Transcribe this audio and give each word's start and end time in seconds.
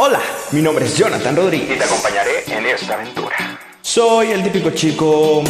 Hola, 0.00 0.20
mi 0.52 0.62
nombre 0.62 0.84
es 0.84 0.96
Jonathan 0.96 1.34
Rodríguez. 1.34 1.74
y 1.74 1.76
te 1.76 1.84
acompañaré 1.84 2.44
en 2.46 2.64
esta 2.66 2.94
aventura. 2.94 3.36
Soy 3.82 4.30
el 4.30 4.44
típico 4.44 4.70
chico 4.70 5.42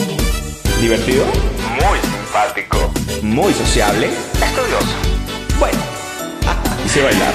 divertido, 0.81 1.27
Muy 1.27 1.99
simpático, 2.01 2.91
muy 3.21 3.53
sociable, 3.53 4.07
estudioso, 4.07 4.87
bueno, 5.59 5.79
y 6.87 6.89
sé 6.89 7.03
bailar. 7.03 7.35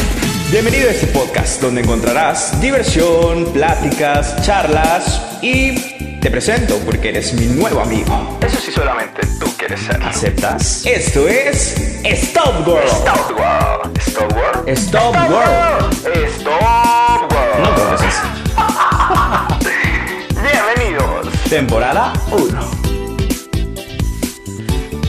Bienvenido 0.49 0.89
a 0.89 0.91
este 0.91 1.05
podcast 1.05 1.61
donde 1.61 1.81
encontrarás 1.81 2.59
diversión, 2.59 3.45
pláticas, 3.53 4.43
charlas 4.43 5.21
y 5.43 6.12
te 6.23 6.31
presento 6.31 6.77
porque 6.85 7.09
eres 7.09 7.33
mi 7.33 7.47
nuevo 7.47 7.81
amigo. 7.81 8.39
eso 8.39 8.57
sí 8.57 8.71
solamente 8.71 9.27
tú 9.41 9.45
quieres 9.57 9.81
ser. 9.81 10.01
¿Aceptas? 10.01 10.85
Esto 10.85 11.27
es 11.27 11.75
Stop 12.05 12.65
World. 12.65 12.87
Stop 12.87 13.31
World. 13.37 13.97
Stop 13.97 14.31
World. 14.33 14.69
Stop 14.69 15.15
World. 15.29 15.93
Stop 16.29 17.33
World. 17.33 17.59
No 17.59 17.69
toques 17.75 18.15
Bienvenidos. 20.77 21.27
Temporada 21.49 22.13
1. 22.31 22.71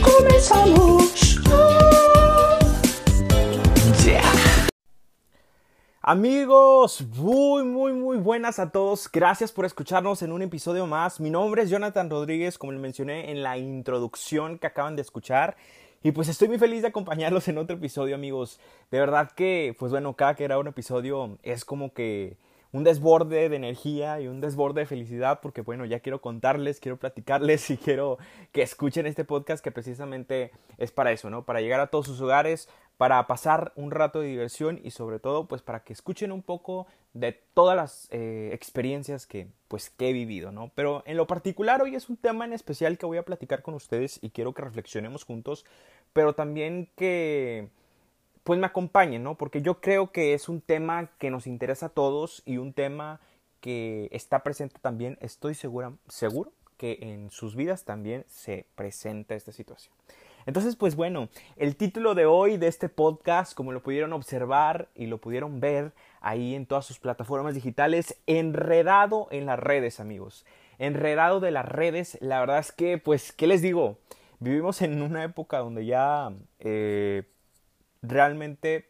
Comenzamos. 0.01 1.14
Amigos, 6.07 7.03
muy, 7.15 7.63
muy, 7.63 7.91
muy 7.91 8.17
buenas 8.17 8.59
a 8.59 8.69
todos. 8.69 9.09
Gracias 9.11 9.51
por 9.51 9.65
escucharnos 9.65 10.21
en 10.21 10.31
un 10.31 10.43
episodio 10.43 10.85
más. 10.85 11.19
Mi 11.19 11.31
nombre 11.31 11.63
es 11.63 11.71
Jonathan 11.71 12.11
Rodríguez, 12.11 12.59
como 12.59 12.73
les 12.73 12.79
mencioné 12.79 13.31
en 13.31 13.41
la 13.41 13.57
introducción 13.57 14.59
que 14.59 14.67
acaban 14.67 14.95
de 14.95 15.01
escuchar. 15.01 15.57
Y 16.03 16.11
pues 16.11 16.27
estoy 16.27 16.47
muy 16.47 16.59
feliz 16.59 16.83
de 16.83 16.89
acompañarlos 16.89 17.47
en 17.47 17.57
otro 17.57 17.77
episodio, 17.77 18.13
amigos. 18.13 18.59
De 18.91 18.99
verdad 18.99 19.31
que, 19.31 19.75
pues 19.79 19.91
bueno, 19.91 20.13
cada 20.13 20.35
que 20.35 20.43
era 20.43 20.59
un 20.59 20.67
episodio 20.67 21.39
es 21.41 21.65
como 21.65 21.91
que 21.91 22.37
un 22.75 22.83
desborde 22.83 23.47
de 23.47 23.55
energía 23.55 24.19
y 24.19 24.27
un 24.27 24.41
desborde 24.41 24.81
de 24.81 24.85
felicidad 24.85 25.39
porque 25.41 25.61
bueno, 25.61 25.85
ya 25.85 26.01
quiero 26.01 26.19
contarles, 26.19 26.81
quiero 26.81 26.97
platicarles 26.97 27.69
y 27.71 27.77
quiero 27.77 28.17
que 28.51 28.63
escuchen 28.63 29.05
este 29.05 29.23
podcast 29.23 29.63
que 29.63 29.71
precisamente 29.71 30.51
es 30.77 30.91
para 30.91 31.13
eso, 31.13 31.29
¿no? 31.29 31.45
Para 31.45 31.61
llegar 31.61 31.79
a 31.79 31.87
todos 31.87 32.05
sus 32.05 32.19
hogares, 32.19 32.67
para 32.97 33.25
pasar 33.27 33.71
un 33.77 33.91
rato 33.91 34.19
de 34.19 34.27
diversión 34.27 34.81
y 34.83 34.91
sobre 34.91 35.19
todo 35.19 35.47
pues 35.47 35.61
para 35.61 35.85
que 35.85 35.93
escuchen 35.93 36.33
un 36.33 36.41
poco 36.41 36.85
de 37.13 37.31
todas 37.53 37.77
las 37.77 38.09
eh, 38.11 38.49
experiencias 38.51 39.25
que 39.25 39.47
pues 39.69 39.89
que 39.89 40.09
he 40.09 40.13
vivido, 40.13 40.51
¿no? 40.51 40.69
Pero 40.75 41.01
en 41.05 41.15
lo 41.15 41.27
particular 41.27 41.81
hoy 41.81 41.95
es 41.95 42.09
un 42.09 42.17
tema 42.17 42.43
en 42.43 42.51
especial 42.51 42.97
que 42.97 43.05
voy 43.05 43.17
a 43.17 43.23
platicar 43.23 43.61
con 43.61 43.73
ustedes 43.73 44.19
y 44.21 44.31
quiero 44.31 44.53
que 44.53 44.63
reflexionemos 44.63 45.23
juntos, 45.23 45.63
pero 46.11 46.35
también 46.35 46.89
que 46.97 47.69
pues 48.45 48.59
me 48.59 48.67
acompañen, 48.67 49.23
¿no? 49.23 49.35
Porque 49.35 49.63
yo 49.63 49.81
creo 49.81 50.11
que 50.11 50.35
es 50.35 50.49
un 50.49 50.61
tema 50.61 51.09
que 51.17 51.31
nos 51.31 51.47
interesa 51.47 51.87
a 51.87 51.89
todos 51.89 52.43
y 52.45 52.57
un 52.57 52.73
tema 52.73 53.19
que 53.59 54.07
está 54.11 54.43
presente 54.43 54.75
también, 54.79 55.17
estoy 55.19 55.55
segura, 55.55 55.93
seguro 56.07 56.51
que 56.77 56.99
en 57.01 57.31
sus 57.31 57.55
vidas 57.55 57.85
también 57.85 58.23
se 58.27 58.67
presenta 58.75 59.33
esta 59.33 59.51
situación. 59.51 59.95
Entonces, 60.45 60.75
pues 60.75 60.95
bueno, 60.95 61.29
el 61.55 61.75
título 61.75 62.13
de 62.13 62.27
hoy 62.27 62.57
de 62.57 62.67
este 62.67 62.87
podcast, 62.87 63.55
como 63.55 63.71
lo 63.71 63.81
pudieron 63.81 64.13
observar 64.13 64.89
y 64.93 65.07
lo 65.07 65.17
pudieron 65.17 65.59
ver 65.59 65.93
ahí 66.21 66.53
en 66.53 66.67
todas 66.67 66.85
sus 66.85 66.99
plataformas 66.99 67.55
digitales, 67.55 68.21
enredado 68.27 69.27
en 69.31 69.47
las 69.47 69.57
redes, 69.57 69.99
amigos. 69.99 70.45
Enredado 70.77 71.39
de 71.39 71.49
las 71.49 71.65
redes, 71.65 72.19
la 72.21 72.41
verdad 72.41 72.59
es 72.59 72.71
que, 72.71 72.99
pues, 72.99 73.31
¿qué 73.31 73.47
les 73.47 73.63
digo? 73.63 73.97
Vivimos 74.39 74.83
en 74.83 75.01
una 75.01 75.23
época 75.23 75.57
donde 75.57 75.87
ya 75.87 76.31
eh, 76.59 77.23
realmente 78.07 78.89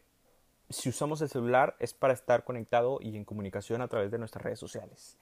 si 0.68 0.88
usamos 0.88 1.20
el 1.20 1.28
celular 1.28 1.76
es 1.78 1.94
para 1.94 2.12
estar 2.12 2.44
conectado 2.44 2.98
y 3.00 3.16
en 3.16 3.24
comunicación 3.24 3.82
a 3.82 3.88
través 3.88 4.10
de 4.10 4.18
nuestras 4.18 4.44
redes 4.44 4.58
sociales. 4.58 5.16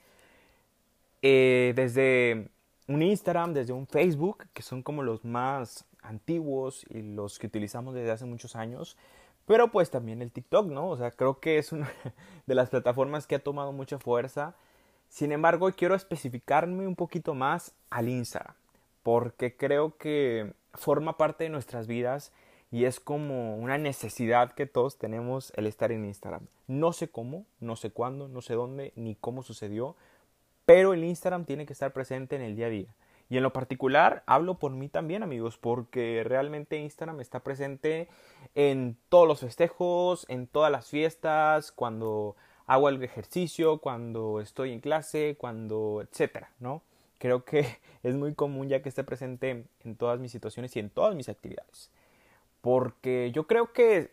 Eh, 1.21 1.73
desde 1.75 2.49
un 2.87 3.01
Instagram, 3.01 3.53
desde 3.53 3.73
un 3.73 3.87
Facebook, 3.87 4.45
que 4.53 4.61
son 4.61 4.83
como 4.83 5.03
los 5.03 5.23
más 5.25 5.85
antiguos 6.01 6.85
y 6.89 7.01
los 7.01 7.39
que 7.39 7.47
utilizamos 7.47 7.93
desde 7.95 8.11
hace 8.11 8.25
muchos 8.25 8.55
años, 8.55 8.97
pero 9.45 9.71
pues 9.71 9.91
también 9.91 10.21
el 10.21 10.31
TikTok, 10.31 10.67
¿no? 10.67 10.89
O 10.89 10.97
sea, 10.97 11.11
creo 11.11 11.39
que 11.39 11.57
es 11.57 11.71
una 11.71 11.91
de 12.45 12.55
las 12.55 12.69
plataformas 12.69 13.27
que 13.27 13.35
ha 13.35 13.43
tomado 13.43 13.71
mucha 13.71 13.99
fuerza. 13.99 14.55
Sin 15.09 15.31
embargo, 15.31 15.71
quiero 15.71 15.95
especificarme 15.95 16.87
un 16.87 16.95
poquito 16.95 17.33
más 17.35 17.73
al 17.89 18.09
Instagram, 18.09 18.55
porque 19.03 19.55
creo 19.55 19.97
que 19.97 20.53
forma 20.73 21.17
parte 21.17 21.45
de 21.45 21.49
nuestras 21.49 21.87
vidas 21.87 22.31
y 22.75 22.83
es 22.83 22.99
como 22.99 23.55
una 23.55 23.77
necesidad 23.77 24.51
que 24.51 24.65
todos 24.65 24.97
tenemos 24.97 25.53
el 25.55 25.65
estar 25.65 25.93
en 25.93 26.03
Instagram. 26.03 26.45
No 26.67 26.91
sé 26.91 27.07
cómo, 27.07 27.45
no 27.61 27.77
sé 27.77 27.89
cuándo, 27.89 28.27
no 28.27 28.41
sé 28.41 28.55
dónde, 28.55 28.91
ni 28.97 29.15
cómo 29.15 29.43
sucedió, 29.43 29.95
pero 30.65 30.93
el 30.93 31.05
Instagram 31.05 31.45
tiene 31.45 31.65
que 31.65 31.71
estar 31.71 31.93
presente 31.93 32.35
en 32.35 32.41
el 32.41 32.57
día 32.57 32.65
a 32.65 32.71
día. 32.71 32.93
Y 33.29 33.37
en 33.37 33.43
lo 33.43 33.53
particular 33.53 34.23
hablo 34.25 34.55
por 34.55 34.73
mí 34.73 34.89
también, 34.89 35.23
amigos, 35.23 35.57
porque 35.57 36.25
realmente 36.25 36.77
Instagram 36.77 37.21
está 37.21 37.39
presente 37.39 38.09
en 38.55 38.97
todos 39.07 39.25
los 39.25 39.39
festejos, 39.39 40.25
en 40.27 40.45
todas 40.45 40.69
las 40.69 40.89
fiestas, 40.89 41.71
cuando 41.71 42.35
hago 42.67 42.89
el 42.89 43.01
ejercicio, 43.01 43.77
cuando 43.77 44.41
estoy 44.41 44.73
en 44.73 44.81
clase, 44.81 45.37
cuando 45.39 46.01
etcétera, 46.01 46.51
¿no? 46.59 46.81
Creo 47.19 47.45
que 47.45 47.77
es 48.03 48.15
muy 48.15 48.33
común 48.33 48.67
ya 48.67 48.81
que 48.81 48.89
esté 48.89 49.05
presente 49.05 49.63
en 49.85 49.95
todas 49.95 50.19
mis 50.19 50.33
situaciones 50.33 50.75
y 50.75 50.79
en 50.79 50.89
todas 50.89 51.15
mis 51.15 51.29
actividades 51.29 51.89
porque 52.65 53.31
yo 53.31 53.45
creo 53.45 53.73
que 53.73 54.09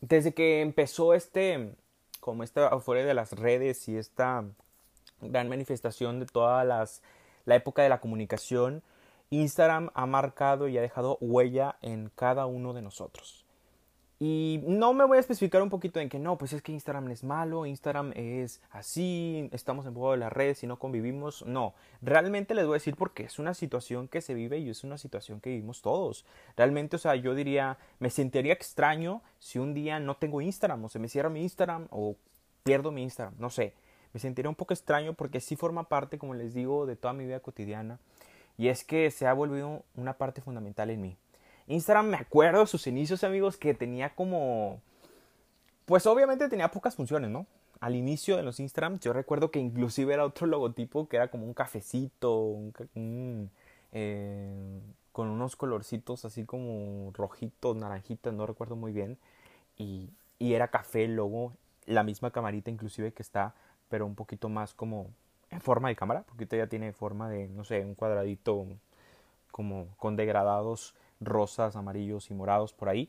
desde 0.00 0.32
que 0.32 0.60
empezó 0.60 1.12
este, 1.12 1.74
como 2.20 2.44
esta 2.44 2.68
afuera 2.68 3.04
de 3.04 3.14
las 3.14 3.32
redes 3.32 3.88
y 3.88 3.96
esta 3.96 4.44
gran 5.20 5.48
manifestación 5.48 6.20
de 6.20 6.26
todas 6.26 6.64
las, 6.64 7.02
la 7.46 7.56
época 7.56 7.82
de 7.82 7.88
la 7.88 7.98
comunicación, 7.98 8.84
Instagram 9.30 9.90
ha 9.94 10.06
marcado 10.06 10.68
y 10.68 10.78
ha 10.78 10.82
dejado 10.82 11.18
huella 11.20 11.74
en 11.82 12.12
cada 12.14 12.46
uno 12.46 12.74
de 12.74 12.82
nosotros. 12.82 13.43
Y 14.26 14.62
no 14.66 14.94
me 14.94 15.04
voy 15.04 15.18
a 15.18 15.20
especificar 15.20 15.60
un 15.60 15.68
poquito 15.68 16.00
en 16.00 16.08
que 16.08 16.18
no, 16.18 16.38
pues 16.38 16.54
es 16.54 16.62
que 16.62 16.72
Instagram 16.72 17.10
es 17.10 17.24
malo, 17.24 17.66
Instagram 17.66 18.14
es 18.16 18.62
así, 18.70 19.50
estamos 19.52 19.84
en 19.84 19.92
poco 19.92 20.12
de 20.12 20.16
las 20.16 20.32
redes 20.32 20.62
y 20.62 20.66
no 20.66 20.78
convivimos. 20.78 21.44
No, 21.44 21.74
realmente 22.00 22.54
les 22.54 22.64
voy 22.64 22.72
a 22.72 22.80
decir 22.80 22.96
porque 22.96 23.24
es 23.24 23.38
una 23.38 23.52
situación 23.52 24.08
que 24.08 24.22
se 24.22 24.32
vive 24.32 24.56
y 24.60 24.70
es 24.70 24.82
una 24.82 24.96
situación 24.96 25.42
que 25.42 25.50
vivimos 25.50 25.82
todos. 25.82 26.24
Realmente, 26.56 26.96
o 26.96 26.98
sea, 26.98 27.16
yo 27.16 27.34
diría, 27.34 27.76
me 27.98 28.08
sentiría 28.08 28.54
extraño 28.54 29.20
si 29.40 29.58
un 29.58 29.74
día 29.74 30.00
no 30.00 30.16
tengo 30.16 30.40
Instagram 30.40 30.82
o 30.86 30.88
se 30.88 30.98
me 30.98 31.08
cierra 31.08 31.28
mi 31.28 31.42
Instagram 31.42 31.88
o 31.90 32.16
pierdo 32.62 32.92
mi 32.92 33.02
Instagram, 33.02 33.34
no 33.36 33.50
sé. 33.50 33.74
Me 34.14 34.20
sentiría 34.20 34.48
un 34.48 34.54
poco 34.54 34.72
extraño 34.72 35.12
porque 35.12 35.40
sí 35.40 35.54
forma 35.54 35.90
parte, 35.90 36.16
como 36.16 36.32
les 36.32 36.54
digo, 36.54 36.86
de 36.86 36.96
toda 36.96 37.12
mi 37.12 37.26
vida 37.26 37.40
cotidiana. 37.40 37.98
Y 38.56 38.68
es 38.68 38.84
que 38.84 39.10
se 39.10 39.26
ha 39.26 39.34
volvido 39.34 39.82
una 39.96 40.14
parte 40.14 40.40
fundamental 40.40 40.88
en 40.88 41.02
mí. 41.02 41.16
Instagram, 41.66 42.06
me 42.06 42.16
acuerdo 42.16 42.66
sus 42.66 42.86
inicios, 42.86 43.24
amigos, 43.24 43.56
que 43.56 43.74
tenía 43.74 44.14
como... 44.14 44.80
Pues 45.86 46.06
obviamente 46.06 46.48
tenía 46.48 46.70
pocas 46.70 46.96
funciones, 46.96 47.30
¿no? 47.30 47.46
Al 47.80 47.94
inicio 47.94 48.36
de 48.36 48.42
los 48.42 48.60
Instagram, 48.60 48.98
yo 49.00 49.12
recuerdo 49.12 49.50
que 49.50 49.58
inclusive 49.58 50.14
era 50.14 50.24
otro 50.24 50.46
logotipo 50.48 51.08
que 51.08 51.16
era 51.16 51.28
como 51.28 51.46
un 51.46 51.54
cafecito, 51.54 52.56
eh, 53.92 54.80
con 55.12 55.28
unos 55.28 55.56
colorcitos 55.56 56.24
así 56.24 56.44
como 56.44 57.12
rojitos, 57.12 57.76
naranjitas, 57.76 58.32
no 58.32 58.46
recuerdo 58.46 58.76
muy 58.76 58.92
bien. 58.92 59.18
Y, 59.76 60.10
y 60.38 60.54
era 60.54 60.68
café 60.68 61.04
el 61.04 61.16
logo, 61.16 61.52
la 61.86 62.02
misma 62.02 62.30
camarita 62.30 62.70
inclusive 62.70 63.12
que 63.12 63.22
está, 63.22 63.54
pero 63.88 64.06
un 64.06 64.14
poquito 64.14 64.48
más 64.48 64.74
como 64.74 65.08
en 65.50 65.60
forma 65.60 65.88
de 65.88 65.96
cámara, 65.96 66.24
porque 66.26 66.46
ya 66.56 66.66
tiene 66.66 66.92
forma 66.92 67.28
de, 67.28 67.48
no 67.48 67.64
sé, 67.64 67.84
un 67.84 67.94
cuadradito 67.94 68.66
como 69.52 69.86
con 69.98 70.16
degradados 70.16 70.94
rosas, 71.24 71.76
amarillos 71.76 72.30
y 72.30 72.34
morados 72.34 72.72
por 72.72 72.88
ahí. 72.88 73.08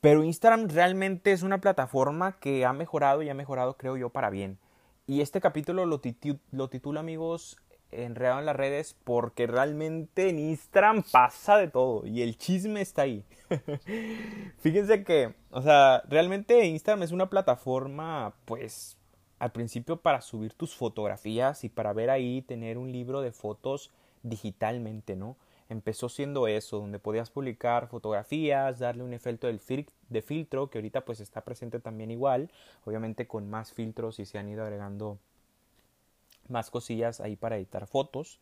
Pero 0.00 0.22
Instagram 0.22 0.68
realmente 0.68 1.32
es 1.32 1.42
una 1.42 1.60
plataforma 1.60 2.38
que 2.38 2.66
ha 2.66 2.72
mejorado 2.72 3.22
y 3.22 3.30
ha 3.30 3.34
mejorado, 3.34 3.76
creo 3.76 3.96
yo, 3.96 4.10
para 4.10 4.30
bien. 4.30 4.58
Y 5.06 5.20
este 5.20 5.40
capítulo 5.40 5.86
lo, 5.86 6.00
titu 6.00 6.38
lo 6.50 6.68
titulo, 6.68 7.00
amigos, 7.00 7.56
Enredado 7.90 8.40
en 8.40 8.46
las 8.46 8.56
redes, 8.56 8.96
porque 9.04 9.46
realmente 9.46 10.28
en 10.28 10.38
Instagram 10.38 11.04
pasa 11.12 11.56
de 11.56 11.68
todo 11.68 12.04
y 12.06 12.22
el 12.22 12.36
chisme 12.36 12.80
está 12.80 13.02
ahí. 13.02 13.24
Fíjense 14.58 15.04
que, 15.04 15.34
o 15.50 15.62
sea, 15.62 16.02
realmente 16.08 16.66
Instagram 16.66 17.04
es 17.04 17.12
una 17.12 17.30
plataforma, 17.30 18.34
pues, 18.46 18.98
al 19.38 19.52
principio 19.52 19.98
para 19.98 20.22
subir 20.22 20.54
tus 20.54 20.74
fotografías 20.74 21.62
y 21.64 21.68
para 21.68 21.92
ver 21.92 22.10
ahí, 22.10 22.42
tener 22.42 22.78
un 22.78 22.90
libro 22.90 23.20
de 23.20 23.30
fotos 23.30 23.92
digitalmente, 24.22 25.14
¿no? 25.14 25.36
Empezó 25.68 26.08
siendo 26.08 26.46
eso, 26.46 26.78
donde 26.78 26.98
podías 26.98 27.30
publicar 27.30 27.88
fotografías, 27.88 28.78
darle 28.78 29.02
un 29.02 29.12
efecto 29.12 29.46
de 29.46 30.22
filtro, 30.22 30.70
que 30.70 30.78
ahorita 30.78 31.04
pues 31.04 31.20
está 31.20 31.42
presente 31.42 31.80
también 31.80 32.10
igual, 32.10 32.50
obviamente 32.84 33.26
con 33.26 33.48
más 33.48 33.72
filtros 33.72 34.18
y 34.18 34.26
se 34.26 34.38
han 34.38 34.48
ido 34.48 34.62
agregando 34.62 35.18
más 36.48 36.70
cosillas 36.70 37.20
ahí 37.20 37.36
para 37.36 37.56
editar 37.56 37.86
fotos. 37.86 38.38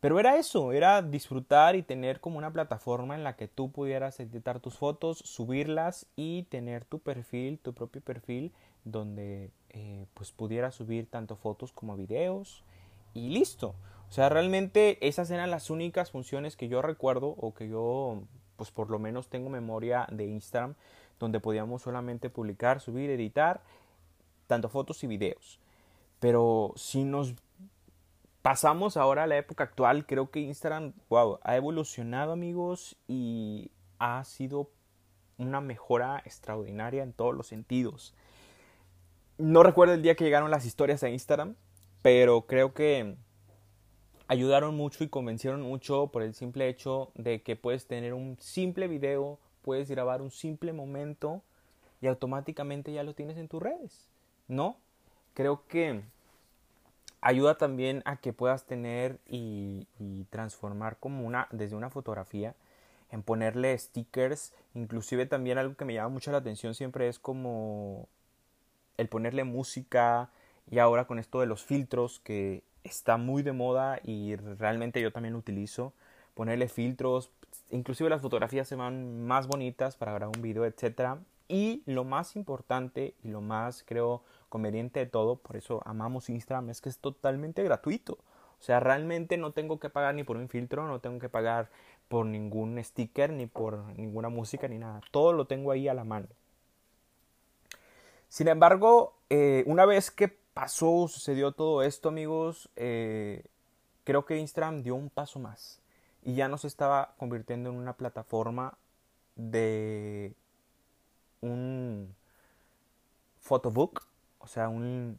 Pero 0.00 0.18
era 0.18 0.36
eso, 0.36 0.72
era 0.72 1.00
disfrutar 1.00 1.76
y 1.76 1.82
tener 1.84 2.18
como 2.18 2.36
una 2.36 2.52
plataforma 2.52 3.14
en 3.14 3.22
la 3.22 3.36
que 3.36 3.46
tú 3.46 3.70
pudieras 3.70 4.18
editar 4.18 4.58
tus 4.58 4.76
fotos, 4.76 5.18
subirlas 5.18 6.06
y 6.16 6.42
tener 6.44 6.84
tu 6.84 6.98
perfil, 6.98 7.60
tu 7.60 7.72
propio 7.72 8.00
perfil, 8.00 8.52
donde 8.84 9.50
eh, 9.70 10.06
pues 10.14 10.32
pudieras 10.32 10.74
subir 10.74 11.06
tanto 11.08 11.36
fotos 11.36 11.72
como 11.72 11.96
videos 11.96 12.64
y 13.14 13.28
listo. 13.28 13.76
O 14.12 14.14
sea, 14.14 14.28
realmente 14.28 14.98
esas 15.08 15.30
eran 15.30 15.50
las 15.50 15.70
únicas 15.70 16.10
funciones 16.10 16.54
que 16.54 16.68
yo 16.68 16.82
recuerdo 16.82 17.28
o 17.28 17.54
que 17.54 17.66
yo 17.66 18.24
pues 18.56 18.70
por 18.70 18.90
lo 18.90 18.98
menos 18.98 19.28
tengo 19.28 19.48
memoria 19.48 20.06
de 20.12 20.26
Instagram 20.26 20.74
donde 21.18 21.40
podíamos 21.40 21.80
solamente 21.80 22.28
publicar, 22.28 22.82
subir, 22.82 23.08
editar 23.08 23.62
tanto 24.48 24.68
fotos 24.68 25.02
y 25.02 25.06
videos. 25.06 25.58
Pero 26.20 26.74
si 26.76 27.04
nos 27.04 27.34
pasamos 28.42 28.98
ahora 28.98 29.22
a 29.22 29.26
la 29.26 29.38
época 29.38 29.64
actual, 29.64 30.04
creo 30.04 30.30
que 30.30 30.40
Instagram, 30.40 30.92
wow, 31.08 31.38
ha 31.42 31.56
evolucionado 31.56 32.32
amigos 32.32 32.98
y 33.08 33.70
ha 33.98 34.22
sido 34.24 34.68
una 35.38 35.62
mejora 35.62 36.20
extraordinaria 36.26 37.02
en 37.02 37.14
todos 37.14 37.34
los 37.34 37.46
sentidos. 37.46 38.12
No 39.38 39.62
recuerdo 39.62 39.94
el 39.94 40.02
día 40.02 40.16
que 40.16 40.24
llegaron 40.24 40.50
las 40.50 40.66
historias 40.66 41.02
a 41.02 41.08
Instagram, 41.08 41.56
pero 42.02 42.42
creo 42.42 42.74
que 42.74 43.16
ayudaron 44.32 44.74
mucho 44.74 45.04
y 45.04 45.08
convencieron 45.08 45.60
mucho 45.60 46.06
por 46.06 46.22
el 46.22 46.32
simple 46.32 46.66
hecho 46.68 47.10
de 47.14 47.42
que 47.42 47.54
puedes 47.54 47.86
tener 47.86 48.14
un 48.14 48.38
simple 48.40 48.88
video, 48.88 49.38
puedes 49.60 49.90
grabar 49.90 50.22
un 50.22 50.30
simple 50.30 50.72
momento 50.72 51.42
y 52.00 52.06
automáticamente 52.06 52.94
ya 52.94 53.02
lo 53.02 53.14
tienes 53.14 53.36
en 53.36 53.48
tus 53.48 53.62
redes, 53.62 54.08
¿no? 54.48 54.78
Creo 55.34 55.66
que 55.68 56.00
ayuda 57.20 57.58
también 57.58 58.00
a 58.06 58.16
que 58.16 58.32
puedas 58.32 58.64
tener 58.64 59.18
y, 59.28 59.86
transformar 60.30 60.96
como 60.98 61.26
una 61.26 61.46
desde 61.50 61.76
una 61.76 61.90
fotografía 61.90 62.54
en 63.10 63.22
ponerle 63.22 63.76
stickers 63.76 64.54
inclusive 64.74 65.26
también 65.26 65.58
algo 65.58 65.74
que 65.76 65.84
me 65.84 65.92
llama 65.92 66.08
mucho 66.08 66.32
la 66.32 66.38
atención 66.38 66.74
siempre 66.74 67.08
es 67.08 67.18
como 67.18 68.08
el 68.96 69.08
ponerle 69.08 69.44
música 69.44 70.30
y 70.70 70.78
ahora 70.78 71.06
con 71.06 71.18
esto 71.18 71.40
de 71.40 71.46
los 71.46 71.62
filtros 71.62 72.20
que 72.20 72.62
está 72.84 73.16
muy 73.16 73.42
de 73.42 73.52
moda 73.52 74.00
y 74.04 74.36
realmente 74.36 75.00
yo 75.00 75.12
también 75.12 75.34
lo 75.34 75.38
utilizo 75.38 75.92
ponerle 76.34 76.68
filtros 76.68 77.30
inclusive 77.70 78.08
las 78.08 78.22
fotografías 78.22 78.66
se 78.66 78.76
van 78.76 79.26
más 79.26 79.46
bonitas 79.46 79.96
para 79.96 80.12
grabar 80.12 80.36
un 80.36 80.42
video 80.42 80.64
etcétera 80.64 81.18
y 81.48 81.82
lo 81.84 82.04
más 82.04 82.34
importante 82.36 83.14
y 83.22 83.28
lo 83.28 83.42
más 83.42 83.84
creo 83.86 84.22
conveniente 84.48 85.00
de 85.00 85.06
todo, 85.06 85.36
por 85.36 85.56
eso 85.56 85.82
amamos 85.84 86.28
Instagram, 86.28 86.70
es 86.70 86.80
que 86.80 86.88
es 86.88 86.98
totalmente 86.98 87.62
gratuito. 87.62 88.14
O 88.14 88.64
sea, 88.64 88.80
realmente 88.80 89.36
no 89.36 89.52
tengo 89.52 89.80
que 89.80 89.90
pagar 89.90 90.14
ni 90.14 90.24
por 90.24 90.36
un 90.36 90.48
filtro, 90.48 90.86
no 90.86 91.00
tengo 91.00 91.18
que 91.18 91.28
pagar 91.28 91.70
por 92.08 92.26
ningún 92.26 92.82
sticker, 92.82 93.32
ni 93.32 93.46
por 93.46 93.78
ninguna 93.98 94.28
música, 94.28 94.68
ni 94.68 94.78
nada. 94.78 95.00
Todo 95.10 95.32
lo 95.32 95.46
tengo 95.46 95.72
ahí 95.72 95.88
a 95.88 95.94
la 95.94 96.04
mano. 96.04 96.28
Sin 98.28 98.48
embargo, 98.48 99.14
eh, 99.30 99.64
una 99.66 99.84
vez 99.84 100.10
que 100.10 100.38
pasó, 100.54 101.08
sucedió 101.08 101.52
todo 101.52 101.82
esto, 101.82 102.08
amigos, 102.08 102.70
eh, 102.76 103.44
creo 104.04 104.24
que 104.24 104.38
Instagram 104.38 104.82
dio 104.82 104.94
un 104.94 105.10
paso 105.10 105.38
más. 105.38 105.80
Y 106.22 106.34
ya 106.34 106.48
no 106.48 106.58
se 106.58 106.68
estaba 106.68 107.14
convirtiendo 107.18 107.70
en 107.70 107.76
una 107.76 107.94
plataforma 107.94 108.78
de 109.34 110.34
un 111.40 112.14
photobook, 113.40 114.06
o 114.38 114.46
sea, 114.46 114.68
un 114.68 115.18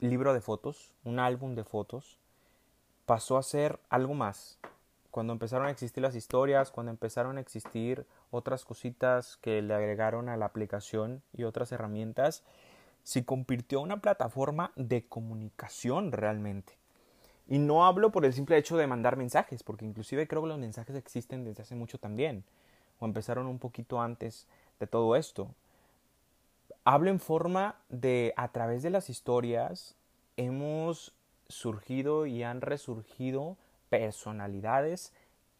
libro 0.00 0.34
de 0.34 0.40
fotos, 0.40 0.92
un 1.04 1.18
álbum 1.18 1.54
de 1.54 1.64
fotos, 1.64 2.18
pasó 3.06 3.38
a 3.38 3.42
ser 3.42 3.80
algo 3.88 4.14
más. 4.14 4.58
Cuando 5.10 5.32
empezaron 5.32 5.68
a 5.68 5.70
existir 5.70 6.02
las 6.02 6.16
historias, 6.16 6.70
cuando 6.70 6.90
empezaron 6.90 7.38
a 7.38 7.40
existir 7.40 8.04
otras 8.30 8.64
cositas 8.64 9.36
que 9.36 9.62
le 9.62 9.72
agregaron 9.72 10.28
a 10.28 10.36
la 10.36 10.46
aplicación 10.46 11.22
y 11.32 11.44
otras 11.44 11.70
herramientas, 11.72 12.42
se 13.04 13.24
convirtió 13.24 13.78
en 13.78 13.84
una 13.84 14.00
plataforma 14.00 14.72
de 14.74 15.06
comunicación 15.06 16.10
realmente. 16.10 16.76
Y 17.46 17.58
no 17.58 17.86
hablo 17.86 18.10
por 18.10 18.24
el 18.24 18.32
simple 18.32 18.56
hecho 18.56 18.76
de 18.76 18.88
mandar 18.88 19.16
mensajes, 19.16 19.62
porque 19.62 19.84
inclusive 19.84 20.26
creo 20.26 20.42
que 20.42 20.48
los 20.48 20.58
mensajes 20.58 20.96
existen 20.96 21.44
desde 21.44 21.62
hace 21.62 21.76
mucho 21.76 21.98
también, 21.98 22.42
o 22.98 23.04
empezaron 23.04 23.46
un 23.46 23.60
poquito 23.60 24.00
antes 24.00 24.48
de 24.80 24.88
todo 24.88 25.14
esto 25.14 25.50
hablo 26.84 27.10
en 27.10 27.18
forma 27.18 27.76
de, 27.88 28.34
a 28.36 28.48
través 28.48 28.82
de 28.82 28.90
las 28.90 29.10
historias, 29.10 29.96
hemos 30.36 31.12
surgido 31.48 32.26
y 32.26 32.42
han 32.42 32.60
resurgido 32.60 33.56
personalidades 33.88 35.12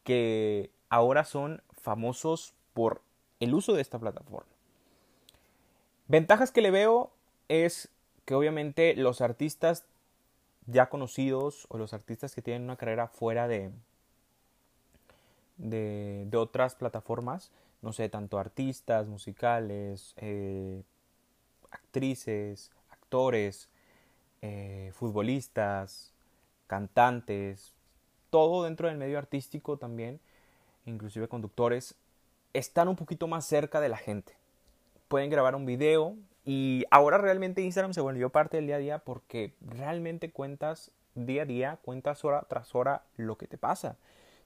que 0.05 0.71
ahora 0.91 1.25
son 1.25 1.63
famosos 1.73 2.55
por 2.75 3.01
el 3.41 3.55
uso 3.55 3.73
de 3.73 3.83
esta 3.83 3.99
plataforma. 3.99 4.51
Ventajas 6.09 6.53
que 6.53 6.61
le 6.61 6.71
veo 6.71 7.11
es 7.49 7.91
que 8.25 8.35
obviamente 8.35 8.95
los 8.97 9.21
artistas 9.21 9.85
ya 10.67 10.89
conocidos 10.89 11.67
o 11.69 11.79
los 11.79 11.93
artistas 11.93 12.35
que 12.35 12.43
tienen 12.43 12.63
una 12.63 12.77
carrera 12.77 13.09
fuera 13.09 13.49
de, 13.49 13.71
de, 15.59 16.37
otras 16.37 16.75
plataformas, 16.75 17.51
no 17.83 17.93
sé, 17.93 18.09
tanto 18.09 18.39
artistas, 18.39 19.07
musicales, 19.07 20.15
eh, 20.17 20.83
actrices, 21.71 22.71
actores, 22.91 23.69
eh, 24.43 24.91
futbolistas, 24.95 26.13
cantantes, 26.67 27.73
todo 28.31 28.65
dentro 28.65 28.89
del 28.89 28.97
medio 28.97 29.19
artístico 29.19 29.77
también, 29.77 30.21
inclusive 30.87 31.29
conductores, 31.29 31.95
están 32.53 32.89
un 32.89 32.97
poquito 32.97 33.27
más 33.27 33.45
cerca 33.45 33.81
de 33.81 33.89
la 33.89 33.97
gente. 33.97 34.35
Pueden 35.09 35.31
grabar 35.31 35.55
un 35.55 35.67
video 35.67 36.17
y 36.45 36.85
ahora 36.91 37.19
realmente 37.19 37.63
Instagram 37.63 37.95
se 37.95 38.01
volvió 38.01 38.31
parte 38.31 38.59
del 38.59 38.67
día 38.67 38.77
a 38.77 38.81
día 38.81 38.99
porque 38.99 39.55
realmente 39.61 40.31
cuentas 40.31 40.91
día 41.15 41.43
a 41.43 41.47
día, 41.47 41.79
cuentas 41.83 42.25
hora 42.25 42.45
tras 42.49 42.75
hora 42.75 43.03
lo 43.17 43.39
que 43.39 43.47
te 43.47 43.57
pasa. 43.57 43.97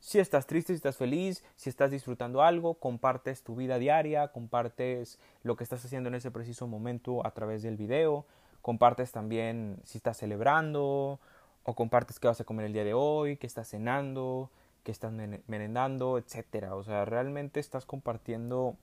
Si 0.00 0.20
estás 0.20 0.46
triste, 0.46 0.72
si 0.72 0.76
estás 0.76 0.96
feliz, 0.96 1.42
si 1.56 1.68
estás 1.68 1.90
disfrutando 1.90 2.42
algo, 2.42 2.74
compartes 2.74 3.42
tu 3.42 3.56
vida 3.56 3.78
diaria, 3.78 4.28
compartes 4.28 5.18
lo 5.42 5.56
que 5.56 5.64
estás 5.64 5.84
haciendo 5.84 6.08
en 6.08 6.14
ese 6.14 6.30
preciso 6.30 6.68
momento 6.68 7.26
a 7.26 7.32
través 7.32 7.62
del 7.62 7.76
video, 7.76 8.24
compartes 8.62 9.10
también 9.10 9.80
si 9.84 9.98
estás 9.98 10.18
celebrando 10.18 11.18
o 11.64 11.74
compartes 11.74 12.20
qué 12.20 12.28
vas 12.28 12.40
a 12.40 12.44
comer 12.44 12.66
el 12.66 12.72
día 12.74 12.84
de 12.84 12.94
hoy, 12.94 13.38
qué 13.38 13.46
estás 13.48 13.68
cenando, 13.68 14.50
qué 14.84 14.92
estás 14.92 15.12
merendando, 15.48 16.16
etcétera. 16.16 16.76
O 16.76 16.84
sea, 16.84 17.04
realmente 17.04 17.58
estás 17.58 17.84
compartiendo 17.84 18.76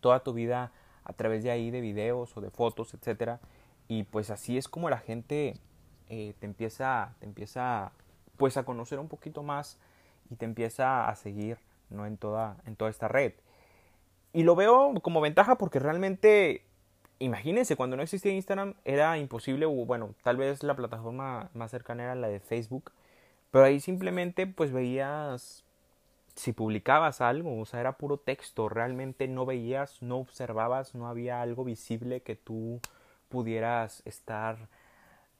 toda 0.00 0.20
tu 0.22 0.34
vida 0.34 0.72
a 1.04 1.12
través 1.12 1.42
de 1.44 1.50
ahí 1.50 1.70
de 1.70 1.80
videos 1.80 2.36
o 2.36 2.40
de 2.40 2.50
fotos, 2.50 2.94
etcétera. 2.94 3.40
Y 3.88 4.04
pues 4.04 4.30
así 4.30 4.56
es 4.56 4.68
como 4.68 4.90
la 4.90 4.98
gente 4.98 5.54
eh, 6.08 6.34
te 6.38 6.46
empieza, 6.46 7.14
te 7.18 7.26
empieza 7.26 7.92
pues 8.36 8.56
a 8.56 8.64
conocer 8.64 8.98
un 8.98 9.08
poquito 9.08 9.42
más 9.42 9.78
y 10.30 10.36
te 10.36 10.44
empieza 10.44 11.08
a 11.08 11.14
seguir 11.16 11.58
¿no? 11.90 12.06
en, 12.06 12.16
toda, 12.16 12.56
en 12.66 12.76
toda 12.76 12.90
esta 12.90 13.08
red. 13.08 13.32
Y 14.32 14.42
lo 14.42 14.56
veo 14.56 14.94
como 15.02 15.20
ventaja 15.20 15.56
porque 15.56 15.78
realmente, 15.78 16.62
imagínense, 17.20 17.76
cuando 17.76 17.96
no 17.96 18.02
existía 18.02 18.32
Instagram 18.32 18.74
era 18.84 19.16
imposible, 19.18 19.66
bueno, 19.66 20.14
tal 20.22 20.36
vez 20.36 20.62
la 20.62 20.74
plataforma 20.74 21.50
más 21.54 21.70
cercana 21.70 22.02
era 22.04 22.14
la 22.16 22.28
de 22.28 22.40
Facebook, 22.40 22.90
pero 23.50 23.64
ahí 23.64 23.78
simplemente 23.78 24.46
pues 24.48 24.72
veías 24.72 25.64
si 26.34 26.52
publicabas 26.52 27.20
algo, 27.20 27.60
o 27.60 27.64
sea, 27.64 27.80
era 27.80 27.96
puro 27.96 28.18
texto, 28.18 28.68
realmente 28.68 29.28
no 29.28 29.46
veías, 29.46 30.02
no 30.02 30.18
observabas, 30.18 30.94
no 30.94 31.08
había 31.08 31.40
algo 31.40 31.64
visible 31.64 32.22
que 32.22 32.34
tú 32.36 32.80
pudieras 33.28 34.02
estar 34.04 34.68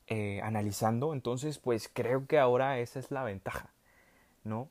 eh, 0.07 0.41
analizando. 0.43 1.13
Entonces, 1.13 1.59
pues 1.59 1.91
creo 1.93 2.27
que 2.27 2.39
ahora 2.39 2.79
esa 2.79 2.99
es 2.99 3.11
la 3.11 3.25
ventaja, 3.25 3.71
¿no? 4.45 4.69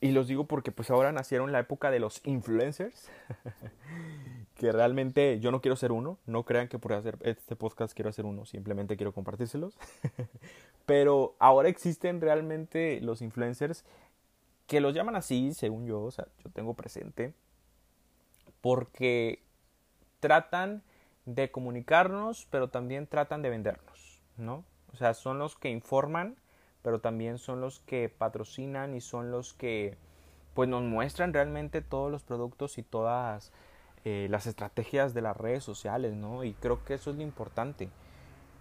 Y 0.00 0.12
los 0.12 0.28
digo 0.28 0.44
porque 0.44 0.70
pues 0.70 0.90
ahora 0.90 1.10
nacieron 1.10 1.50
la 1.50 1.58
época 1.58 1.90
de 1.90 1.98
los 1.98 2.20
influencers, 2.24 3.10
que 4.54 4.70
realmente 4.70 5.40
yo 5.40 5.50
no 5.50 5.60
quiero 5.60 5.74
ser 5.74 5.90
uno, 5.90 6.18
no 6.24 6.44
crean 6.44 6.68
que 6.68 6.78
por 6.78 6.92
hacer 6.92 7.18
este 7.22 7.56
podcast 7.56 7.94
quiero 7.94 8.08
hacer 8.08 8.24
uno, 8.24 8.46
simplemente 8.46 8.96
quiero 8.96 9.12
compartírselos. 9.12 9.76
Pero 10.86 11.34
ahora 11.40 11.68
existen 11.68 12.20
realmente 12.20 13.00
los 13.02 13.22
influencers 13.22 13.84
que 14.68 14.80
los 14.80 14.94
llaman 14.94 15.16
así, 15.16 15.52
según 15.52 15.86
yo, 15.86 16.02
o 16.02 16.10
sea, 16.12 16.28
yo 16.44 16.50
tengo 16.50 16.74
presente, 16.74 17.34
porque 18.60 19.42
tratan 20.20 20.84
de 21.24 21.50
comunicarnos, 21.50 22.46
pero 22.50 22.68
también 22.68 23.08
tratan 23.08 23.42
de 23.42 23.50
vendernos. 23.50 23.98
¿no? 24.38 24.64
O 24.92 24.96
sea, 24.96 25.14
son 25.14 25.38
los 25.38 25.56
que 25.56 25.70
informan, 25.70 26.36
pero 26.82 27.00
también 27.00 27.38
son 27.38 27.60
los 27.60 27.80
que 27.80 28.08
patrocinan 28.08 28.94
y 28.94 29.00
son 29.00 29.30
los 29.30 29.52
que 29.52 29.96
pues 30.54 30.68
nos 30.68 30.82
muestran 30.82 31.32
realmente 31.32 31.82
todos 31.82 32.10
los 32.10 32.22
productos 32.22 32.78
y 32.78 32.82
todas 32.82 33.52
eh, 34.04 34.26
las 34.30 34.46
estrategias 34.46 35.14
de 35.14 35.22
las 35.22 35.36
redes 35.36 35.62
sociales, 35.62 36.14
¿no? 36.14 36.42
Y 36.42 36.54
creo 36.54 36.84
que 36.84 36.94
eso 36.94 37.10
es 37.10 37.16
lo 37.16 37.22
importante. 37.22 37.90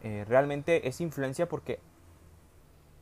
Eh, 0.03 0.25
realmente 0.27 0.87
es 0.87 1.01
influencia 1.01 1.47
porque 1.47 1.79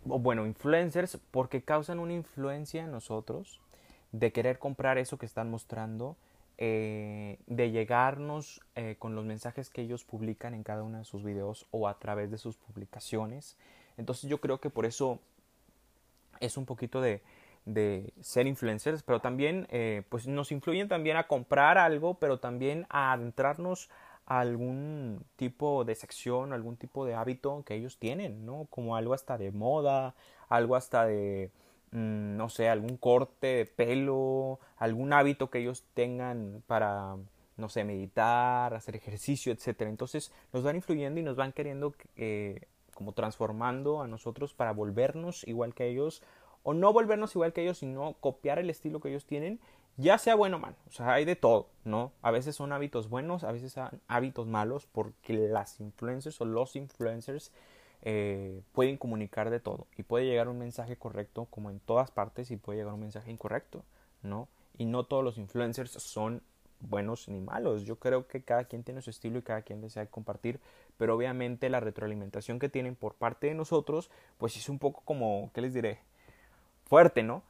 bueno, 0.06 0.46
influencers, 0.46 1.20
porque 1.32 1.64
causan 1.64 2.00
una 2.00 2.14
influencia 2.14 2.84
en 2.84 2.92
nosotros 2.92 3.60
de 4.12 4.32
querer 4.32 4.60
comprar 4.60 4.98
eso 4.98 5.18
que 5.18 5.26
están 5.26 5.50
mostrando, 5.50 6.16
eh, 6.58 7.38
de 7.48 7.72
llegarnos 7.72 8.62
eh, 8.76 8.96
con 8.98 9.14
los 9.14 9.26
mensajes 9.26 9.70
que 9.70 9.82
ellos 9.82 10.06
publican 10.06 10.54
en 10.54 10.64
cada 10.64 10.84
uno 10.84 11.00
de 11.00 11.06
sus 11.06 11.24
videos 11.24 11.68
o 11.72 11.88
a 11.90 12.00
través 12.00 12.32
de 12.32 12.38
sus 12.38 12.56
publicaciones. 12.56 13.58
Entonces 13.98 14.30
yo 14.30 14.40
creo 14.40 14.62
que 14.62 14.70
por 14.70 14.86
eso 14.86 15.20
es 16.40 16.56
un 16.56 16.66
poquito 16.66 17.02
de, 17.02 17.22
de 17.66 18.14
ser 18.22 18.48
influencers, 18.48 19.04
pero 19.04 19.20
también 19.20 19.68
eh, 19.70 20.04
pues 20.10 20.28
nos 20.28 20.52
influyen 20.52 20.88
también 20.88 21.18
a 21.18 21.28
comprar 21.28 21.78
algo, 21.78 22.14
pero 22.16 22.40
también 22.40 22.86
a 22.90 23.12
adentrarnos 23.12 23.90
algún 24.26 25.24
tipo 25.36 25.86
de 25.86 25.96
sección, 25.96 26.54
algún 26.54 26.78
tipo 26.78 27.06
de 27.06 27.16
hábito 27.16 27.64
que 27.66 27.76
ellos 27.76 27.98
tienen, 28.00 28.46
¿no? 28.46 28.68
Como 28.70 28.96
algo 28.96 29.14
hasta 29.14 29.38
de 29.38 29.52
moda, 29.52 30.16
algo 30.50 30.76
hasta 30.76 31.06
de, 31.06 31.52
mm, 31.92 32.36
no 32.38 32.50
sé, 32.50 32.70
algún 32.70 32.98
corte 32.98 33.48
de 33.48 33.66
pelo, 33.66 34.60
algún 34.78 35.14
hábito 35.14 35.50
que 35.50 35.60
ellos 35.60 35.86
tengan 35.94 36.64
para, 36.68 37.18
no 37.58 37.70
sé, 37.70 37.84
meditar, 37.84 38.74
hacer 38.74 38.96
ejercicio, 38.96 39.54
etcétera. 39.54 39.90
Entonces 39.90 40.32
nos 40.54 40.64
van 40.64 40.76
influyendo 40.76 41.20
y 41.20 41.24
nos 41.24 41.36
van 41.36 41.54
queriendo 41.54 41.94
eh, 42.16 42.62
como 42.96 43.14
transformando 43.14 44.02
a 44.02 44.08
nosotros 44.08 44.54
para 44.54 44.72
volvernos 44.72 45.48
igual 45.48 45.74
que 45.76 45.88
ellos 45.88 46.24
o 46.64 46.74
no 46.74 46.92
volvernos 46.94 47.36
igual 47.36 47.54
que 47.54 47.62
ellos, 47.62 47.78
sino 47.78 48.14
copiar 48.20 48.58
el 48.58 48.72
estilo 48.72 49.00
que 49.00 49.10
ellos 49.10 49.26
tienen, 49.26 49.60
ya 49.98 50.18
sea 50.18 50.36
bueno 50.36 50.58
o 50.58 50.60
malo. 50.60 50.76
O 50.88 50.92
sea, 50.92 51.14
hay 51.14 51.26
de 51.26 51.36
todo, 51.36 51.68
¿no? 51.84 52.12
A 52.22 52.32
veces 52.32 52.56
son 52.56 52.74
hábitos 52.74 53.10
buenos, 53.10 53.44
a 53.44 53.52
veces 53.52 53.74
son 53.74 54.02
hábitos 54.08 54.48
malos, 54.48 54.88
porque 54.92 55.34
las 55.34 55.80
influencers 55.80 56.40
o 56.42 56.46
los 56.46 56.76
influencers 56.76 57.52
eh, 58.02 58.62
pueden 58.74 58.98
comunicar 58.98 59.50
de 59.50 59.60
todo. 59.60 59.88
Y 59.98 60.04
puede 60.04 60.26
llegar 60.26 60.50
un 60.50 60.60
mensaje 60.60 60.98
correcto, 60.98 61.46
como 61.50 61.70
en 61.70 61.80
todas 61.80 62.12
partes, 62.12 62.52
y 62.52 62.58
puede 62.58 62.80
llegar 62.80 62.94
un 62.94 63.02
mensaje 63.02 63.32
incorrecto, 63.32 63.84
¿no? 64.22 64.48
Y 64.78 64.86
no 64.86 65.06
todos 65.06 65.24
los 65.24 65.38
influencers 65.38 65.92
son 65.92 66.42
buenos 66.82 67.30
ni 67.30 67.40
malos. 67.40 67.84
Yo 67.84 67.98
creo 67.98 68.28
que 68.28 68.44
cada 68.44 68.66
quien 68.66 68.84
tiene 68.84 69.02
su 69.02 69.10
estilo 69.10 69.40
y 69.40 69.44
cada 69.44 69.62
quien 69.62 69.82
desea 69.82 70.06
compartir, 70.08 70.60
pero 70.98 71.16
obviamente 71.16 71.70
la 71.70 71.80
retroalimentación 71.80 72.60
que 72.60 72.70
tienen 72.70 72.96
por 72.96 73.16
parte 73.16 73.48
de 73.48 73.54
nosotros, 73.54 74.12
pues 74.38 74.58
es 74.58 74.70
un 74.70 74.80
poco 74.80 75.02
como, 75.06 75.52
¿qué 75.54 75.62
les 75.62 75.74
diré? 75.74 76.00
fuerte, 76.86 77.24
¿no? 77.24 77.44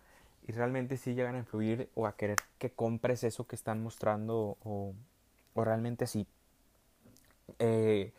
Y 0.48 0.52
realmente 0.52 0.98
sí 0.98 1.16
llegan 1.16 1.36
a 1.36 1.40
influir 1.40 1.90
o 1.96 2.06
a 2.06 2.16
querer 2.16 2.38
que 2.60 2.70
compres 2.70 3.24
eso 3.24 3.48
que 3.48 3.56
están 3.56 3.82
mostrando 3.82 4.58
o, 4.64 4.94
realmente 5.56 6.06
sí. 6.06 6.28
Eh, 7.60 8.12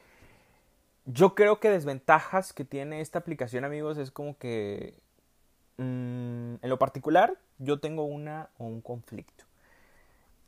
yo 1.05 1.35
creo 1.35 1.61
que 1.61 1.71
desventajas 1.71 2.53
que 2.53 2.65
tiene 2.65 3.01
esta 3.01 3.21
aplicación, 3.21 3.65
amigos, 3.65 3.97
es 3.99 4.11
como 4.11 4.37
que 4.39 4.95
mm, 5.77 6.55
en 6.63 6.69
lo 6.69 6.79
particular 6.79 7.39
yo 7.59 7.79
tengo 7.79 8.05
una 8.05 8.51
o 8.59 8.65
un 8.65 8.81
conflicto. 8.81 9.45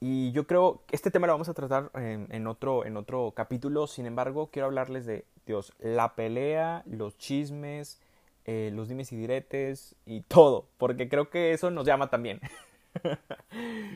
Y 0.00 0.30
yo 0.32 0.46
creo 0.46 0.82
que 0.86 0.94
este 0.94 1.10
tema 1.10 1.26
lo 1.26 1.32
vamos 1.32 1.48
a 1.48 1.54
tratar 1.54 1.90
en, 1.94 2.46
otro, 2.46 2.86
en 2.86 2.96
otro 2.96 3.32
capítulo. 3.34 3.86
Sin 3.88 4.06
embargo, 4.06 4.48
quiero 4.52 4.66
hablarles 4.66 5.06
de, 5.06 5.24
Dios, 5.44 5.72
la 5.80 6.14
pelea, 6.14 6.84
los 6.86 7.18
chismes, 7.18 8.00
eh, 8.50 8.70
los 8.72 8.88
dimes 8.88 9.12
y 9.12 9.16
diretes 9.16 9.94
y 10.06 10.22
todo, 10.28 10.70
porque 10.78 11.10
creo 11.10 11.28
que 11.28 11.52
eso 11.52 11.70
nos 11.70 11.86
llama 11.86 12.08
también. 12.08 12.40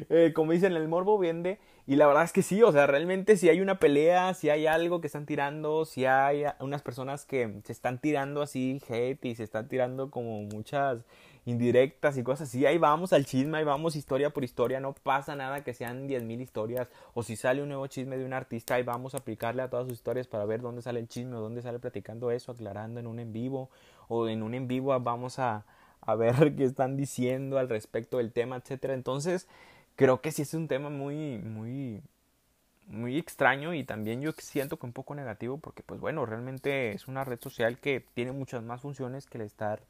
Eh, 0.08 0.32
como 0.34 0.52
dicen, 0.52 0.74
el 0.74 0.86
morbo 0.86 1.18
vende 1.18 1.58
y 1.86 1.96
la 1.96 2.06
verdad 2.06 2.24
es 2.24 2.32
que 2.32 2.42
sí, 2.42 2.62
o 2.62 2.70
sea, 2.70 2.86
realmente 2.86 3.36
si 3.36 3.48
hay 3.48 3.60
una 3.60 3.78
pelea, 3.78 4.32
si 4.34 4.48
hay 4.50 4.66
algo 4.66 5.00
que 5.00 5.06
están 5.08 5.26
tirando, 5.26 5.84
si 5.84 6.04
hay 6.04 6.44
unas 6.60 6.82
personas 6.82 7.24
que 7.24 7.60
se 7.64 7.72
están 7.72 7.98
tirando 7.98 8.42
así 8.42 8.80
hate 8.88 9.24
y 9.24 9.34
se 9.34 9.42
están 9.42 9.68
tirando 9.68 10.10
como 10.10 10.42
muchas 10.42 11.04
indirectas 11.44 12.16
y 12.16 12.22
cosas 12.22 12.48
así. 12.48 12.64
Ahí 12.66 12.78
vamos 12.78 13.12
al 13.12 13.24
chisme, 13.24 13.58
ahí 13.58 13.64
vamos 13.64 13.96
historia 13.96 14.30
por 14.30 14.44
historia. 14.44 14.80
No 14.80 14.94
pasa 14.94 15.34
nada 15.34 15.64
que 15.64 15.74
sean 15.74 16.08
10.000 16.08 16.40
historias. 16.40 16.88
O 17.14 17.22
si 17.22 17.36
sale 17.36 17.62
un 17.62 17.68
nuevo 17.68 17.86
chisme 17.86 18.16
de 18.16 18.24
un 18.24 18.32
artista, 18.32 18.74
ahí 18.74 18.82
vamos 18.82 19.14
a 19.14 19.18
aplicarle 19.18 19.62
a 19.62 19.70
todas 19.70 19.86
sus 19.86 19.94
historias 19.94 20.26
para 20.28 20.44
ver 20.44 20.60
dónde 20.60 20.82
sale 20.82 21.00
el 21.00 21.08
chisme 21.08 21.36
o 21.36 21.40
dónde 21.40 21.62
sale 21.62 21.78
platicando 21.78 22.30
eso, 22.30 22.52
aclarando 22.52 23.00
en 23.00 23.06
un 23.06 23.18
en 23.18 23.32
vivo. 23.32 23.70
O 24.14 24.28
en 24.28 24.42
un 24.42 24.54
en 24.54 24.68
vivo 24.68 24.98
vamos 25.00 25.38
a, 25.38 25.64
a 26.02 26.14
ver 26.14 26.34
qué 26.56 26.64
están 26.64 26.96
diciendo 26.96 27.58
al 27.58 27.70
respecto 27.70 28.18
del 28.18 28.32
tema, 28.32 28.56
etcétera. 28.56 28.92
Entonces, 28.92 29.48
creo 29.96 30.20
que 30.20 30.32
sí 30.32 30.42
es 30.42 30.52
un 30.52 30.68
tema 30.68 30.90
muy, 30.90 31.38
muy, 31.38 32.02
muy 32.88 33.16
extraño 33.16 33.72
y 33.72 33.84
también 33.84 34.20
yo 34.20 34.32
siento 34.32 34.78
que 34.78 34.86
un 34.86 34.92
poco 34.92 35.14
negativo 35.14 35.56
porque 35.56 35.82
pues 35.82 35.98
bueno, 35.98 36.26
realmente 36.26 36.92
es 36.92 37.08
una 37.08 37.24
red 37.24 37.40
social 37.40 37.78
que 37.78 38.04
tiene 38.14 38.32
muchas 38.32 38.62
más 38.62 38.82
funciones 38.82 39.26
que 39.26 39.38
el 39.38 39.44
estar 39.44 39.80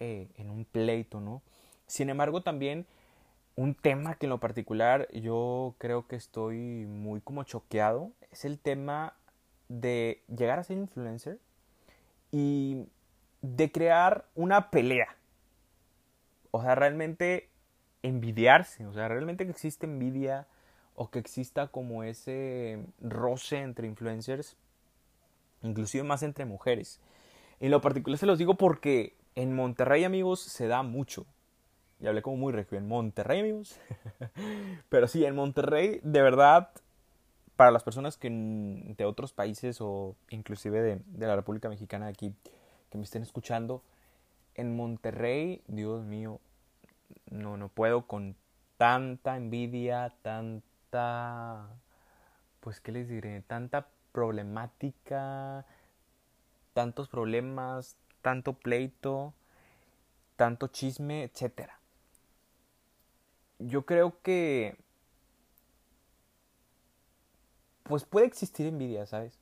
eh, 0.00 0.28
en 0.38 0.50
un 0.50 0.64
pleito, 0.64 1.20
¿no? 1.20 1.42
Sin 1.86 2.08
embargo, 2.08 2.42
también 2.42 2.86
un 3.56 3.74
tema 3.74 4.14
que 4.14 4.26
en 4.26 4.30
lo 4.30 4.38
particular 4.40 5.08
yo 5.12 5.74
creo 5.78 6.06
que 6.06 6.16
estoy 6.16 6.86
muy 6.86 7.20
como 7.20 7.44
choqueado 7.44 8.10
es 8.30 8.44
el 8.44 8.58
tema 8.58 9.14
de 9.68 10.22
llegar 10.28 10.58
a 10.58 10.64
ser 10.64 10.78
influencer 10.78 11.38
y 12.32 12.86
de 13.54 13.70
crear 13.70 14.26
una 14.34 14.70
pelea. 14.70 15.16
O 16.50 16.62
sea, 16.62 16.74
realmente 16.74 17.50
envidiarse, 18.02 18.86
o 18.86 18.92
sea, 18.92 19.08
realmente 19.08 19.44
que 19.44 19.50
existe 19.50 19.86
envidia 19.86 20.46
o 20.94 21.10
que 21.10 21.18
exista 21.18 21.68
como 21.68 22.02
ese 22.02 22.84
roce 23.00 23.60
entre 23.60 23.86
influencers, 23.86 24.56
inclusive 25.62 26.04
más 26.04 26.22
entre 26.22 26.44
mujeres. 26.44 27.00
En 27.60 27.70
lo 27.70 27.80
particular 27.80 28.18
se 28.18 28.26
los 28.26 28.38
digo 28.38 28.54
porque 28.54 29.14
en 29.34 29.54
Monterrey, 29.54 30.04
amigos, 30.04 30.40
se 30.40 30.66
da 30.66 30.82
mucho. 30.82 31.26
Y 32.00 32.06
hablé 32.06 32.22
como 32.22 32.36
muy 32.36 32.52
regio. 32.52 32.78
En 32.78 32.88
Monterrey, 32.88 33.40
amigos. 33.40 33.78
Pero 34.88 35.08
sí, 35.08 35.24
en 35.24 35.34
Monterrey, 35.34 36.00
de 36.02 36.22
verdad, 36.22 36.70
para 37.56 37.70
las 37.70 37.82
personas 37.82 38.16
que 38.16 38.30
de 38.30 39.04
otros 39.04 39.32
países 39.32 39.78
o 39.80 40.14
inclusive 40.30 40.80
de, 40.82 41.00
de 41.06 41.26
la 41.26 41.36
República 41.36 41.68
Mexicana 41.68 42.06
de 42.06 42.12
aquí 42.12 42.34
que 42.96 43.00
me 43.00 43.04
estén 43.04 43.22
escuchando, 43.22 43.82
en 44.54 44.74
Monterrey, 44.74 45.62
Dios 45.66 46.02
mío, 46.04 46.40
no, 47.30 47.58
no 47.58 47.68
puedo 47.68 48.06
con 48.06 48.36
tanta 48.78 49.36
envidia, 49.36 50.14
tanta, 50.22 51.68
pues, 52.60 52.80
¿qué 52.80 52.92
les 52.92 53.06
diré? 53.06 53.42
Tanta 53.42 53.88
problemática, 54.12 55.66
tantos 56.72 57.08
problemas, 57.08 57.96
tanto 58.22 58.54
pleito, 58.54 59.34
tanto 60.36 60.68
chisme, 60.68 61.24
etc. 61.24 61.72
Yo 63.58 63.84
creo 63.84 64.22
que 64.22 64.78
pues 67.82 68.04
puede 68.04 68.26
existir 68.26 68.66
envidia, 68.66 69.06
¿sabes? 69.06 69.38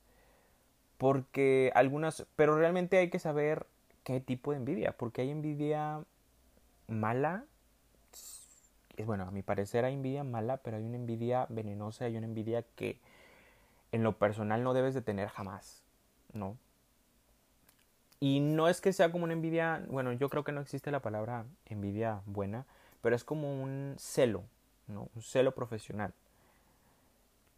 Porque 0.97 1.71
algunas, 1.75 2.25
pero 2.35 2.57
realmente 2.57 2.97
hay 2.97 3.09
que 3.09 3.19
saber 3.19 3.67
qué 4.03 4.19
tipo 4.21 4.51
de 4.51 4.57
envidia, 4.57 4.93
porque 4.93 5.21
hay 5.21 5.31
envidia 5.31 6.03
mala, 6.87 7.45
es 8.97 9.05
bueno, 9.05 9.23
a 9.23 9.31
mi 9.31 9.41
parecer 9.41 9.83
hay 9.83 9.93
envidia 9.93 10.23
mala, 10.23 10.57
pero 10.57 10.77
hay 10.77 10.83
una 10.83 10.95
envidia 10.95 11.47
venenosa, 11.49 12.05
hay 12.05 12.17
una 12.17 12.27
envidia 12.27 12.63
que 12.75 12.99
en 13.91 14.03
lo 14.03 14.17
personal 14.17 14.63
no 14.63 14.73
debes 14.73 14.93
de 14.93 15.01
tener 15.01 15.29
jamás, 15.29 15.83
¿no? 16.33 16.57
Y 18.19 18.39
no 18.39 18.69
es 18.69 18.81
que 18.81 18.93
sea 18.93 19.11
como 19.11 19.25
una 19.25 19.33
envidia, 19.33 19.85
bueno, 19.89 20.13
yo 20.13 20.29
creo 20.29 20.43
que 20.43 20.51
no 20.51 20.61
existe 20.61 20.91
la 20.91 21.01
palabra 21.01 21.45
envidia 21.65 22.21
buena, 22.25 22.65
pero 23.01 23.15
es 23.15 23.23
como 23.23 23.61
un 23.61 23.95
celo, 23.97 24.43
¿no? 24.87 25.09
Un 25.15 25.21
celo 25.21 25.53
profesional. 25.53 26.13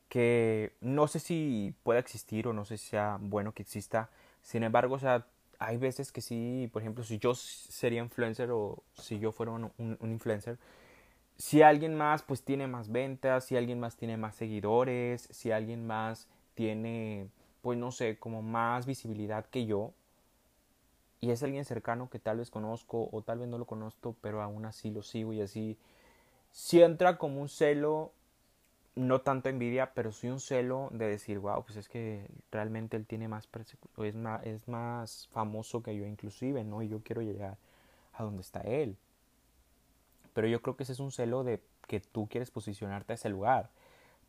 Que 0.09 0.73
no 0.81 1.07
sé 1.07 1.19
si 1.19 1.75
pueda 1.83 1.99
existir 1.99 2.47
o 2.47 2.53
no 2.53 2.65
sé 2.65 2.77
si 2.77 2.87
sea 2.87 3.17
bueno 3.21 3.53
que 3.53 3.63
exista. 3.63 4.09
Sin 4.41 4.63
embargo, 4.63 4.95
o 4.95 4.99
sea, 4.99 5.25
hay 5.59 5.77
veces 5.77 6.11
que 6.11 6.21
sí, 6.21 6.69
por 6.71 6.81
ejemplo, 6.81 7.03
si 7.03 7.19
yo 7.19 7.35
sería 7.35 8.01
influencer 8.01 8.51
o 8.51 8.83
si 8.95 9.19
yo 9.19 9.31
fuera 9.31 9.51
un, 9.51 9.71
un 9.77 10.11
influencer, 10.11 10.57
si 11.37 11.61
alguien 11.61 11.95
más 11.95 12.23
pues 12.23 12.43
tiene 12.43 12.67
más 12.67 12.91
ventas, 12.91 13.45
si 13.45 13.57
alguien 13.57 13.79
más 13.79 13.95
tiene 13.95 14.17
más 14.17 14.35
seguidores, 14.35 15.27
si 15.31 15.51
alguien 15.51 15.85
más 15.85 16.27
tiene, 16.55 17.29
pues 17.61 17.77
no 17.77 17.91
sé, 17.91 18.17
como 18.17 18.41
más 18.41 18.85
visibilidad 18.85 19.45
que 19.45 19.65
yo, 19.65 19.93
y 21.19 21.31
es 21.31 21.43
alguien 21.43 21.65
cercano 21.65 22.09
que 22.09 22.19
tal 22.19 22.37
vez 22.37 22.49
conozco 22.49 23.09
o 23.11 23.21
tal 23.21 23.39
vez 23.39 23.47
no 23.47 23.57
lo 23.57 23.65
conozco, 23.65 24.15
pero 24.21 24.41
aún 24.41 24.65
así 24.65 24.91
lo 24.91 25.01
sigo 25.01 25.33
y 25.33 25.41
así, 25.41 25.77
si 26.51 26.81
entra 26.81 27.17
como 27.17 27.41
un 27.41 27.49
celo, 27.49 28.11
no 28.97 29.21
tanto 29.21 29.49
envidia, 29.49 29.93
pero 29.93 30.11
sí 30.11 30.27
un 30.27 30.39
celo 30.39 30.89
de 30.91 31.07
decir, 31.07 31.39
wow, 31.39 31.63
pues 31.63 31.77
es 31.77 31.87
que 31.87 32.27
realmente 32.51 32.97
él 32.97 33.05
tiene 33.05 33.27
más, 33.27 33.47
es 34.03 34.15
más, 34.15 34.45
es 34.45 34.67
más 34.67 35.27
famoso 35.31 35.83
que 35.83 35.95
yo 35.95 36.05
inclusive, 36.05 36.63
¿no? 36.63 36.81
Y 36.81 36.89
yo 36.89 37.01
quiero 37.03 37.21
llegar 37.21 37.57
a 38.13 38.23
donde 38.23 38.41
está 38.41 38.61
él. 38.61 38.97
Pero 40.33 40.47
yo 40.47 40.61
creo 40.61 40.75
que 40.75 40.83
ese 40.83 40.93
es 40.93 40.99
un 40.99 41.11
celo 41.11 41.43
de 41.43 41.61
que 41.87 41.99
tú 41.99 42.27
quieres 42.27 42.51
posicionarte 42.51 43.13
a 43.13 43.15
ese 43.15 43.29
lugar. 43.29 43.69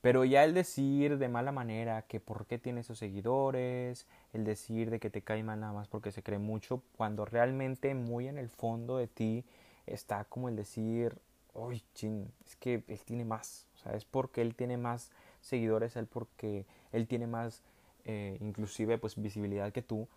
Pero 0.01 0.25
ya 0.25 0.45
el 0.45 0.55
decir 0.55 1.19
de 1.19 1.29
mala 1.29 1.51
manera 1.51 2.03
que 2.03 2.21
por 2.21 2.47
qué 2.47 2.59
tiene 2.59 2.81
esos 2.81 2.99
seguidores, 2.99 4.07
el 4.33 4.45
decir 4.45 4.91
de 4.91 5.01
que 5.01 5.11
te 5.11 5.23
cae 5.23 5.43
mal 5.43 5.61
nada 5.61 5.73
más 5.73 5.89
porque 5.89 6.13
se 6.13 6.23
cree 6.23 6.39
mucho, 6.39 6.83
cuando 6.97 7.25
realmente 7.25 7.95
muy 7.95 8.29
en 8.29 8.39
el 8.39 8.49
fondo 8.49 8.97
de 8.99 9.09
ti 9.09 9.45
está 9.87 10.25
como 10.25 10.49
el 10.49 10.57
decir, 10.57 11.17
uy, 11.55 11.83
chin, 11.95 12.31
es 12.45 12.57
que 12.57 12.83
él 12.87 13.01
tiene 13.05 13.25
más, 13.25 13.67
o 13.77 13.79
sea, 13.79 13.93
es 13.93 14.05
porque 14.05 14.43
él 14.43 14.55
tiene 14.55 14.77
más 14.77 15.11
seguidores, 15.41 15.97
él 15.97 16.07
porque 16.07 16.67
él 16.93 17.07
tiene 17.07 17.27
más, 17.27 17.63
eh, 18.05 18.39
inclusive, 18.41 18.99
pues 18.99 19.21
visibilidad 19.21 19.73
que 19.73 19.83
tú. 19.83 20.09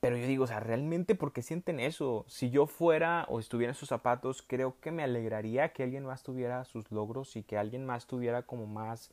Pero 0.00 0.16
yo 0.16 0.26
digo, 0.26 0.44
o 0.44 0.46
sea, 0.46 0.60
realmente, 0.60 1.14
¿por 1.14 1.32
qué 1.32 1.42
sienten 1.42 1.80
eso? 1.80 2.24
Si 2.28 2.50
yo 2.50 2.66
fuera 2.66 3.26
o 3.28 3.40
estuviera 3.40 3.72
en 3.72 3.74
sus 3.74 3.88
zapatos, 3.88 4.42
creo 4.42 4.78
que 4.80 4.92
me 4.92 5.02
alegraría 5.02 5.72
que 5.72 5.82
alguien 5.82 6.04
más 6.04 6.22
tuviera 6.22 6.64
sus 6.64 6.90
logros 6.92 7.34
y 7.36 7.42
que 7.42 7.56
alguien 7.58 7.86
más 7.86 8.06
tuviera 8.06 8.42
como 8.42 8.66
más 8.66 9.10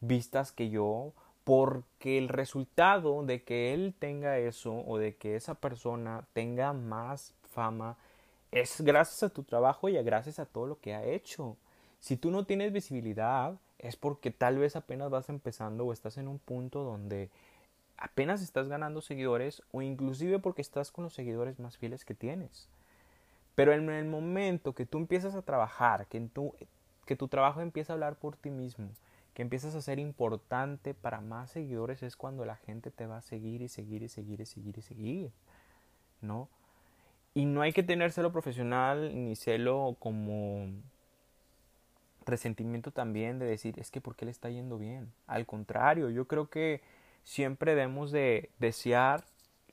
vistas 0.00 0.52
que 0.52 0.68
yo, 0.68 1.12
porque 1.44 2.18
el 2.18 2.28
resultado 2.28 3.24
de 3.24 3.42
que 3.42 3.72
él 3.72 3.94
tenga 3.98 4.38
eso 4.38 4.82
o 4.86 4.98
de 4.98 5.16
que 5.16 5.36
esa 5.36 5.54
persona 5.54 6.26
tenga 6.32 6.72
más 6.72 7.34
fama 7.44 7.96
es 8.50 8.80
gracias 8.80 9.22
a 9.22 9.28
tu 9.28 9.42
trabajo 9.42 9.88
y 9.88 9.94
gracias 10.02 10.38
a 10.38 10.46
todo 10.46 10.66
lo 10.66 10.80
que 10.80 10.94
ha 10.94 11.04
hecho. 11.04 11.56
Si 12.00 12.16
tú 12.16 12.30
no 12.30 12.44
tienes 12.44 12.72
visibilidad, 12.72 13.58
es 13.78 13.96
porque 13.96 14.30
tal 14.30 14.58
vez 14.58 14.76
apenas 14.76 15.10
vas 15.10 15.28
empezando 15.28 15.84
o 15.84 15.92
estás 15.92 16.18
en 16.18 16.28
un 16.28 16.38
punto 16.38 16.84
donde 16.84 17.30
apenas 17.98 18.42
estás 18.42 18.68
ganando 18.68 19.00
seguidores 19.00 19.62
o 19.72 19.82
inclusive 19.82 20.38
porque 20.38 20.62
estás 20.62 20.90
con 20.90 21.04
los 21.04 21.14
seguidores 21.14 21.58
más 21.58 21.76
fieles 21.78 22.04
que 22.04 22.14
tienes. 22.14 22.68
Pero 23.54 23.72
en 23.72 23.88
el 23.88 24.04
momento 24.04 24.74
que 24.74 24.86
tú 24.86 24.98
empiezas 24.98 25.34
a 25.34 25.42
trabajar, 25.42 26.06
que, 26.06 26.20
tu, 26.20 26.54
que 27.06 27.16
tu 27.16 27.28
trabajo 27.28 27.60
empieza 27.60 27.92
a 27.92 27.94
hablar 27.94 28.16
por 28.16 28.36
ti 28.36 28.50
mismo, 28.50 28.90
que 29.32 29.42
empiezas 29.42 29.74
a 29.74 29.82
ser 29.82 29.98
importante 29.98 30.94
para 30.94 31.20
más 31.20 31.50
seguidores, 31.50 32.02
es 32.02 32.16
cuando 32.16 32.44
la 32.44 32.56
gente 32.56 32.90
te 32.90 33.06
va 33.06 33.18
a 33.18 33.22
seguir 33.22 33.62
y 33.62 33.68
seguir 33.68 34.02
y 34.02 34.08
seguir 34.08 34.40
y 34.40 34.46
seguir 34.46 34.78
y 34.78 34.82
seguir. 34.82 35.32
¿No? 36.20 36.48
Y 37.36 37.44
no 37.44 37.60
hay 37.60 37.74
que 37.74 37.82
tener 37.82 38.12
celo 38.12 38.32
profesional 38.32 39.12
ni 39.14 39.36
celo 39.36 39.94
como 39.98 40.68
resentimiento 42.24 42.92
también 42.92 43.38
de 43.38 43.44
decir, 43.44 43.78
es 43.78 43.90
que 43.90 44.00
¿por 44.00 44.16
qué 44.16 44.24
le 44.24 44.30
está 44.30 44.48
yendo 44.48 44.78
bien? 44.78 45.12
Al 45.26 45.44
contrario, 45.44 46.08
yo 46.08 46.26
creo 46.26 46.48
que 46.48 46.80
siempre 47.24 47.74
debemos 47.74 48.10
de 48.10 48.48
desear 48.58 49.22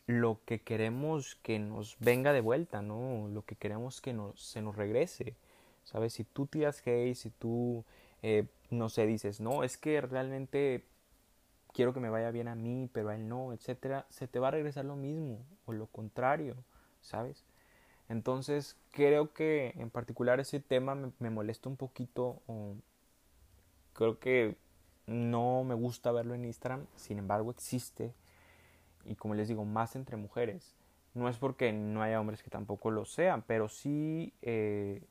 lo 0.08 0.42
que 0.44 0.60
queremos 0.60 1.36
que 1.36 1.58
nos 1.58 1.96
venga 2.00 2.34
de 2.34 2.42
vuelta, 2.42 2.82
¿no? 2.82 3.30
Lo 3.30 3.46
que 3.46 3.56
queremos 3.56 4.02
que 4.02 4.12
nos, 4.12 4.42
se 4.42 4.62
nos 4.62 4.76
regrese, 4.76 5.38
¿sabes? 5.86 6.12
Si 6.12 6.26
tú 6.26 6.48
tiras 6.48 6.86
hate, 6.86 7.16
si 7.16 7.30
tú, 7.30 7.86
eh, 8.24 8.46
no 8.72 8.90
sé, 8.90 9.06
dices, 9.06 9.40
no, 9.40 9.64
es 9.64 9.78
que 9.78 10.02
realmente 10.02 10.84
quiero 11.72 11.94
que 11.94 12.02
me 12.02 12.10
vaya 12.10 12.30
bien 12.30 12.50
a 12.50 12.56
mí, 12.56 12.90
pero 12.92 13.08
a 13.08 13.16
él 13.16 13.30
no, 13.30 13.54
etcétera, 13.54 14.06
se 14.10 14.28
te 14.28 14.40
va 14.40 14.50
a 14.50 14.52
regresar 14.52 14.84
lo 14.84 14.98
mismo 14.98 15.46
o 15.66 15.72
lo 15.72 15.88
contrario, 15.88 16.58
¿sabes? 17.00 17.46
Entonces 18.14 18.78
creo 18.92 19.34
que 19.34 19.74
en 19.76 19.90
particular 19.90 20.40
ese 20.40 20.60
tema 20.60 20.94
me, 21.18 21.30
molesta 21.32 21.68
un 21.68 21.78
poquito 21.78 22.44
o 22.46 22.76
creo 23.94 24.20
que 24.20 24.56
no 25.08 25.64
me 25.64 25.74
gusta 25.74 26.12
verlo 26.12 26.36
en 26.36 26.46
Instagram, 26.46 26.86
sin 26.96 27.18
embargo 27.18 27.50
existe 27.50 28.14
y 29.06 29.16
como 29.16 29.34
les 29.34 29.48
digo, 29.48 29.66
más 29.66 29.96
entre 29.96 30.16
mujeres. 30.16 30.76
No 31.16 31.28
es 31.28 31.38
porque 31.38 31.74
no 31.74 32.04
haya 32.04 32.22
hombres 32.22 32.44
que 32.44 32.52
tampoco 32.52 32.92
lo 32.92 33.04
sean, 33.06 33.42
pero 33.48 33.68
sí 33.68 34.32
eh, 34.44 35.02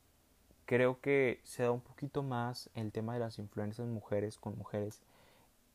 creo 0.65 1.01
que 1.01 1.41
se 1.43 1.63
da 1.63 1.71
un 1.71 1.81
poquito 1.81 2.23
más 2.23 2.69
el 2.73 2.93
tema 2.93 3.13
de 3.15 3.19
las 3.19 3.37
influencias 3.37 3.85
mujeres 3.85 4.37
con 4.37 4.57
mujeres 4.57 5.01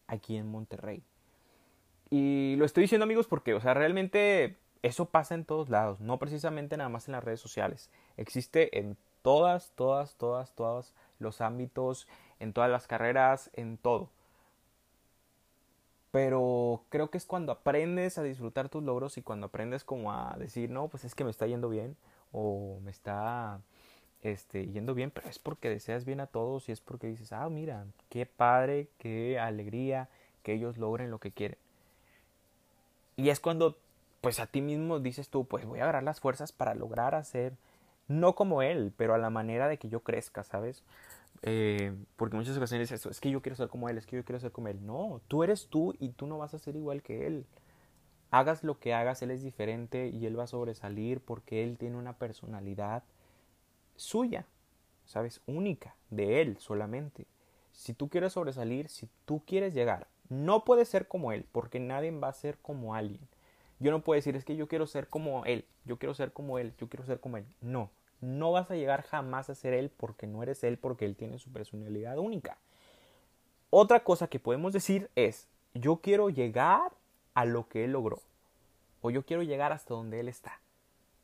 aquí 0.07 0.37
en 0.37 0.51
Monterrey. 0.51 1.03
Y 2.09 2.57
lo 2.57 2.65
estoy 2.65 2.85
diciendo 2.85 3.05
amigos 3.05 3.27
porque, 3.27 3.53
o 3.53 3.61
sea, 3.61 3.75
realmente 3.75 4.57
eso 4.83 5.07
pasa 5.07 5.35
en 5.35 5.45
todos 5.45 5.69
lados, 5.69 6.01
no 6.01 6.19
precisamente 6.19 6.77
nada 6.77 6.89
más 6.89 7.09
en 7.09 7.13
las 7.13 7.25
redes 7.25 7.41
sociales. 7.41 7.91
Existe 8.17 8.79
en 8.79 8.97
todas, 9.23 9.73
todas, 9.75 10.15
todas, 10.17 10.53
todos 10.53 10.95
los 11.19 11.41
ámbitos, 11.41 12.07
en 12.41 12.53
todas 12.53 12.71
las 12.71 12.87
carreras, 12.87 13.51
en 13.55 13.77
todo. 13.77 14.11
Pero 16.11 16.85
creo 16.89 17.11
que 17.11 17.19
es 17.19 17.27
cuando 17.27 17.53
aprendes 17.53 18.19
a 18.19 18.23
disfrutar 18.23 18.69
tus 18.69 18.83
logros 18.83 19.19
y 19.19 19.23
cuando 19.23 19.47
aprendes 19.47 19.85
como 19.85 20.13
a 20.13 20.37
decir, 20.39 20.71
no, 20.71 20.89
pues 20.89 21.05
es 21.05 21.15
que 21.15 21.25
me 21.25 21.31
está 21.31 21.47
yendo 21.47 21.69
bien 21.69 21.97
o 22.33 22.79
me 22.83 22.91
está 22.91 23.61
este, 24.23 24.67
yendo 24.69 24.95
bien, 24.95 25.11
pero 25.11 25.29
es 25.29 25.39
porque 25.39 25.69
deseas 25.69 26.05
bien 26.05 26.21
a 26.21 26.27
todos 26.27 26.69
y 26.69 26.73
es 26.73 26.81
porque 26.81 27.09
dices, 27.09 27.33
ah, 27.33 27.49
mira, 27.51 27.85
qué 28.09 28.27
padre, 28.27 28.89
qué 28.99 29.39
alegría 29.39 30.09
que 30.43 30.55
ellos 30.55 30.79
logren 30.79 31.11
lo 31.11 31.19
que 31.19 31.31
quieren. 31.31 31.59
Y 33.17 33.31
es 33.31 33.41
cuando, 33.41 33.77
pues 34.21 34.41
a 34.41 34.47
ti 34.47 34.61
mismo 34.61 35.01
dices 35.01 35.29
tú, 35.29 35.47
pues 35.47 35.65
voy 35.65 35.81
a 35.81 35.85
agarrar 35.85 36.03
las 36.03 36.21
fuerzas 36.21 36.53
para 36.53 36.75
lograr 36.75 37.15
hacer, 37.15 37.55
no 38.09 38.35
como 38.35 38.63
él, 38.63 38.93
pero 38.97 39.15
a 39.15 39.19
la 39.19 39.31
manera 39.31 39.69
de 39.69 39.79
que 39.79 39.89
yo 39.89 40.01
crezca, 40.01 40.43
¿sabes? 40.45 40.83
Eh, 41.43 41.95
porque 42.17 42.37
muchas 42.37 42.57
ocasiones 42.57 42.91
es 42.91 43.01
eso, 43.01 43.11
es 43.11 43.21
que 43.21 43.31
yo 43.31 43.43
quiero 43.43 43.57
ser 43.57 43.69
como 43.69 43.89
él, 43.89 43.99
es 43.99 44.07
que 44.07 44.17
yo 44.17 44.25
quiero 44.25 44.41
ser 44.41 44.51
como 44.53 44.69
él. 44.69 44.85
No, 44.85 45.21
tú 45.29 45.43
eres 45.45 45.69
tú 45.69 45.95
y 45.99 46.11
tú 46.11 46.27
no 46.27 46.39
vas 46.39 46.55
a 46.55 46.59
ser 46.59 46.77
igual 46.77 47.03
que 47.03 47.27
él. 47.27 47.47
Hagas 48.31 48.65
lo 48.65 48.79
que 48.79 48.93
hagas, 48.93 49.23
él 49.23 49.31
es 49.31 49.43
diferente 49.43 50.09
y 50.09 50.27
él 50.27 50.39
va 50.39 50.45
a 50.45 50.49
sobresalir 50.49 51.21
porque 51.21 51.65
él 51.65 51.79
tiene 51.79 51.97
una 51.97 52.15
personalidad 52.15 53.03
suya, 53.97 54.47
¿sabes? 55.07 55.41
Única, 55.47 55.95
de 56.11 56.43
él 56.43 56.57
solamente. 56.59 57.27
Si 57.73 57.95
tú 57.95 58.09
quieres 58.09 58.33
sobresalir, 58.33 58.89
si 58.89 59.09
tú 59.25 59.43
quieres 59.47 59.73
llegar, 59.73 60.09
no 60.29 60.65
puedes 60.65 60.89
ser 60.89 61.09
como 61.09 61.33
él, 61.33 61.47
porque 61.53 61.81
nadie 61.81 62.11
va 62.11 62.29
a 62.29 62.35
ser 62.35 62.59
como 62.59 62.95
alguien. 62.95 63.27
Yo 63.81 63.91
no 63.91 64.03
puedo 64.03 64.17
decir, 64.17 64.35
es 64.35 64.45
que 64.45 64.57
yo 64.57 64.67
quiero 64.67 64.87
ser 64.87 65.09
como 65.09 65.45
él, 65.45 65.65
yo 65.85 65.99
quiero 65.99 66.15
ser 66.15 66.33
como 66.33 66.59
él, 66.59 66.75
yo 66.79 66.89
quiero 66.89 67.05
ser 67.05 67.21
como 67.21 67.37
él. 67.37 67.45
No, 67.61 67.91
no 68.21 68.51
vas 68.51 68.71
a 68.71 68.75
llegar 68.75 69.03
jamás 69.03 69.51
a 69.51 69.55
ser 69.55 69.73
él 69.73 69.91
porque 69.97 70.27
no 70.27 70.43
eres 70.43 70.65
él, 70.65 70.79
porque 70.79 71.05
él 71.05 71.15
tiene 71.15 71.39
su 71.39 71.53
personalidad 71.53 72.19
única. 72.19 72.59
Otra 73.71 74.01
cosa 74.03 74.27
que 74.27 74.41
podemos 74.41 74.73
decir 74.73 75.11
es, 75.15 75.47
yo 75.75 75.99
quiero 75.99 76.31
llegar 76.31 76.93
a 77.35 77.45
lo 77.45 77.69
que 77.69 77.85
él 77.85 77.93
logró. 77.93 78.21
O 79.01 79.11
yo 79.11 79.25
quiero 79.25 79.45
llegar 79.45 79.73
hasta 79.73 79.95
donde 79.95 80.19
él 80.19 80.29
está. 80.29 80.61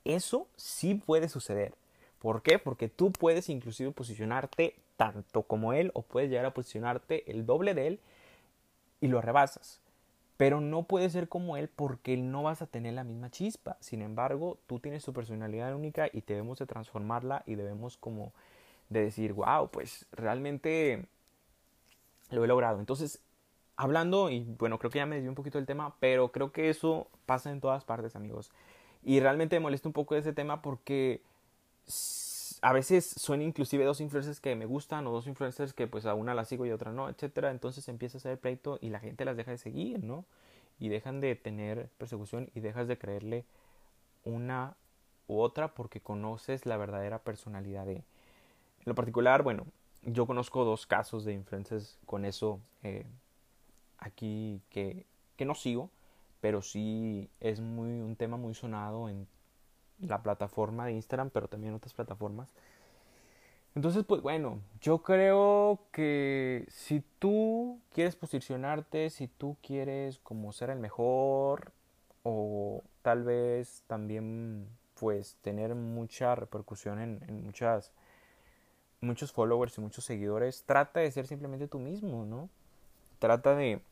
Eso 0.05 0.47
sí 0.55 0.95
puede 0.95 1.29
suceder. 1.29 1.75
¿Por 2.21 2.43
qué? 2.43 2.59
Porque 2.59 2.89
tú 2.89 3.11
puedes 3.11 3.49
inclusive 3.49 3.91
posicionarte 3.91 4.77
tanto 4.97 5.43
como 5.43 5.73
él 5.73 5.91
o 5.95 6.03
puedes 6.03 6.31
llegar 6.31 6.47
a 6.47 6.55
posicionarte 6.55 7.29
el 7.31 7.47
doble 7.47 7.75
de 7.75 7.89
él 7.89 8.01
y 9.01 9.09
lo 9.09 9.21
rebasas 9.21 9.81
pero 10.37 10.61
no 10.61 10.85
puede 10.85 11.11
ser 11.11 11.29
como 11.29 11.57
él 11.57 11.69
porque 11.69 12.17
no 12.17 12.43
vas 12.43 12.63
a 12.63 12.67
tener 12.67 12.95
la 12.95 13.05
misma 13.05 13.31
chispa. 13.31 13.77
Sin 13.81 14.03
embargo, 14.03 14.59
tú 14.67 14.81
tienes 14.81 15.05
tu 15.05 15.13
personalidad 15.13 15.75
única 15.75 16.09
y 16.13 16.23
debemos 16.23 16.59
de 16.59 16.67
transformarla 16.67 17.43
y 17.47 17.55
debemos 17.55 17.97
como 17.97 18.33
de 18.89 19.05
decir, 19.05 19.33
wow, 19.33 19.69
pues 19.71 20.07
realmente 20.13 21.07
lo 22.31 22.45
he 22.45 22.49
logrado. 22.49 22.81
Entonces, 22.81 23.21
hablando, 23.77 24.31
y 24.31 24.45
bueno, 24.59 24.79
creo 24.79 24.91
que 24.91 24.99
ya 24.99 25.07
me 25.07 25.17
desvió 25.17 25.31
un 25.31 25.37
poquito 25.37 25.59
del 25.59 25.67
tema, 25.67 25.95
pero 26.01 26.33
creo 26.33 26.53
que 26.53 26.69
eso 26.69 27.09
pasa 27.27 27.51
en 27.51 27.61
todas 27.61 27.85
partes, 27.85 28.17
amigos. 28.17 28.51
Y 29.05 29.21
realmente 29.21 29.57
me 29.57 29.61
molesta 29.61 29.89
un 29.89 29.93
poco 29.93 30.17
ese 30.17 30.33
tema 30.33 30.63
porque 30.63 31.21
a 32.65 32.73
veces 32.73 33.05
son 33.05 33.43
inclusive 33.43 33.85
dos 33.85 34.01
influencers 34.01 34.41
que 34.41 34.57
me 34.57 34.65
gustan 34.65 35.07
o 35.07 35.13
dos 35.13 35.27
influencers 35.27 35.75
que 35.75 35.87
pues 35.87 36.07
a 36.07 36.15
una 36.15 36.33
la 36.33 36.47
sigo 36.47 36.65
y 36.65 36.71
a 36.71 36.75
otra 36.75 36.93
no, 36.93 37.11
etcétera, 37.11 37.51
entonces 37.51 37.87
empieza 37.89 38.17
a 38.17 38.23
ser 38.23 38.41
pleito 38.41 38.79
y 38.81 38.89
la 38.89 39.01
gente 39.01 39.27
las 39.27 39.37
deja 39.37 39.51
de 39.51 39.59
seguir, 39.59 40.03
¿no? 40.03 40.25
Y 40.81 40.89
dejan 40.89 41.21
de 41.21 41.37
tener 41.37 41.91
persecución 41.99 42.49
y 42.55 42.61
dejas 42.61 42.89
de 42.89 42.97
creerle 42.97 43.45
una 44.25 44.77
u 45.29 45.41
otra 45.41 45.75
porque 45.75 46.01
conoces 46.01 46.65
la 46.65 46.79
verdadera 46.79 47.19
personalidad 47.19 47.85
de. 47.85 47.97
En 47.97 48.05
lo 48.87 48.95
particular, 48.95 49.43
bueno, 49.43 49.67
yo 50.01 50.27
conozco 50.27 50.65
dos 50.65 50.87
casos 50.87 51.27
de 51.27 51.35
influencers 51.35 51.99
con 52.07 52.25
eso 52.25 52.61
eh, 52.83 53.05
aquí 53.99 54.63
que, 54.71 55.05
que 55.37 55.45
no 55.45 55.55
sigo, 55.55 55.91
pero 56.41 56.63
sí 56.63 57.29
es 57.41 57.61
muy 57.61 58.01
un 58.01 58.17
tema 58.17 58.39
muy 58.39 58.55
sonado 58.55 59.11
en 59.11 59.27
la 60.01 60.23
plataforma 60.23 60.87
de 60.87 60.93
Instagram, 60.93 61.31
pero 61.31 61.49
también 61.49 61.75
otras 61.75 61.95
plataformas. 61.95 62.53
Entonces, 63.75 64.05
pues 64.05 64.23
bueno, 64.23 64.61
yo 64.81 65.03
creo 65.03 65.81
que 65.91 66.65
si 66.69 67.03
tú 67.19 67.81
quieres 67.93 68.15
posicionarte, 68.15 69.11
si 69.11 69.27
tú 69.27 69.57
quieres 69.63 70.21
como 70.21 70.53
ser 70.53 70.71
el 70.71 70.79
mejor 70.79 71.73
o 72.23 72.83
tal 73.03 73.25
vez 73.25 73.83
también 73.89 74.69
pues 74.95 75.37
tener 75.43 75.75
mucha 75.75 76.37
repercusión 76.37 77.01
en, 77.01 77.45
muchas 77.45 77.93
muchos 79.01 79.33
followers 79.33 79.77
y 79.77 79.81
muchos 79.81 80.05
seguidores, 80.05 80.63
trata 80.65 81.01
de 81.01 81.11
ser 81.11 81.27
simplemente 81.27 81.67
tú 81.69 81.79
mismo, 81.81 82.25
¿no? 82.25 82.49
Trata 83.19 83.55
de 83.57 83.83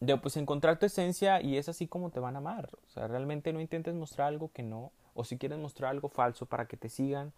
de 0.00 0.16
pues 0.16 0.36
encontrar 0.36 0.78
tu 0.78 0.86
esencia 0.86 1.40
y 1.42 1.58
es 1.58 1.68
así 1.68 1.86
como 1.86 2.10
te 2.10 2.20
van 2.20 2.34
a 2.36 2.38
amar. 2.38 2.70
O 2.86 2.88
sea, 2.90 3.06
realmente 3.06 3.52
no 3.52 3.60
intentes 3.60 3.94
mostrar 3.94 4.28
algo 4.28 4.50
que 4.52 4.62
no, 4.62 4.92
o 5.14 5.24
si 5.24 5.38
quieres 5.38 5.58
mostrar 5.58 5.90
algo 5.90 6.08
falso 6.08 6.46
para 6.46 6.66
que 6.66 6.76
te 6.76 6.88
sigan, 6.88 7.32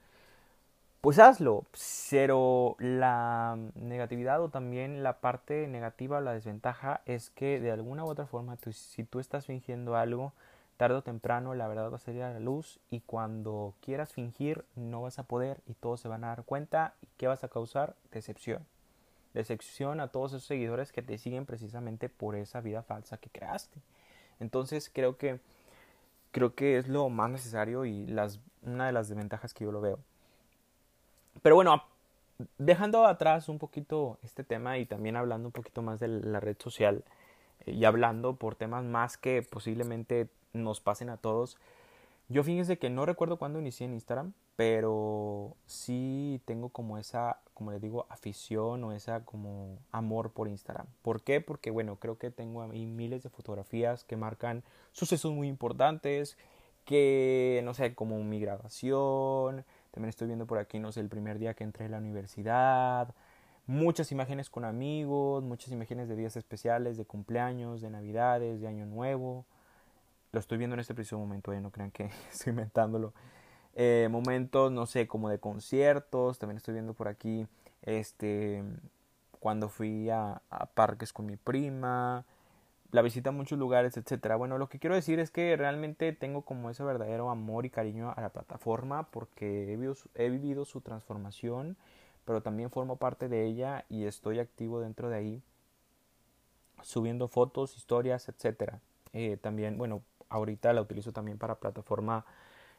pues 1.00 1.18
hazlo. 1.18 1.66
Pero 2.10 2.76
la 2.78 3.58
negatividad 3.74 4.40
o 4.42 4.48
también 4.50 5.02
la 5.02 5.20
parte 5.20 5.66
negativa 5.68 6.18
o 6.18 6.20
la 6.20 6.34
desventaja 6.34 7.02
es 7.06 7.30
que 7.30 7.60
de 7.60 7.72
alguna 7.72 8.04
u 8.04 8.08
otra 8.08 8.26
forma, 8.26 8.56
si 8.70 9.04
tú 9.04 9.18
estás 9.20 9.46
fingiendo 9.46 9.96
algo, 9.96 10.32
tarde 10.76 10.96
o 10.96 11.02
temprano 11.02 11.54
la 11.54 11.68
verdad 11.68 11.90
va 11.90 11.96
a 11.96 12.00
salir 12.00 12.22
a 12.22 12.32
la 12.32 12.40
luz 12.40 12.80
y 12.90 13.00
cuando 13.00 13.74
quieras 13.80 14.12
fingir 14.12 14.64
no 14.76 15.02
vas 15.02 15.18
a 15.18 15.24
poder 15.24 15.60
y 15.66 15.74
todos 15.74 16.00
se 16.00 16.08
van 16.08 16.24
a 16.24 16.28
dar 16.28 16.44
cuenta 16.44 16.94
y 17.02 17.08
qué 17.18 17.26
vas 17.28 17.44
a 17.44 17.48
causar 17.48 17.94
decepción 18.10 18.66
decepción 19.34 20.00
a 20.00 20.08
todos 20.08 20.32
esos 20.32 20.44
seguidores 20.44 20.92
que 20.92 21.02
te 21.02 21.18
siguen 21.18 21.46
precisamente 21.46 22.08
por 22.08 22.36
esa 22.36 22.60
vida 22.60 22.82
falsa 22.82 23.16
que 23.16 23.30
creaste. 23.30 23.80
Entonces 24.40 24.90
creo 24.92 25.16
que 25.16 25.40
creo 26.32 26.54
que 26.54 26.78
es 26.78 26.88
lo 26.88 27.08
más 27.10 27.30
necesario 27.30 27.84
y 27.84 28.06
las, 28.06 28.40
una 28.62 28.86
de 28.86 28.92
las 28.92 29.08
desventajas 29.08 29.54
que 29.54 29.64
yo 29.64 29.70
lo 29.70 29.80
veo. 29.80 29.98
Pero 31.42 31.54
bueno, 31.54 31.84
dejando 32.58 33.06
atrás 33.06 33.48
un 33.48 33.58
poquito 33.58 34.18
este 34.22 34.42
tema 34.42 34.78
y 34.78 34.86
también 34.86 35.16
hablando 35.16 35.48
un 35.48 35.52
poquito 35.52 35.82
más 35.82 36.00
de 36.00 36.08
la 36.08 36.40
red 36.40 36.56
social 36.58 37.04
eh, 37.66 37.72
y 37.72 37.84
hablando 37.84 38.36
por 38.36 38.56
temas 38.56 38.84
más 38.84 39.16
que 39.16 39.42
posiblemente 39.42 40.28
nos 40.52 40.80
pasen 40.80 41.10
a 41.10 41.18
todos, 41.18 41.58
yo 42.32 42.42
fíjense 42.42 42.78
que 42.78 42.90
no 42.90 43.06
recuerdo 43.06 43.36
cuándo 43.36 43.60
inicié 43.60 43.86
en 43.86 43.92
Instagram, 43.92 44.32
pero 44.56 45.56
sí 45.66 46.40
tengo 46.46 46.70
como 46.70 46.98
esa, 46.98 47.40
como 47.54 47.70
le 47.70 47.78
digo, 47.78 48.06
afición 48.08 48.82
o 48.84 48.92
esa 48.92 49.24
como 49.24 49.78
amor 49.92 50.32
por 50.32 50.48
Instagram. 50.48 50.86
¿Por 51.02 51.22
qué? 51.22 51.40
Porque 51.40 51.70
bueno, 51.70 51.96
creo 51.96 52.18
que 52.18 52.30
tengo 52.30 52.62
ahí 52.62 52.86
miles 52.86 53.22
de 53.22 53.30
fotografías 53.30 54.04
que 54.04 54.16
marcan 54.16 54.64
sucesos 54.92 55.32
muy 55.32 55.48
importantes, 55.48 56.38
que 56.84 57.60
no 57.64 57.74
sé, 57.74 57.94
como 57.94 58.22
mi 58.24 58.40
graduación, 58.40 59.64
también 59.90 60.08
estoy 60.08 60.26
viendo 60.26 60.46
por 60.46 60.58
aquí, 60.58 60.78
no 60.78 60.90
sé, 60.90 61.00
el 61.00 61.08
primer 61.08 61.38
día 61.38 61.54
que 61.54 61.64
entré 61.64 61.86
a 61.86 61.88
la 61.88 61.98
universidad, 61.98 63.14
muchas 63.66 64.10
imágenes 64.10 64.50
con 64.50 64.64
amigos, 64.64 65.44
muchas 65.44 65.70
imágenes 65.72 66.08
de 66.08 66.16
días 66.16 66.36
especiales, 66.36 66.96
de 66.96 67.04
cumpleaños, 67.04 67.80
de 67.82 67.90
navidades, 67.90 68.60
de 68.60 68.68
año 68.68 68.86
nuevo 68.86 69.46
lo 70.32 70.40
estoy 70.40 70.58
viendo 70.58 70.74
en 70.74 70.80
este 70.80 70.94
preciso 70.94 71.18
momento, 71.18 71.52
ya 71.52 71.60
no 71.60 71.70
crean 71.70 71.90
que 71.90 72.10
estoy 72.32 72.50
inventándolo. 72.50 73.12
Eh, 73.74 74.08
momentos, 74.10 74.72
no 74.72 74.86
sé, 74.86 75.06
como 75.06 75.28
de 75.28 75.38
conciertos, 75.38 76.38
también 76.38 76.56
estoy 76.56 76.74
viendo 76.74 76.94
por 76.94 77.08
aquí, 77.08 77.46
este, 77.82 78.62
cuando 79.40 79.68
fui 79.68 80.10
a, 80.10 80.42
parques 80.74 81.12
con 81.12 81.26
mi 81.26 81.36
prima, 81.36 82.24
la 82.90 83.02
visita 83.02 83.30
a 83.30 83.32
muchos 83.32 83.58
lugares, 83.58 83.96
etcétera. 83.96 84.36
Bueno, 84.36 84.58
lo 84.58 84.68
que 84.68 84.78
quiero 84.78 84.94
decir 84.94 85.18
es 85.18 85.30
que 85.30 85.56
realmente 85.56 86.12
tengo 86.12 86.42
como 86.42 86.70
ese 86.70 86.84
verdadero 86.84 87.30
amor 87.30 87.64
y 87.66 87.70
cariño 87.70 88.12
a 88.14 88.20
la 88.20 88.30
plataforma 88.30 89.04
porque 89.10 89.64
he 89.64 89.66
vivido, 89.76 89.96
he 90.14 90.28
vivido 90.28 90.64
su 90.64 90.80
transformación, 90.82 91.76
pero 92.26 92.42
también 92.42 92.70
formo 92.70 92.96
parte 92.96 93.28
de 93.28 93.46
ella 93.46 93.84
y 93.88 94.04
estoy 94.04 94.38
activo 94.38 94.80
dentro 94.80 95.08
de 95.08 95.16
ahí, 95.16 95.42
subiendo 96.82 97.28
fotos, 97.28 97.76
historias, 97.76 98.28
etcétera. 98.28 98.80
Eh, 99.14 99.36
también, 99.36 99.76
bueno, 99.76 100.02
ahorita 100.32 100.72
la 100.72 100.82
utilizo 100.82 101.12
también 101.12 101.38
para 101.38 101.56
plataforma 101.56 102.24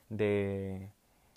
de, 0.09 0.89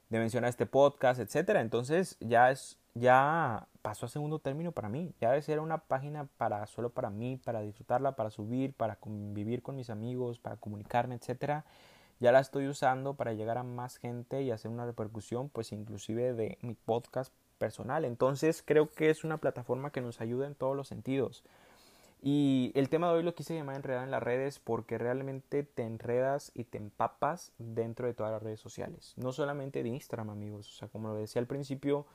de 0.09 0.19
mencionar 0.19 0.51
este 0.51 0.67
podcast, 0.67 1.21
etcétera. 1.21 1.61
Entonces 1.61 2.17
ya 2.21 2.51
es 2.51 2.79
ya 2.97 3.69
pasó 3.83 4.07
a 4.07 4.09
segundo 4.09 4.39
término 4.39 4.73
para 4.73 4.89
mí. 4.89 5.13
Ya 5.21 5.31
debe 5.31 5.43
ser 5.43 5.61
una 5.61 5.79
página 5.79 6.29
para 6.39 6.67
solo 6.67 6.91
para 6.91 7.11
mí, 7.11 7.37
para 7.37 7.61
disfrutarla, 7.61 8.17
para 8.17 8.31
subir, 8.31 8.73
para 8.73 8.97
convivir 8.97 9.63
con 9.63 9.77
mis 9.77 9.91
amigos, 9.91 10.39
para 10.39 10.57
comunicarme, 10.57 11.15
etcétera. 11.17 11.65
Ya 12.19 12.33
la 12.33 12.41
estoy 12.41 12.67
usando 12.69 13.15
para 13.15 13.35
llegar 13.35 13.59
a 13.59 13.63
más 13.63 13.99
gente 13.99 14.43
y 14.43 14.51
hacer 14.51 14.71
una 14.71 14.87
repercusión, 14.87 15.51
pues 15.51 15.73
inclusive 15.73 16.33
de 16.33 16.59
mi 16.63 16.75
podcast 16.75 17.33
personal. 17.59 18.07
Entonces 18.07 18.63
creo 18.65 18.91
que 18.91 19.11
es 19.11 19.25
una 19.25 19.39
plataforma 19.39 19.91
que 19.91 20.01
nos 20.01 20.21
ayuda 20.23 20.47
en 20.47 20.55
todos 20.55 20.75
los 20.75 20.89
sentidos. 20.89 21.45
Y 22.23 22.73
el 22.75 22.89
tema 22.89 23.09
de 23.09 23.19
hoy 23.19 23.23
lo 23.23 23.35
quise 23.35 23.55
llamar 23.55 23.77
enredar 23.77 24.05
en 24.05 24.11
las 24.11 24.23
redes 24.23 24.59
porque 24.59 24.99
realmente 24.99 25.63
te 25.63 25.83
enredas 25.83 26.51
y 26.55 26.65
te 26.65 26.79
empapas 26.79 27.53
dentro 27.59 28.07
de 28.07 28.15
todas 28.15 28.33
las 28.33 28.43
redes 28.43 28.61
sociales. 28.61 29.13
No 29.17 29.33
solamente 29.33 29.83
de 29.83 29.91
Instagram, 29.91 30.31
amigos. 30.31 30.69
O 30.69 30.77
sea, 30.77 30.89
como 30.89 31.09
lo 31.09 31.15
decía 31.15 31.41
al 31.41 31.47
principio, 31.47 32.07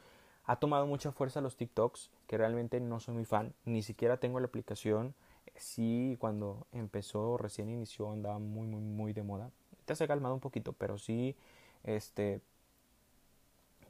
ha 0.46 0.58
tomado 0.58 0.86
mucha 0.88 1.12
fuerza 1.12 1.40
los 1.40 1.56
TikToks, 1.56 2.10
que 2.28 2.38
realmente 2.38 2.80
no 2.80 3.00
soy 3.00 3.14
muy 3.16 3.26
fan. 3.26 3.54
Ni 3.66 3.84
siquiera 3.84 4.18
tengo 4.18 4.40
la 4.40 4.48
aplicación. 4.48 5.14
Sí, 5.56 6.18
cuando 6.20 6.68
empezó, 6.72 7.38
recién 7.38 7.70
inició, 7.70 8.12
andaba 8.12 8.40
muy, 8.40 8.68
muy, 8.68 8.82
muy 8.82 9.14
de 9.14 9.24
moda. 9.24 9.52
Te 9.86 9.96
se 9.96 10.04
ha 10.04 10.08
calmado 10.08 10.34
un 10.34 10.40
poquito, 10.40 10.74
pero 10.74 10.98
sí, 10.98 11.36
este, 11.84 12.42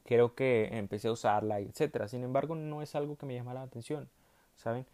creo 0.04 0.34
que 0.34 0.68
empecé 0.76 1.08
a 1.08 1.12
usarla, 1.12 1.60
etcétera. 1.60 2.08
Sin 2.08 2.24
embargo, 2.24 2.54
no 2.54 2.82
es 2.82 2.94
algo 2.94 3.16
que 3.16 3.26
me 3.26 3.34
llama 3.34 3.54
la 3.54 3.62
atención, 3.62 4.08
¿saben? 4.56 4.86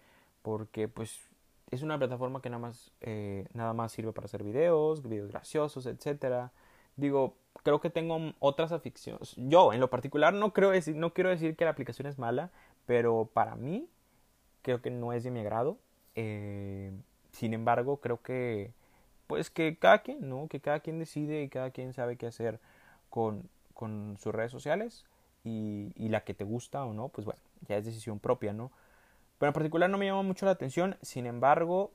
Porque 0.43 0.89
pues 0.89 1.29
es 1.71 1.83
una 1.83 1.99
plataforma 1.99 2.41
que 2.41 2.51
nada 2.51 2.61
más, 2.61 2.91
eh, 3.01 3.47
nada 3.53 3.73
más 3.73 3.93
sirve 3.93 4.13
para 4.13 4.27
hacer 4.27 4.43
videos, 4.43 5.03
videos 5.03 5.31
graciosos, 5.31 5.87
etcétera. 5.87 6.53
Digo, 6.97 7.37
creo 7.63 7.81
que 7.81 7.91
tengo 7.91 8.33
otras 8.39 8.73
aficiones. 8.73 9.35
Yo, 9.37 9.73
en 9.73 9.81
lo 9.81 9.91
particular, 9.91 10.33
no, 10.35 10.53
creo 10.53 10.71
decir, 10.71 10.97
no 10.97 11.13
quiero 11.13 11.31
decir 11.31 11.57
que 11.57 11.65
la 11.65 11.73
aplicación 11.73 12.09
es 12.09 12.19
mala, 12.19 12.51
pero 12.87 13.29
para 13.33 13.55
mí 13.55 13.89
creo 14.63 14.81
que 14.81 14.91
no 14.91 15.13
es 15.13 15.25
de 15.25 15.31
mi 15.31 15.41
agrado. 15.41 15.79
Eh, 16.15 16.93
sin 17.33 17.55
embargo, 17.55 17.99
creo 17.99 18.23
que, 18.23 18.73
pues 19.27 19.51
que 19.51 19.77
cada 19.79 19.99
quien, 20.03 20.29
¿no? 20.29 20.49
Que 20.49 20.61
cada 20.61 20.81
quien 20.81 20.99
decide 20.99 21.43
y 21.43 21.49
cada 21.49 21.71
quien 21.71 21.93
sabe 21.93 22.17
qué 22.17 22.27
hacer 22.27 22.59
con, 23.11 23.49
con 23.75 24.17
sus 24.19 24.35
redes 24.35 24.51
sociales 24.51 25.05
y, 25.45 25.93
y 25.97 26.09
la 26.09 26.25
que 26.25 26.35
te 26.35 26.45
gusta 26.45 26.85
o 26.85 26.95
no, 26.95 27.09
pues 27.09 27.25
bueno, 27.25 27.41
ya 27.69 27.77
es 27.77 27.85
decisión 27.85 28.19
propia, 28.19 28.53
¿no? 28.53 28.73
Pero 29.39 29.49
en 29.49 29.55
particular 29.55 29.89
no 29.89 29.99
me 29.99 30.07
llama 30.07 30.23
mucho 30.23 30.47
la 30.47 30.53
atención, 30.53 30.97
sin 31.01 31.27
embargo, 31.27 31.93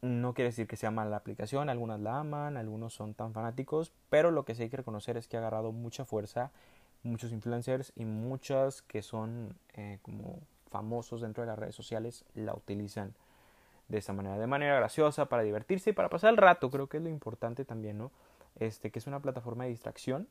no 0.00 0.34
quiere 0.34 0.50
decir 0.50 0.66
que 0.66 0.76
sea 0.76 0.90
mala 0.90 1.10
la 1.10 1.16
aplicación, 1.16 1.68
algunas 1.68 2.00
la 2.00 2.20
aman, 2.20 2.56
algunos 2.56 2.94
son 2.94 3.14
tan 3.14 3.32
fanáticos, 3.32 3.92
pero 4.10 4.30
lo 4.30 4.44
que 4.44 4.54
sí 4.54 4.64
hay 4.64 4.70
que 4.70 4.78
reconocer 4.78 5.16
es 5.16 5.28
que 5.28 5.36
ha 5.36 5.40
agarrado 5.40 5.72
mucha 5.72 6.04
fuerza, 6.04 6.50
muchos 7.02 7.32
influencers 7.32 7.92
y 7.96 8.04
muchas 8.04 8.82
que 8.82 9.02
son 9.02 9.56
eh, 9.74 9.98
como 10.02 10.40
famosos 10.70 11.20
dentro 11.20 11.42
de 11.42 11.48
las 11.48 11.58
redes 11.58 11.74
sociales 11.74 12.24
la 12.34 12.54
utilizan 12.54 13.14
de 13.88 13.98
esa 13.98 14.12
manera, 14.12 14.38
de 14.38 14.46
manera 14.46 14.76
graciosa, 14.76 15.26
para 15.26 15.42
divertirse 15.42 15.90
y 15.90 15.92
para 15.92 16.08
pasar 16.08 16.30
el 16.30 16.36
rato, 16.38 16.70
creo 16.70 16.88
que 16.88 16.96
es 16.96 17.02
lo 17.02 17.10
importante 17.10 17.64
también, 17.64 17.98
¿no? 17.98 18.10
Este, 18.58 18.90
que 18.90 18.98
es 18.98 19.06
una 19.06 19.20
plataforma 19.20 19.64
de 19.64 19.70
distracción, 19.70 20.28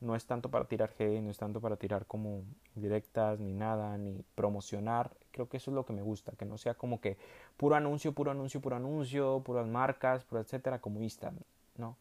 no 0.00 0.14
es 0.14 0.26
tanto 0.26 0.50
para 0.50 0.66
tirar 0.66 0.90
hate, 0.98 1.22
no 1.22 1.30
es 1.30 1.38
tanto 1.38 1.60
para 1.60 1.76
tirar 1.76 2.06
como 2.06 2.42
directas 2.74 3.40
ni 3.40 3.52
nada, 3.52 3.96
ni 3.96 4.22
promocionar. 4.34 5.10
Creo 5.30 5.48
que 5.48 5.56
eso 5.56 5.70
es 5.70 5.74
lo 5.74 5.86
que 5.86 5.92
me 5.92 6.02
gusta, 6.02 6.32
que 6.32 6.44
no 6.44 6.58
sea 6.58 6.74
como 6.74 7.00
que 7.00 7.16
puro 7.56 7.74
anuncio, 7.74 8.12
puro 8.12 8.30
anuncio, 8.30 8.60
puro 8.60 8.76
anuncio, 8.76 9.40
puras 9.44 9.66
marcas, 9.66 10.24
puro 10.24 10.40
etcétera, 10.40 10.80
como 10.80 11.00
Instagram, 11.00 11.40
¿no? 11.76 11.96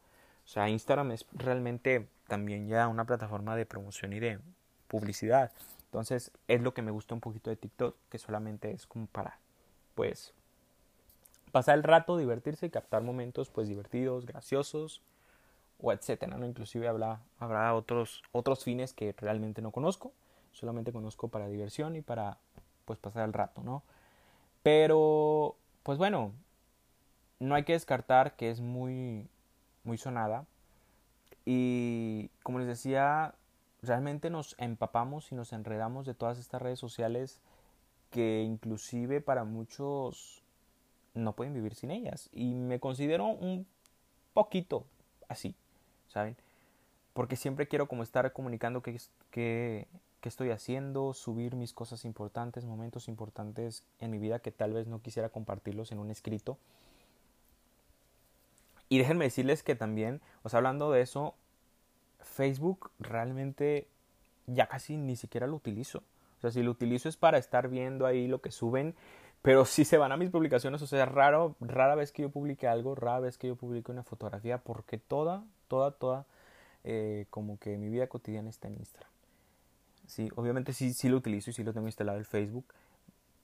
O 0.46 0.48
sea, 0.48 0.70
Instagram 0.70 1.12
es 1.12 1.26
realmente 1.32 2.08
también 2.28 2.68
ya 2.68 2.88
una 2.88 3.06
plataforma 3.06 3.56
de 3.56 3.66
promoción 3.66 4.14
y 4.14 4.20
de 4.20 4.40
publicidad. 4.88 5.52
Entonces, 5.86 6.32
es 6.48 6.62
lo 6.62 6.74
que 6.74 6.82
me 6.82 6.92
gusta 6.92 7.14
un 7.14 7.22
poquito 7.22 7.50
de 7.50 7.56
TikTok, 7.56 7.96
que 8.10 8.18
solamente 8.18 8.72
es 8.72 8.86
como 8.86 9.06
para, 9.08 9.40
pues, 9.96 10.34
pasar 11.52 11.78
el 11.78 11.84
rato, 11.84 12.18
divertirse 12.18 12.66
y 12.66 12.70
captar 12.70 13.04
momentos, 13.04 13.50
pues, 13.50 13.68
divertidos, 13.68 14.26
graciosos, 14.26 15.02
o 15.80 15.92
etcétera, 15.92 16.38
¿no? 16.38 16.46
Inclusive 16.46 16.88
habrá, 16.88 17.22
habrá 17.40 17.74
otros, 17.76 18.24
otros 18.32 18.64
fines 18.64 18.94
que 18.94 19.14
realmente 19.18 19.62
no 19.62 19.72
conozco, 19.72 20.14
solamente 20.52 20.92
conozco 20.92 21.28
para 21.28 21.48
diversión 21.48 21.96
y 21.96 22.02
para 22.02 22.38
pues 22.86 23.00
pasar 23.00 23.26
el 23.26 23.34
rato, 23.34 23.64
¿no? 23.64 23.84
Pero, 24.62 25.58
pues 25.84 25.98
bueno, 25.98 26.32
no 27.40 27.56
hay 27.56 27.64
que 27.64 27.74
descartar 27.74 28.36
que 28.36 28.50
es 28.50 28.62
muy, 28.62 29.28
muy 29.84 29.98
sonada 29.98 30.46
y 31.46 32.30
como 32.44 32.60
les 32.60 32.68
decía, 32.68 33.36
realmente 33.82 34.30
nos 34.30 34.56
empapamos 34.58 35.32
y 35.32 35.36
nos 35.36 35.52
enredamos 35.52 36.06
de 36.06 36.14
todas 36.14 36.40
estas 36.40 36.62
redes 36.62 36.80
sociales 36.80 37.42
que 38.10 38.44
inclusive 38.44 39.20
para 39.20 39.44
muchos 39.44 40.44
no 41.14 41.34
pueden 41.36 41.54
vivir 41.54 41.76
sin 41.76 41.92
ellas 41.92 42.30
y 42.32 42.54
me 42.54 42.80
considero 42.80 43.26
un 43.26 43.68
poquito 44.34 44.86
así 45.28 45.56
¿saben? 46.14 46.36
Porque 47.14 47.36
siempre 47.36 47.68
quiero 47.68 47.88
como 47.88 48.04
estar 48.04 48.32
comunicando 48.34 48.82
qué, 48.82 49.00
qué, 49.32 49.88
estoy 50.24 50.52
haciendo, 50.52 51.14
subir 51.14 51.56
mis 51.56 51.74
cosas 51.74 52.06
importantes, 52.06 52.64
momentos 52.64 53.08
importantes 53.08 53.84
en 54.00 54.12
mi 54.12 54.20
vida 54.20 54.40
que 54.40 54.52
tal 54.52 54.74
vez 54.74 54.88
no 54.88 55.02
quisiera 55.02 55.30
compartirlos 55.30 55.92
en 55.92 56.00
un 56.00 56.12
escrito. 56.12 56.58
Y 58.88 59.00
déjenme 59.00 59.26
decirles 59.26 59.64
que 59.64 59.76
también, 59.76 60.22
o 60.44 60.50
sea, 60.50 60.58
hablando 60.58 60.92
de 60.92 61.02
eso, 61.02 61.36
Facebook 62.20 62.92
realmente 63.00 63.88
ya 64.48 64.68
casi 64.68 64.98
ni 64.98 65.16
siquiera 65.16 65.48
lo 65.48 65.56
utilizo. 65.56 66.04
O 66.38 66.42
sea, 66.42 66.52
si 66.52 66.62
lo 66.62 66.72
utilizo 66.72 67.10
es 67.10 67.18
para 67.18 67.38
estar 67.38 67.68
viendo 67.68 68.06
ahí 68.06 68.28
lo 68.28 68.40
que 68.40 68.52
suben, 68.52 68.96
pero 69.42 69.66
si 69.66 69.84
se 69.84 69.98
van 69.98 70.12
a 70.12 70.18
mis 70.18 70.30
publicaciones, 70.30 70.82
o 70.82 70.88
sea, 70.88 71.06
raro, 71.06 71.56
rara 71.60 71.96
vez 71.96 72.12
que 72.12 72.22
yo 72.22 72.30
publique 72.30 72.68
algo, 72.68 72.96
rara 72.96 73.20
vez 73.20 73.38
que 73.38 73.48
yo 73.48 73.56
publique 73.56 73.92
una 73.92 74.04
fotografía, 74.04 74.60
porque 74.60 74.98
toda, 74.98 75.44
toda, 75.74 75.90
toda, 75.90 76.28
eh, 76.84 77.26
como 77.32 77.58
que 77.58 77.80
mi 77.80 77.90
vida 77.90 78.06
cotidiana 78.06 78.48
está 78.48 78.68
en 78.68 78.76
Instagram. 78.76 79.10
sí, 80.06 80.30
obviamente 80.36 80.72
sí, 80.72 80.94
sí 80.94 81.10
lo 81.10 81.18
utilizo 81.18 81.50
y 81.50 81.54
sí 81.54 81.64
lo 81.64 81.74
tengo 81.74 81.88
instalado 81.88 82.20
el 82.20 82.26
Facebook. 82.26 82.66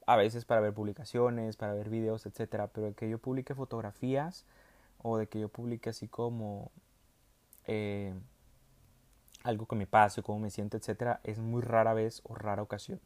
A 0.06 0.14
veces 0.14 0.44
para 0.44 0.60
ver 0.60 0.72
publicaciones, 0.72 1.56
para 1.56 1.74
ver 1.74 1.88
videos, 1.88 2.26
etcétera. 2.26 2.68
Pero 2.68 2.94
que 2.94 3.10
yo 3.10 3.18
publique 3.18 3.56
fotografías 3.56 4.44
o 5.02 5.18
de 5.18 5.26
que 5.26 5.40
yo 5.40 5.48
publique 5.48 5.90
así 5.90 6.06
como 6.06 6.70
eh, 7.66 8.14
algo 9.42 9.66
que 9.66 9.74
me 9.74 9.88
pase, 9.88 10.22
cómo 10.22 10.38
me 10.38 10.50
siento, 10.50 10.76
etcétera, 10.76 11.18
es 11.24 11.40
muy 11.40 11.62
rara 11.62 11.94
vez 11.94 12.22
o 12.22 12.36
rara 12.36 12.62
ocasión. 12.62 13.00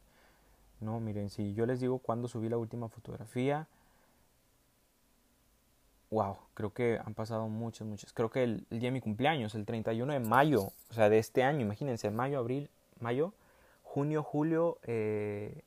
No, 0.81 0.99
miren, 0.99 1.31
si 1.31 1.55
yo 1.55 1.65
les 1.65 1.79
digo 1.79 1.97
cuándo 1.97 2.27
subí 2.27 2.47
la 2.47 2.57
última 2.57 2.89
fotografía, 2.89 3.67
wow, 6.15 6.37
creo 6.53 6.73
que 6.73 6.97
han 7.03 7.13
pasado 7.13 7.49
muchas, 7.49 7.85
muchas. 7.85 8.13
Creo 8.13 8.29
que 8.29 8.43
el, 8.43 8.65
día 8.69 8.87
de 8.87 8.91
mi 8.91 9.01
cumpleaños, 9.01 9.53
el 9.53 9.65
31 9.65 10.13
de 10.13 10.19
mayo, 10.21 10.71
o 10.89 10.93
sea, 10.93 11.09
de 11.09 11.17
este 11.17 11.43
año, 11.43 11.59
imagínense, 11.59 12.09
mayo, 12.09 12.39
abril, 12.39 12.69
mayo, 13.01 13.33
junio, 13.83 14.23
julio, 14.23 14.77
eh, 14.83 15.61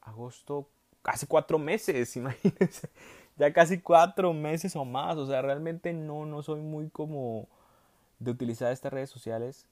agosto, 0.00 0.66
casi 1.02 1.26
cuatro 1.26 1.58
meses, 1.58 2.16
imagínense. 2.16 2.88
Ya 3.36 3.52
casi 3.52 3.78
cuatro 3.78 4.32
meses 4.32 4.74
o 4.74 4.86
más. 4.86 5.18
O 5.18 5.26
sea, 5.26 5.42
realmente 5.42 5.92
no, 5.92 6.24
no 6.24 6.42
soy 6.42 6.62
muy 6.62 6.88
como 6.88 7.46
de 8.20 8.30
utilizar 8.30 8.72
estas 8.72 8.90
redes 8.90 9.10
sociales 9.10 9.66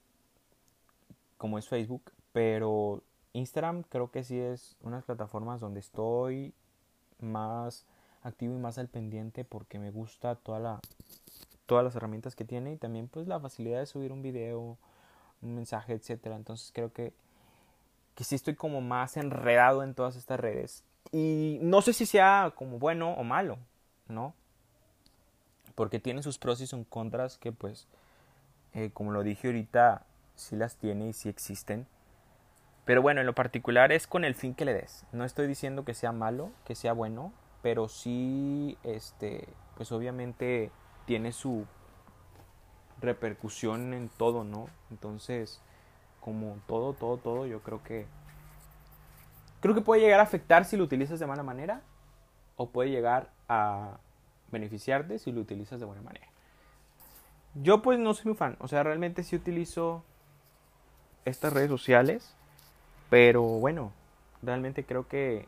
como 1.39 1.57
es 1.57 1.67
Facebook. 1.67 2.11
Pero 2.33 3.01
Instagram 3.33 3.81
creo 3.81 4.11
que 4.11 4.23
sí 4.23 4.39
es 4.39 4.77
unas 4.83 5.03
plataformas 5.05 5.59
donde 5.59 5.79
estoy 5.79 6.53
más 7.19 7.87
activo 8.23 8.55
y 8.55 8.59
más 8.59 8.77
al 8.77 8.87
pendiente 8.87 9.43
porque 9.43 9.79
me 9.79 9.91
gusta 9.91 10.35
toda 10.35 10.59
la, 10.59 10.79
todas 11.65 11.83
las 11.83 11.95
herramientas 11.95 12.35
que 12.35 12.45
tiene 12.45 12.73
y 12.73 12.77
también 12.77 13.07
pues 13.07 13.27
la 13.27 13.39
facilidad 13.39 13.79
de 13.79 13.85
subir 13.85 14.11
un 14.11 14.21
video, 14.21 14.77
un 15.41 15.55
mensaje, 15.55 15.93
etcétera. 15.93 16.35
Entonces 16.35 16.71
creo 16.73 16.91
que, 16.91 17.13
que 18.15 18.23
sí 18.23 18.35
estoy 18.35 18.55
como 18.55 18.81
más 18.81 19.17
enredado 19.17 19.83
en 19.83 19.93
todas 19.93 20.15
estas 20.15 20.39
redes. 20.39 20.83
Y 21.11 21.59
no 21.61 21.81
sé 21.81 21.93
si 21.93 22.05
sea 22.05 22.53
como 22.55 22.79
bueno 22.79 23.13
o 23.13 23.23
malo, 23.23 23.57
¿no? 24.07 24.33
Porque 25.75 25.99
tiene 25.99 26.21
sus 26.23 26.37
pros 26.37 26.61
y 26.61 26.67
sus 26.67 26.85
contras 26.87 27.37
que 27.37 27.51
pues, 27.51 27.87
eh, 28.73 28.91
como 28.93 29.11
lo 29.11 29.23
dije 29.23 29.47
ahorita, 29.47 30.05
sí 30.35 30.55
las 30.55 30.75
tiene 30.75 31.07
y 31.07 31.13
sí 31.13 31.29
existen. 31.29 31.87
Pero 32.85 33.01
bueno, 33.01 33.21
en 33.21 33.27
lo 33.27 33.35
particular 33.35 33.91
es 33.91 34.07
con 34.07 34.25
el 34.25 34.35
fin 34.35 34.53
que 34.55 34.65
le 34.65 34.73
des. 34.73 35.05
No 35.11 35.23
estoy 35.23 35.47
diciendo 35.47 35.85
que 35.85 35.93
sea 35.93 36.11
malo, 36.11 36.51
que 36.65 36.75
sea 36.75 36.93
bueno, 36.93 37.31
pero 37.61 37.87
sí, 37.87 38.77
este, 38.83 39.47
pues 39.75 39.91
obviamente 39.91 40.71
tiene 41.05 41.31
su 41.31 41.65
repercusión 42.99 43.93
en 43.93 44.09
todo, 44.09 44.43
¿no? 44.43 44.67
Entonces, 44.89 45.61
como 46.19 46.57
todo, 46.67 46.93
todo, 46.93 47.17
todo, 47.17 47.45
yo 47.45 47.61
creo 47.61 47.83
que 47.83 48.05
creo 49.59 49.75
que 49.75 49.81
puede 49.81 50.01
llegar 50.01 50.19
a 50.19 50.23
afectar 50.23 50.65
si 50.65 50.77
lo 50.77 50.83
utilizas 50.83 51.19
de 51.19 51.27
mala 51.27 51.43
manera 51.43 51.81
o 52.55 52.69
puede 52.69 52.89
llegar 52.89 53.31
a 53.47 53.97
beneficiarte 54.51 55.19
si 55.19 55.31
lo 55.31 55.41
utilizas 55.41 55.79
de 55.79 55.85
buena 55.85 56.01
manera. 56.01 56.27
Yo 57.55 57.81
pues 57.81 57.99
no 57.99 58.13
soy 58.13 58.27
muy 58.27 58.35
fan, 58.35 58.55
o 58.59 58.67
sea, 58.67 58.83
realmente 58.83 59.23
sí 59.23 59.35
utilizo 59.35 60.03
estas 61.25 61.53
redes 61.53 61.69
sociales, 61.69 62.35
pero 63.09 63.43
bueno, 63.43 63.91
realmente 64.41 64.85
creo 64.85 65.07
que 65.07 65.47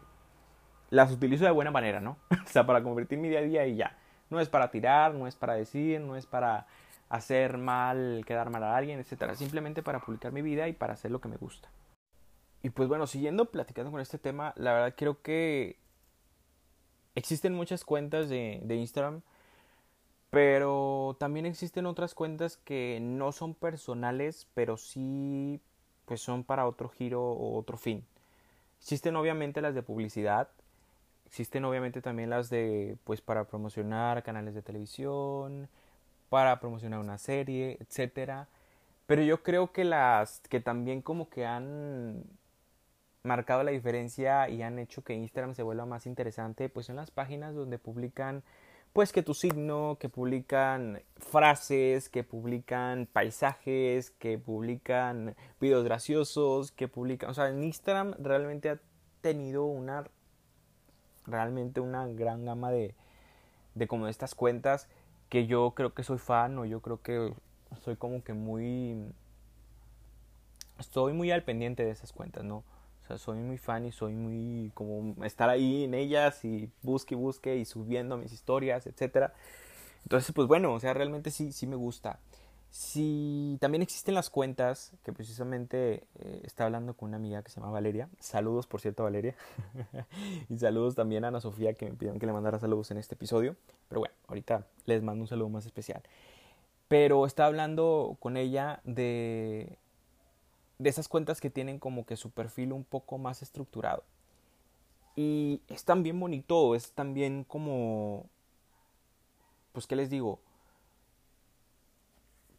las 0.93 1.12
utilizo 1.12 1.43
de 1.43 1.51
buena 1.51 1.71
manera, 1.71 1.99
¿no? 1.99 2.17
o 2.29 2.47
sea, 2.47 2.67
para 2.67 2.84
convertir 2.84 3.17
mi 3.17 3.27
día 3.27 3.39
a 3.39 3.41
día 3.41 3.65
y 3.65 3.75
ya. 3.75 3.97
No 4.29 4.39
es 4.39 4.47
para 4.47 4.69
tirar, 4.69 5.15
no 5.15 5.27
es 5.27 5.36
para 5.36 5.56
decir, 5.56 5.99
no 5.99 6.15
es 6.15 6.27
para 6.27 6.67
hacer 7.10 7.58
mal, 7.58 8.23
quedar 8.27 8.51
mal 8.51 8.63
a 8.63 8.77
alguien, 8.77 8.99
etcétera. 8.99 9.34
Simplemente 9.34 9.82
para 9.82 9.99
publicar 9.99 10.32
mi 10.32 10.43
vida 10.43 10.67
y 10.67 10.73
para 10.73 10.93
hacer 10.93 11.10
lo 11.10 11.19
que 11.19 11.29
me 11.29 11.38
gusta. 11.38 11.69
Y 12.62 12.69
pues 12.69 12.88
bueno, 12.88 13.08
siguiendo 13.08 13.45
platicando 13.45 13.91
con 13.91 14.01
este 14.01 14.19
tema, 14.19 14.53
la 14.56 14.73
verdad 14.73 14.93
creo 14.95 15.21
que 15.21 15.77
existen 17.15 17.56
muchas 17.56 17.84
cuentas 17.84 18.29
de, 18.29 18.62
de 18.63 18.75
Instagram, 18.75 19.21
pero 20.29 21.17
también 21.19 21.47
existen 21.47 21.88
otras 21.88 22.13
cuentas 22.13 22.58
que 22.58 22.99
no 23.01 23.32
son 23.32 23.56
personales, 23.56 24.47
pero 24.53 24.77
sí 24.77 25.60
pues 26.06 26.21
son 26.21 26.43
para 26.43 26.67
otro 26.67 26.88
giro 26.89 27.23
o 27.23 27.58
otro 27.58 27.77
fin. 27.77 28.06
Existen 28.79 29.15
obviamente 29.15 29.62
las 29.62 29.73
de 29.73 29.82
publicidad, 29.82 30.49
Existen 31.33 31.65
obviamente 31.65 31.99
también 31.99 32.29
las 32.29 32.51
de, 32.51 32.95
pues, 33.05 33.19
para 33.19 33.45
promocionar 33.45 34.21
canales 34.21 34.53
de 34.53 34.61
televisión, 34.61 35.67
para 36.29 36.59
promocionar 36.59 36.99
una 36.99 37.17
serie, 37.17 37.79
etcétera. 37.81 38.47
Pero 39.07 39.23
yo 39.23 39.41
creo 39.41 39.71
que 39.71 39.83
las 39.83 40.41
que 40.41 40.59
también 40.59 41.01
como 41.01 41.31
que 41.31 41.47
han 41.47 42.23
marcado 43.23 43.63
la 43.63 43.71
diferencia 43.71 44.47
y 44.47 44.61
han 44.61 44.77
hecho 44.77 45.03
que 45.03 45.15
Instagram 45.15 45.55
se 45.55 45.63
vuelva 45.63 45.87
más 45.87 46.05
interesante, 46.05 46.69
pues 46.69 46.85
son 46.85 46.97
las 46.97 47.09
páginas 47.09 47.55
donde 47.55 47.79
publican 47.79 48.43
pues 48.93 49.11
que 49.11 49.23
tu 49.23 49.33
signo, 49.33 49.97
que 49.99 50.09
publican 50.09 51.01
frases, 51.17 52.09
que 52.09 52.23
publican 52.23 53.07
paisajes, 53.11 54.11
que 54.11 54.37
publican 54.37 55.35
videos 55.59 55.83
graciosos, 55.83 56.71
que 56.71 56.87
publican, 56.87 57.31
o 57.31 57.33
sea, 57.33 57.49
en 57.49 57.63
Instagram 57.63 58.13
realmente 58.19 58.69
ha 58.69 58.79
tenido 59.21 59.65
una 59.65 60.03
realmente 61.25 61.79
una 61.79 62.07
gran 62.07 62.45
gama 62.45 62.71
de, 62.71 62.95
de 63.75 63.88
como 63.88 64.07
estas 64.07 64.36
cuentas 64.36 64.88
que 65.29 65.47
yo 65.47 65.71
creo 65.71 65.93
que 65.93 66.03
soy 66.03 66.17
fan 66.17 66.57
o 66.57 66.65
yo 66.65 66.81
creo 66.81 67.01
que 67.01 67.33
soy 67.83 67.95
como 67.95 68.23
que 68.23 68.33
muy 68.33 68.97
estoy 70.79 71.13
muy 71.13 71.31
al 71.31 71.43
pendiente 71.43 71.83
de 71.83 71.91
esas 71.91 72.13
cuentas, 72.13 72.43
¿no? 72.43 72.57
O 72.57 73.05
sea, 73.07 73.17
soy 73.17 73.38
muy 73.38 73.57
fan 73.57 73.86
y 73.86 73.91
soy 73.91 74.13
muy 74.13 74.71
como 74.73 75.23
estar 75.25 75.49
ahí 75.49 75.83
en 75.83 75.93
ellas 75.93 76.45
y 76.45 76.69
busque 76.81 77.15
y 77.15 77.17
busque 77.17 77.57
y 77.57 77.65
subiendo 77.65 78.17
mis 78.17 78.31
historias, 78.31 78.88
etcétera. 78.88 79.33
Entonces, 80.03 80.33
pues 80.33 80.47
bueno, 80.47 80.73
o 80.73 80.79
sea, 80.79 80.93
realmente 80.93 81.31
sí, 81.31 81.51
sí 81.51 81.67
me 81.67 81.75
gusta. 81.75 82.19
Si 82.73 83.59
también 83.62 83.83
existen 83.83 84.15
las 84.15 84.31
cuentas, 84.31 84.93
que 85.03 85.13
precisamente 85.13 86.07
eh, 86.15 86.41
está 86.43 86.65
hablando 86.65 86.95
con 86.95 87.09
una 87.09 87.17
amiga 87.17 87.43
que 87.43 87.51
se 87.51 87.59
llama 87.59 87.71
Valeria. 87.71 88.09
Saludos, 88.17 88.65
por 88.65 88.81
cierto, 88.81 89.03
Valeria. 89.03 89.36
y 90.49 90.57
saludos 90.57 90.95
también 90.95 91.23
a 91.23 91.27
Ana 91.27 91.39
Sofía, 91.39 91.75
que 91.75 91.86
me 91.86 91.91
pidieron 91.91 92.17
que 92.17 92.25
le 92.25 92.33
mandara 92.33 92.57
saludos 92.57 92.89
en 92.89 92.97
este 92.97 93.13
episodio. 93.13 93.55
Pero 93.89 93.99
bueno, 93.99 94.15
ahorita 94.27 94.65
les 94.88 95.03
mando 95.03 95.21
un 95.21 95.27
saludo 95.27 95.49
más 95.49 95.67
especial. 95.67 96.01
Pero 96.88 97.27
está 97.27 97.45
hablando 97.45 98.17
con 98.19 98.38
ella 98.38 98.81
de, 98.86 99.77
de 100.79 100.89
esas 100.89 101.07
cuentas 101.07 101.41
que 101.41 101.51
tienen 101.51 101.77
como 101.77 102.07
que 102.07 102.17
su 102.17 102.31
perfil 102.31 102.73
un 102.73 102.86
poco 102.86 103.19
más 103.19 103.43
estructurado. 103.43 104.03
Y 105.15 105.62
es 105.67 105.86
también 105.86 106.19
bonito, 106.19 106.73
es 106.73 106.91
también 106.93 107.43
como... 107.43 108.25
Pues, 109.73 109.86
¿qué 109.86 109.95
les 109.95 110.09
digo? 110.09 110.39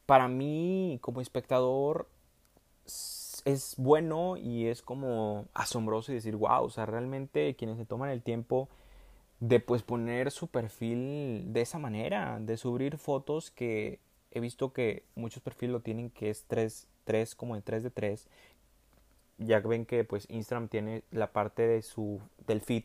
Para 0.07 0.29
mí 0.29 0.99
como 1.01 1.21
espectador 1.21 2.09
es 3.45 3.75
bueno 3.77 4.37
y 4.37 4.67
es 4.67 4.83
como 4.83 5.47
asombroso 5.55 6.12
y 6.12 6.17
decir, 6.17 6.37
wow, 6.37 6.64
o 6.64 6.71
sea, 6.71 6.87
realmente 6.87 7.55
quienes 7.57 7.77
se 7.79 7.85
toman 7.85 8.11
el 8.11 8.23
tiempo 8.23 8.69
de 9.40 9.61
pues 9.61 9.83
poner 9.83 10.31
su 10.31 10.49
perfil 10.49 11.53
de 11.53 11.61
esa 11.61 11.79
manera, 11.79 12.38
de 12.40 12.57
subir 12.57 12.99
fotos 12.99 13.51
que 13.51 13.99
he 14.31 14.40
visto 14.40 14.73
que 14.73 15.05
muchos 15.14 15.43
perfiles 15.43 15.73
lo 15.73 15.81
tienen 15.81 16.11
que 16.11 16.31
es 16.31 16.45
3, 16.49 16.87
3 17.05 17.35
como 17.35 17.55
de 17.55 17.62
3 17.62 17.83
de 17.83 17.90
3. 17.90 18.29
Ya 19.38 19.61
ven 19.61 19.85
que 19.85 20.05
pues 20.05 20.27
Instagram 20.31 20.69
tiene 20.69 21.03
la 21.11 21.33
parte 21.33 21.67
de 21.67 21.83
su 21.83 22.21
del 22.47 22.61
feed 22.61 22.85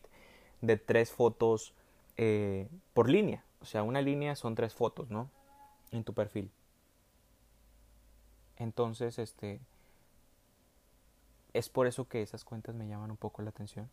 de 0.60 0.76
tres 0.76 1.10
fotos 1.10 1.74
eh, 2.16 2.68
por 2.92 3.08
línea. 3.08 3.44
O 3.60 3.64
sea, 3.64 3.82
una 3.82 4.02
línea 4.02 4.36
son 4.36 4.54
tres 4.54 4.74
fotos, 4.74 5.10
¿no? 5.10 5.30
En 5.92 6.04
tu 6.04 6.12
perfil. 6.12 6.50
Entonces, 8.60 9.18
este, 9.18 9.60
es 11.54 11.70
por 11.70 11.86
eso 11.86 12.06
que 12.08 12.20
esas 12.20 12.44
cuentas 12.44 12.74
me 12.74 12.86
llaman 12.86 13.10
un 13.10 13.16
poco 13.16 13.40
la 13.42 13.50
atención. 13.50 13.90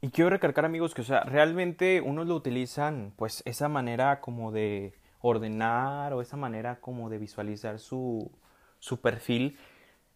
Y 0.00 0.10
quiero 0.10 0.30
recalcar 0.30 0.64
amigos 0.64 0.94
que, 0.94 1.02
o 1.02 1.04
sea, 1.04 1.24
realmente 1.24 2.00
unos 2.00 2.28
lo 2.28 2.36
utilizan, 2.36 3.12
pues, 3.16 3.42
esa 3.44 3.68
manera 3.68 4.20
como 4.20 4.52
de 4.52 4.94
ordenar 5.20 6.14
o 6.14 6.22
esa 6.22 6.36
manera 6.36 6.80
como 6.80 7.10
de 7.10 7.18
visualizar 7.18 7.78
su, 7.80 8.30
su 8.78 9.00
perfil 9.00 9.58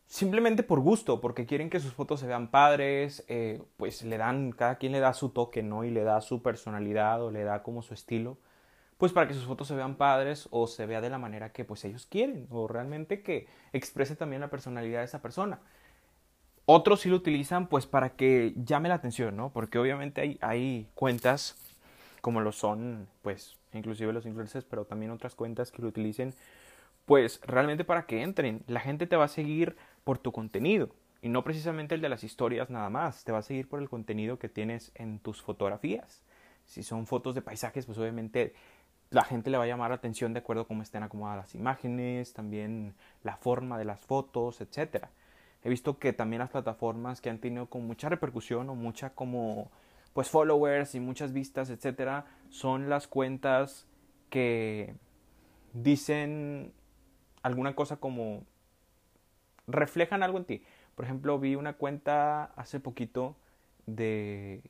simplemente 0.07 0.63
por 0.63 0.81
gusto, 0.81 1.21
porque 1.21 1.45
quieren 1.45 1.71
que 1.71 1.81
sus 1.81 1.93
fotos 1.93 2.21
se 2.21 2.27
vean 2.27 2.51
padres, 2.51 3.25
eh, 3.29 3.63
pues 3.77 4.05
le 4.05 4.17
dan, 4.17 4.53
cada 4.53 4.77
quien 4.77 4.93
le 4.93 5.01
da 5.01 5.13
su 5.13 5.31
toque, 5.31 5.63
¿no? 5.63 5.85
Y 5.85 5.91
le 5.91 6.05
da 6.05 6.21
su 6.21 6.41
personalidad 6.41 7.23
o 7.23 7.31
le 7.31 7.43
da 7.43 7.63
como 7.63 7.83
su 7.83 7.95
estilo 7.95 8.39
pues 9.05 9.13
para 9.13 9.29
que 9.29 9.35
sus 9.35 9.45
fotos 9.45 9.69
se 9.69 9.75
vean 9.75 9.97
padres 9.97 10.49
o 10.51 10.67
se 10.67 10.87
vea 10.87 11.03
de 11.03 11.11
la 11.11 11.19
manera 11.19 11.53
que 11.53 11.67
pues 11.67 11.85
ellos 11.85 12.07
quieren 12.07 12.47
o 12.49 12.67
realmente 12.67 13.21
que 13.21 13.47
exprese 13.75 14.17
también 14.17 14.41
la 14.41 14.49
personalidad 14.49 15.01
de 15.01 15.05
esa 15.05 15.21
persona. 15.21 15.61
Otros 16.65 17.03
sí 17.03 17.11
lo 17.11 17.17
utilizan 17.17 17.67
pues 17.67 17.85
para 17.85 18.17
que 18.17 18.55
llame 18.57 18.89
la 18.89 18.95
atención, 18.95 19.37
¿no? 19.37 19.53
Porque 19.53 19.79
obviamente 19.79 20.23
hay, 20.23 20.39
hay 20.41 20.89
cuentas 20.95 21.55
como 22.23 22.41
lo 22.41 22.51
son 22.51 23.07
pues 23.21 23.59
inclusive 23.75 24.11
los 24.15 24.25
influencers, 24.25 24.65
pero 24.65 24.87
también 24.87 25.11
otras 25.11 25.35
cuentas 25.35 25.71
que 25.71 25.83
lo 25.83 25.89
utilicen 25.89 26.33
pues 27.05 27.43
realmente 27.43 27.85
para 27.85 28.07
que 28.07 28.23
entren. 28.23 28.65
La 28.69 28.81
gente 28.81 29.07
te 29.07 29.17
va 29.17 29.27
a 29.27 29.29
seguir 29.29 29.77
por 30.05 30.17
tu 30.17 30.33
contenido 30.33 30.89
y 31.21 31.29
no 31.29 31.45
precisamente 31.45 31.95
el 31.95 32.01
de 32.01 32.09
las 32.09 32.25
historias 32.25 32.71
nada 32.71 32.89
más. 32.89 33.23
Te 33.23 33.33
va 33.33 33.41
a 33.41 33.43
seguir 33.43 33.69
por 33.69 33.83
el 33.83 33.91
contenido 33.91 34.39
que 34.39 34.49
tienes 34.49 34.93
en 34.95 35.19
tus 35.19 35.43
fotografías. 35.43 36.23
Si 36.65 36.83
son 36.83 37.07
fotos 37.07 37.35
de 37.35 37.43
paisajes, 37.43 37.85
pues 37.85 37.99
obviamente 37.99 38.55
la 39.15 39.25
gente 39.25 39.51
le 39.51 39.59
va 39.59 39.65
a 39.65 39.67
llamar 39.67 39.91
la 39.91 39.97
atención 39.97 40.33
de 40.33 40.41
acuerdo 40.41 40.63
a 40.63 40.67
cómo 40.67 40.83
estén 40.83 41.03
acomodadas 41.03 41.47
las 41.47 41.55
imágenes, 41.55 42.33
también 42.33 42.95
la 43.23 43.37
forma 43.37 43.79
de 43.79 43.85
las 43.85 44.01
fotos, 44.01 44.61
etcétera. 44.61 45.11
He 45.63 45.69
visto 45.69 45.99
que 45.99 46.13
también 46.13 46.41
las 46.41 46.51
plataformas 46.51 47.21
que 47.21 47.31
han 47.31 47.39
tenido 47.39 47.67
con 47.67 47.87
mucha 47.87 48.09
repercusión 48.09 48.69
o 48.69 48.75
mucha 48.75 49.11
como 49.11 49.71
pues 50.13 50.29
followers 50.29 50.95
y 50.95 51.01
muchas 51.01 51.33
vistas, 51.33 51.71
etcétera, 51.71 52.27
son 52.51 52.89
las 52.89 53.09
cuentas 53.09 53.87
que 54.31 54.95
dicen 55.73 56.73
alguna 57.43 57.75
cosa 57.75 57.97
como 57.97 58.45
reflejan 59.67 60.23
algo 60.23 60.39
en 60.39 60.45
ti. 60.45 60.63
Por 60.95 61.05
ejemplo, 61.05 61.39
vi 61.39 61.57
una 61.57 61.75
cuenta 61.75 62.45
hace 62.57 62.79
poquito 62.79 63.37
de 63.87 64.63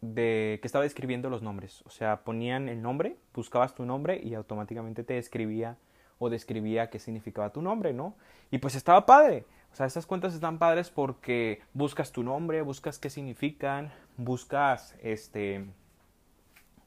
de 0.00 0.58
que 0.62 0.68
estaba 0.68 0.84
describiendo 0.84 1.30
los 1.30 1.42
nombres. 1.42 1.82
O 1.86 1.90
sea, 1.90 2.24
ponían 2.24 2.68
el 2.68 2.82
nombre, 2.82 3.16
buscabas 3.34 3.74
tu 3.74 3.84
nombre 3.84 4.20
y 4.22 4.34
automáticamente 4.34 5.04
te 5.04 5.14
describía 5.14 5.76
o 6.18 6.30
describía 6.30 6.90
qué 6.90 6.98
significaba 6.98 7.52
tu 7.52 7.62
nombre, 7.62 7.92
¿no? 7.92 8.16
Y 8.50 8.58
pues 8.58 8.74
estaba 8.74 9.06
padre. 9.06 9.44
O 9.72 9.76
sea, 9.76 9.86
esas 9.86 10.06
cuentas 10.06 10.34
están 10.34 10.58
padres 10.58 10.90
porque 10.90 11.60
buscas 11.74 12.12
tu 12.12 12.22
nombre, 12.22 12.62
buscas 12.62 12.98
qué 12.98 13.10
significan, 13.10 13.92
buscas 14.16 14.96
este 15.02 15.66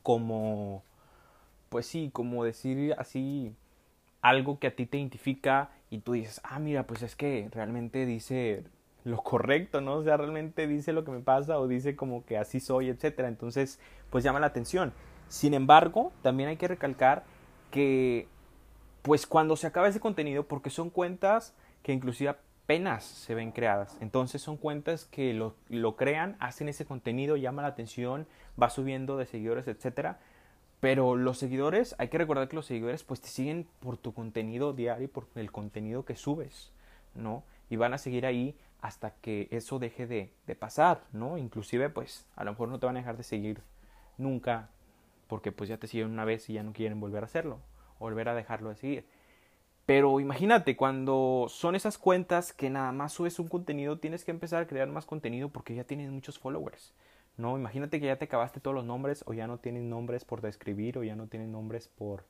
como 0.03 0.83
pues 1.69 1.85
sí, 1.85 2.09
como 2.11 2.43
decir 2.43 2.95
así 2.97 3.55
algo 4.21 4.59
que 4.59 4.67
a 4.67 4.75
ti 4.75 4.85
te 4.85 4.97
identifica 4.97 5.71
y 5.89 5.99
tú 5.99 6.13
dices, 6.13 6.41
"Ah, 6.43 6.59
mira, 6.59 6.85
pues 6.87 7.01
es 7.01 7.15
que 7.15 7.49
realmente 7.51 8.05
dice 8.05 8.65
lo 9.03 9.17
correcto, 9.17 9.81
¿no? 9.81 9.95
O 9.95 10.03
sea, 10.03 10.17
realmente 10.17 10.67
dice 10.67 10.93
lo 10.93 11.03
que 11.03 11.11
me 11.11 11.19
pasa 11.19 11.59
o 11.59 11.67
dice 11.67 11.95
como 11.95 12.25
que 12.25 12.37
así 12.37 12.59
soy, 12.59 12.89
etcétera. 12.89 13.27
Entonces, 13.27 13.79
pues 14.09 14.23
llama 14.23 14.39
la 14.39 14.47
atención. 14.47 14.93
Sin 15.27 15.53
embargo, 15.53 16.11
también 16.21 16.49
hay 16.49 16.57
que 16.57 16.67
recalcar 16.67 17.23
que 17.71 18.27
pues 19.01 19.25
cuando 19.25 19.55
se 19.55 19.67
acaba 19.67 19.87
ese 19.87 19.99
contenido, 19.99 20.43
porque 20.43 20.69
son 20.69 20.89
cuentas 20.89 21.55
que 21.81 21.93
inclusive 21.93 22.29
apenas 22.29 23.03
se 23.03 23.33
ven 23.33 23.51
creadas. 23.51 23.97
Entonces 23.99 24.41
son 24.41 24.57
cuentas 24.57 25.05
que 25.05 25.33
lo, 25.33 25.55
lo 25.69 25.95
crean, 25.95 26.37
hacen 26.39 26.69
ese 26.69 26.85
contenido, 26.85 27.35
llama 27.37 27.63
la 27.63 27.69
atención, 27.69 28.27
va 28.61 28.69
subiendo 28.69 29.17
de 29.17 29.25
seguidores, 29.25 29.67
etcétera. 29.67 30.19
Pero 30.79 31.15
los 31.15 31.37
seguidores, 31.37 31.95
hay 31.97 32.09
que 32.09 32.17
recordar 32.17 32.47
que 32.47 32.55
los 32.55 32.65
seguidores 32.65 33.03
pues 33.03 33.21
te 33.21 33.27
siguen 33.27 33.67
por 33.79 33.97
tu 33.97 34.13
contenido 34.13 34.73
diario, 34.73 35.09
por 35.09 35.27
el 35.35 35.51
contenido 35.51 36.05
que 36.05 36.15
subes, 36.15 36.71
¿no? 37.13 37.43
Y 37.69 37.75
van 37.75 37.93
a 37.93 37.97
seguir 37.97 38.25
ahí 38.25 38.55
hasta 38.81 39.11
que 39.11 39.47
eso 39.51 39.79
deje 39.79 40.07
de, 40.07 40.33
pasar, 40.55 41.03
¿no? 41.13 41.37
Inclusive, 41.37 41.89
pues, 41.89 42.27
a 42.35 42.43
lo 42.43 42.51
mejor 42.51 42.69
no 42.69 42.79
te 42.79 42.85
van 42.85 42.97
a 42.97 42.99
dejar 42.99 43.15
de 43.15 43.23
seguir 43.23 43.61
nunca, 44.17 44.69
porque 45.27 45.51
pues 45.51 45.69
ya 45.69 45.77
te 45.77 45.87
siguen 45.87 46.09
una 46.09 46.25
vez 46.25 46.49
y 46.49 46.53
ya 46.53 46.63
no 46.63 46.73
quieren 46.73 46.99
volver 46.99 47.23
a 47.23 47.25
hacerlo, 47.25 47.59
volver 47.99 48.27
a 48.27 48.35
dejarlo 48.35 48.69
de 48.69 48.75
seguir. 48.75 49.05
Pero 49.85 50.19
imagínate, 50.19 50.75
cuando 50.75 51.47
son 51.49 51.75
esas 51.75 51.97
cuentas 51.97 52.53
que 52.53 52.69
nada 52.69 52.91
más 52.91 53.13
subes 53.13 53.39
un 53.39 53.47
contenido, 53.47 53.99
tienes 53.99 54.25
que 54.25 54.31
empezar 54.31 54.63
a 54.63 54.67
crear 54.67 54.87
más 54.89 55.05
contenido 55.05 55.49
porque 55.49 55.75
ya 55.75 55.83
tienes 55.83 56.11
muchos 56.11 56.37
followers. 56.37 56.93
No, 57.37 57.57
imagínate 57.57 57.99
que 57.99 58.07
ya 58.07 58.17
te 58.17 58.25
acabaste 58.25 58.59
todos 58.59 58.75
los 58.75 58.85
nombres 58.85 59.23
o 59.25 59.33
ya 59.33 59.47
no 59.47 59.57
tienes 59.57 59.83
nombres 59.83 60.25
por 60.25 60.41
describir 60.41 60.97
o 60.97 61.03
ya 61.03 61.15
no 61.15 61.27
tienes 61.27 61.49
nombres 61.49 61.87
por 61.87 62.25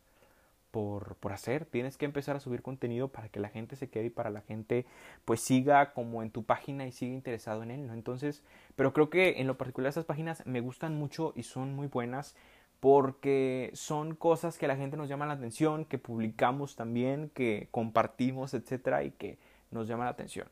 por, 0.71 1.15
por 1.17 1.33
hacer. 1.33 1.65
Tienes 1.65 1.97
que 1.97 2.05
empezar 2.05 2.35
a 2.35 2.39
subir 2.39 2.61
contenido 2.61 3.09
para 3.09 3.29
que 3.29 3.39
la 3.39 3.49
gente 3.49 3.75
se 3.75 3.89
quede 3.89 4.05
y 4.05 4.09
para 4.09 4.29
la 4.29 4.41
gente 4.41 4.85
pues 5.25 5.41
siga 5.41 5.93
como 5.93 6.23
en 6.23 6.31
tu 6.31 6.43
página 6.43 6.87
y 6.87 6.91
siga 6.91 7.13
interesado 7.13 7.63
en 7.63 7.71
él, 7.71 7.87
¿no? 7.87 7.93
Entonces, 7.93 8.43
pero 8.75 8.93
creo 8.93 9.09
que 9.09 9.41
en 9.41 9.47
lo 9.47 9.57
particular 9.57 9.89
esas 9.89 10.05
páginas 10.05 10.45
me 10.45 10.61
gustan 10.61 10.95
mucho 10.95 11.33
y 11.35 11.43
son 11.43 11.75
muy 11.75 11.87
buenas 11.87 12.35
porque 12.79 13.69
son 13.75 14.15
cosas 14.15 14.57
que 14.57 14.65
a 14.65 14.67
la 14.67 14.75
gente 14.75 14.97
nos 14.97 15.07
llama 15.07 15.27
la 15.27 15.33
atención, 15.33 15.85
que 15.85 15.99
publicamos 15.99 16.75
también, 16.75 17.29
que 17.29 17.67
compartimos, 17.69 18.55
etcétera, 18.55 19.03
y 19.03 19.11
que 19.11 19.37
nos 19.69 19.87
llama 19.87 20.05
la 20.05 20.09
atención. 20.09 20.47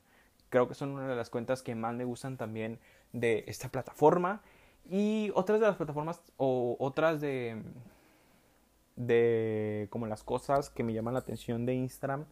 Creo 0.49 0.67
que 0.67 0.75
son 0.75 0.91
una 0.91 1.07
de 1.07 1.15
las 1.15 1.31
cuentas 1.31 1.63
que 1.63 1.73
más 1.73 1.95
me 1.95 2.05
gustan 2.05 2.37
también 2.37 2.79
de 3.13 3.45
esta 3.47 3.69
plataforma. 3.69 4.41
Y 4.87 5.31
otras 5.33 5.59
de 5.59 5.67
las 5.67 5.75
plataformas 5.75 6.21
o 6.37 6.75
otras 6.79 7.19
de, 7.19 7.63
de 8.99 9.87
como 9.89 10.05
las 10.07 10.23
cosas 10.23 10.69
que 10.69 10.83
me 10.83 10.93
llaman 10.93 11.13
la 11.13 11.21
atención 11.21 11.65
de 11.65 11.73
Instagram, 11.73 12.25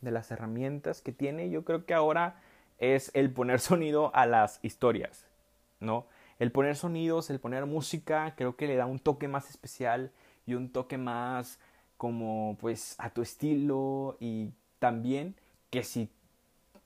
de 0.00 0.12
las 0.12 0.30
herramientas 0.30 1.02
que 1.02 1.12
tiene, 1.12 1.50
yo 1.50 1.64
creo 1.64 1.84
que 1.84 1.94
ahora 1.94 2.40
es 2.78 3.10
el 3.14 3.30
poner 3.32 3.60
sonido 3.60 4.14
a 4.14 4.24
las 4.24 4.60
historias, 4.62 5.26
¿no? 5.80 6.06
El 6.38 6.52
poner 6.52 6.76
sonidos, 6.76 7.28
el 7.28 7.40
poner 7.40 7.66
música, 7.66 8.34
creo 8.36 8.56
que 8.56 8.66
le 8.66 8.76
da 8.76 8.86
un 8.86 9.00
toque 9.00 9.28
más 9.28 9.50
especial 9.50 10.12
y 10.46 10.54
un 10.54 10.70
toque 10.70 10.96
más 10.96 11.58
como 11.96 12.56
pues 12.60 12.94
a 12.98 13.10
tu 13.10 13.22
estilo 13.22 14.16
y 14.18 14.50
también 14.78 15.34
que 15.70 15.82
si 15.82 16.08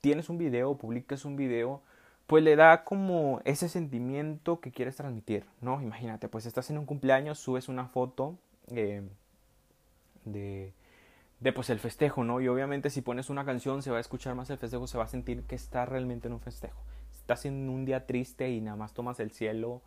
tienes 0.01 0.29
un 0.31 0.39
video, 0.39 0.77
publicas 0.77 1.25
un 1.25 1.37
video, 1.37 1.83
pues 2.27 2.43
le 2.43 2.57
da 2.57 2.85
como 2.85 3.41
ese 3.45 3.69
sentimiento 3.69 4.61
que 4.61 4.73
quieres 4.73 4.97
transmitir, 4.97 5.45
¿no? 5.61 5.83
Imagínate, 5.83 6.29
pues 6.29 6.47
estás 6.47 6.71
en 6.71 6.79
un 6.79 6.87
cumpleaños, 6.87 7.39
subes 7.39 7.69
una 7.69 7.87
foto 7.87 8.37
eh, 8.69 9.03
de, 10.27 10.75
de 11.41 11.53
pues 11.53 11.71
el 11.71 11.79
festejo, 11.79 12.25
¿no? 12.25 12.41
Y 12.41 12.49
obviamente 12.49 12.91
si 12.91 13.01
pones 13.01 13.31
una 13.31 13.45
canción 13.45 13.83
se 13.83 13.91
va 13.91 13.99
a 13.99 14.01
escuchar 14.01 14.35
más 14.35 14.51
el 14.51 14.59
festejo, 14.59 14.87
se 14.87 14.99
va 14.99 15.05
a 15.05 15.09
sentir 15.09 15.43
que 15.45 15.55
está 15.55 15.87
realmente 15.87 16.29
en 16.29 16.35
un 16.35 16.41
festejo. 16.41 16.83
Si 17.13 17.21
estás 17.21 17.47
en 17.47 17.69
un 17.69 17.85
día 17.85 18.07
triste 18.07 18.51
y 18.51 18.61
nada 18.61 18.77
más 18.77 18.93
tomas 18.93 19.19
el 19.21 19.31
cielo 19.31 19.83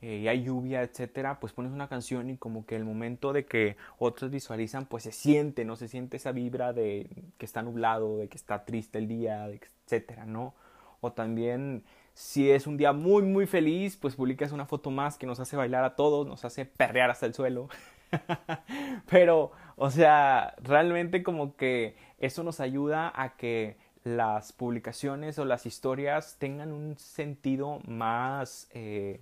eh, 0.00 0.18
y 0.18 0.28
hay 0.28 0.44
lluvia, 0.44 0.82
etcétera, 0.82 1.40
pues 1.40 1.52
pones 1.52 1.72
una 1.72 1.88
canción 1.88 2.30
y 2.30 2.36
como 2.36 2.66
que 2.66 2.76
el 2.76 2.84
momento 2.84 3.32
de 3.32 3.46
que 3.46 3.76
otros 3.98 4.30
visualizan, 4.30 4.86
pues 4.86 5.02
se 5.02 5.12
siente, 5.12 5.64
¿no? 5.64 5.74
Se 5.76 5.88
siente 5.88 6.16
esa 6.18 6.32
vibra 6.32 6.72
de 6.72 7.08
que 7.36 7.46
está 7.46 7.62
nublado, 7.62 8.18
de 8.18 8.28
que 8.28 8.36
está 8.36 8.64
triste 8.64 8.98
el 8.98 9.08
día, 9.08 9.48
etcétera, 9.48 10.24
¿no? 10.24 10.54
O 11.00 11.12
también 11.12 11.84
si 12.14 12.50
es 12.50 12.66
un 12.66 12.76
día 12.76 12.92
muy 12.92 13.22
muy 13.22 13.46
feliz, 13.46 13.96
pues 13.96 14.16
publicas 14.16 14.50
una 14.52 14.66
foto 14.66 14.90
más 14.90 15.18
que 15.18 15.26
nos 15.26 15.38
hace 15.40 15.56
bailar 15.56 15.84
a 15.84 15.94
todos, 15.96 16.26
nos 16.26 16.44
hace 16.44 16.64
perrear 16.64 17.10
hasta 17.10 17.26
el 17.26 17.34
suelo. 17.34 17.68
Pero, 19.10 19.52
o 19.78 19.90
sea, 19.90 20.54
realmente 20.62 21.22
como 21.22 21.56
que 21.56 21.96
eso 22.18 22.42
nos 22.42 22.60
ayuda 22.60 23.12
a 23.14 23.36
que 23.36 23.76
las 24.04 24.52
publicaciones 24.52 25.38
o 25.38 25.44
las 25.44 25.66
historias 25.66 26.36
tengan 26.38 26.72
un 26.72 26.98
sentido 26.98 27.80
más 27.86 28.68
eh, 28.72 29.20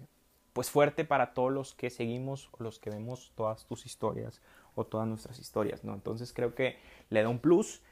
pues 0.52 0.70
fuerte 0.70 1.04
para 1.04 1.34
todos 1.34 1.52
los 1.52 1.74
que 1.74 1.90
seguimos 1.90 2.48
o 2.52 2.62
los 2.62 2.78
que 2.78 2.90
vemos 2.90 3.32
todas 3.34 3.66
tus 3.66 3.84
historias 3.84 4.40
o 4.74 4.84
todas 4.84 5.06
nuestras 5.06 5.38
historias, 5.38 5.84
¿no? 5.84 5.94
Entonces 5.94 6.32
creo 6.32 6.54
que 6.54 6.78
le 7.10 7.22
da 7.22 7.28
un 7.28 7.38
plus 7.38 7.82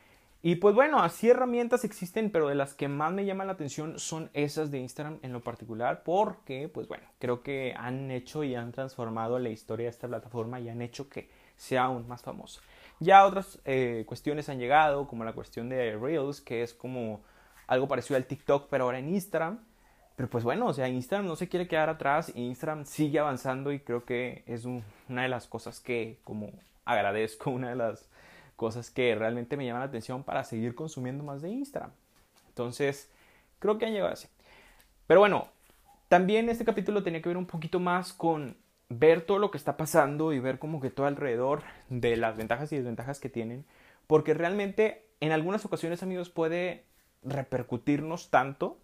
y 0.46 0.56
pues 0.56 0.74
bueno, 0.74 0.98
así 1.02 1.30
herramientas 1.30 1.84
existen, 1.84 2.30
pero 2.30 2.48
de 2.48 2.54
las 2.54 2.74
que 2.74 2.86
más 2.86 3.12
me 3.12 3.24
llaman 3.24 3.46
la 3.46 3.54
atención 3.54 3.98
son 3.98 4.28
esas 4.34 4.70
de 4.70 4.78
Instagram 4.78 5.18
en 5.22 5.32
lo 5.32 5.40
particular, 5.42 6.02
porque 6.02 6.68
pues 6.68 6.86
bueno, 6.86 7.04
creo 7.18 7.42
que 7.42 7.74
han 7.76 8.10
hecho 8.10 8.44
y 8.44 8.54
han 8.54 8.70
transformado 8.70 9.38
la 9.38 9.48
historia 9.48 9.84
de 9.84 9.90
esta 9.90 10.06
plataforma 10.06 10.60
y 10.60 10.68
han 10.68 10.82
hecho 10.82 11.08
que 11.08 11.30
sea 11.56 11.84
aún 11.84 12.06
más 12.08 12.22
famosa. 12.22 12.60
Ya 13.00 13.26
otras 13.26 13.58
eh, 13.64 14.04
cuestiones 14.06 14.48
han 14.48 14.58
llegado, 14.58 15.08
como 15.08 15.24
la 15.24 15.32
cuestión 15.32 15.68
de 15.68 15.96
Reels, 15.96 16.40
que 16.40 16.62
es 16.62 16.72
como 16.74 17.22
algo 17.66 17.88
parecido 17.88 18.16
al 18.16 18.26
TikTok, 18.26 18.68
pero 18.70 18.84
ahora 18.84 18.98
en 18.98 19.08
Instagram. 19.08 19.58
Pero 20.16 20.30
pues 20.30 20.44
bueno, 20.44 20.66
o 20.66 20.72
sea, 20.72 20.88
Instagram 20.88 21.26
no 21.26 21.34
se 21.34 21.48
quiere 21.48 21.66
quedar 21.66 21.88
atrás, 21.88 22.32
Instagram 22.36 22.86
sigue 22.86 23.18
avanzando 23.18 23.72
y 23.72 23.80
creo 23.80 24.04
que 24.04 24.44
es 24.46 24.64
una 24.64 25.22
de 25.22 25.28
las 25.28 25.48
cosas 25.48 25.80
que 25.80 26.18
como 26.22 26.50
agradezco, 26.84 27.50
una 27.50 27.70
de 27.70 27.76
las 27.76 28.08
cosas 28.56 28.90
que 28.90 29.14
realmente 29.16 29.56
me 29.56 29.66
llaman 29.66 29.80
la 29.80 29.86
atención 29.86 30.22
para 30.22 30.44
seguir 30.44 30.74
consumiendo 30.74 31.24
más 31.24 31.42
de 31.42 31.50
Instagram. 31.50 31.90
Entonces, 32.48 33.10
creo 33.58 33.78
que 33.78 33.86
han 33.86 33.92
llegado 33.92 34.12
así. 34.12 34.28
Pero 35.08 35.20
bueno, 35.20 35.48
también 36.08 36.48
este 36.48 36.64
capítulo 36.64 37.02
tenía 37.02 37.20
que 37.20 37.28
ver 37.28 37.36
un 37.36 37.46
poquito 37.46 37.80
más 37.80 38.12
con 38.12 38.56
ver 38.88 39.22
todo 39.22 39.38
lo 39.38 39.50
que 39.50 39.58
está 39.58 39.76
pasando 39.76 40.32
y 40.32 40.40
ver 40.40 40.58
como 40.58 40.80
que 40.80 40.90
todo 40.90 41.06
alrededor 41.06 41.62
de 41.88 42.16
las 42.16 42.36
ventajas 42.36 42.72
y 42.72 42.76
desventajas 42.76 43.20
que 43.20 43.28
tienen, 43.28 43.64
porque 44.06 44.34
realmente 44.34 45.06
en 45.20 45.32
algunas 45.32 45.64
ocasiones, 45.64 46.02
amigos, 46.02 46.30
puede 46.30 46.84
repercutirnos 47.22 48.30
tanto 48.30 48.78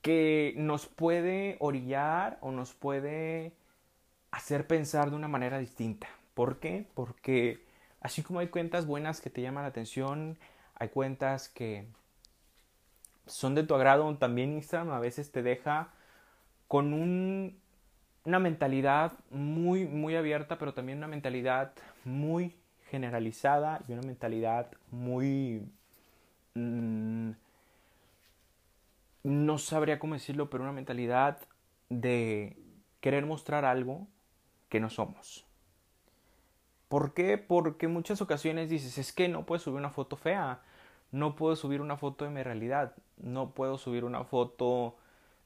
que 0.00 0.54
nos 0.56 0.86
puede 0.86 1.56
orillar 1.60 2.38
o 2.40 2.50
nos 2.50 2.72
puede 2.72 3.52
hacer 4.30 4.66
pensar 4.66 5.10
de 5.10 5.16
una 5.16 5.28
manera 5.28 5.58
distinta. 5.58 6.08
¿Por 6.34 6.58
qué? 6.60 6.86
Porque 6.94 7.68
Así 8.00 8.22
como 8.22 8.38
hay 8.38 8.48
cuentas 8.48 8.86
buenas 8.86 9.20
que 9.20 9.30
te 9.30 9.42
llaman 9.42 9.64
la 9.64 9.70
atención, 9.70 10.38
hay 10.74 10.88
cuentas 10.88 11.48
que 11.48 11.86
son 13.26 13.54
de 13.54 13.64
tu 13.64 13.74
agrado, 13.74 14.16
también 14.16 14.54
Instagram 14.54 14.90
a 14.90 15.00
veces 15.00 15.32
te 15.32 15.42
deja 15.42 15.90
con 16.68 16.92
un, 16.92 17.60
una 18.28 18.38
mentalidad 18.38 19.12
muy, 19.30 19.86
muy 19.86 20.14
abierta, 20.14 20.58
pero 20.58 20.74
también 20.74 20.98
una 20.98 21.08
mentalidad 21.08 21.72
muy 22.04 22.54
generalizada 22.90 23.80
y 23.88 23.92
una 23.92 24.02
mentalidad 24.02 24.70
muy... 24.90 25.66
mm, 26.54 27.30
no 29.24 29.58
sabría 29.58 29.98
cómo 29.98 30.14
decirlo, 30.14 30.50
pero 30.50 30.62
una 30.62 30.72
mentalidad 30.72 31.38
de 31.88 32.56
querer 33.00 33.24
mostrar 33.24 33.64
algo 33.64 34.06
que 34.68 34.78
no 34.78 34.90
somos. 34.90 35.46
¿Por 36.88 37.14
qué? 37.14 37.38
Porque 37.38 37.88
muchas 37.88 38.20
ocasiones 38.20 38.68
dices, 38.68 38.98
es 38.98 39.12
que 39.12 39.28
no 39.28 39.46
puedo 39.46 39.58
subir 39.58 39.78
una 39.78 39.90
foto 39.90 40.16
fea, 40.16 40.60
no 41.12 41.34
puedo 41.34 41.56
subir 41.56 41.80
una 41.80 41.96
foto 41.96 42.24
de 42.26 42.30
mi 42.30 42.42
realidad, 42.42 42.94
no 43.16 43.50
puedo 43.50 43.78
subir 43.78 44.04
una 44.04 44.24
foto 44.24 44.96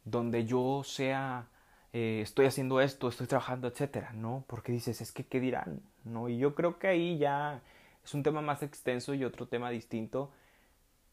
donde 0.05 0.45
yo 0.47 0.83
sea, 0.85 1.47
eh, 1.93 2.21
estoy 2.23 2.47
haciendo 2.47 2.81
esto, 2.81 3.09
estoy 3.09 3.27
trabajando, 3.27 3.69
etcétera, 3.69 4.13
¿no? 4.13 4.45
Porque 4.47 4.73
dices, 4.73 5.01
es 5.01 5.13
que, 5.13 5.25
¿qué 5.27 5.41
dirán? 5.41 5.83
¿No? 6.05 6.29
Y 6.29 6.39
yo 6.39 6.55
creo 6.55 6.79
que 6.79 6.89
ahí 6.89 7.19
ya 7.19 7.63
es 8.05 8.15
un 8.15 8.23
tema 8.23 8.41
más 8.41 8.63
extenso 8.63 9.15
y 9.15 9.25
otro 9.25 9.47
tema 9.47 9.71
distinto, 9.71 10.31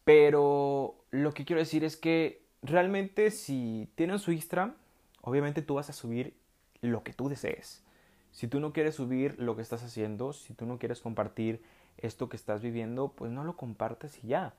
pero 0.04 0.96
lo 1.12 1.34
que 1.34 1.46
quiero 1.46 1.60
decir 1.60 1.84
es 1.84 1.98
que 1.98 2.44
realmente 2.62 3.32
si 3.32 3.90
tienes 3.96 4.22
su 4.22 4.32
Instagram, 4.32 4.76
obviamente 5.22 5.62
tú 5.62 5.76
vas 5.76 5.90
a 5.90 5.94
subir 5.94 6.34
lo 6.82 7.04
que 7.04 7.14
tú 7.14 7.30
desees. 7.30 7.84
Si 8.32 8.48
tú 8.48 8.60
no 8.60 8.74
quieres 8.74 8.96
subir 8.96 9.36
lo 9.40 9.56
que 9.56 9.62
estás 9.62 9.84
haciendo, 9.84 10.34
si 10.34 10.54
tú 10.54 10.66
no 10.66 10.80
quieres 10.80 11.02
compartir 11.02 11.62
esto 11.98 12.30
que 12.30 12.38
estás 12.38 12.62
viviendo, 12.62 13.10
pues 13.10 13.32
no 13.32 13.44
lo 13.44 13.58
compartas 13.58 14.24
y 14.24 14.28
ya. 14.28 14.54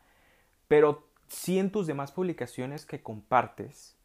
Pero 0.68 1.08
si 1.28 1.58
en 1.58 1.70
tus 1.70 1.86
demás 1.86 2.12
publicaciones 2.12 2.84
que 2.84 3.02
compartes, 3.02 3.96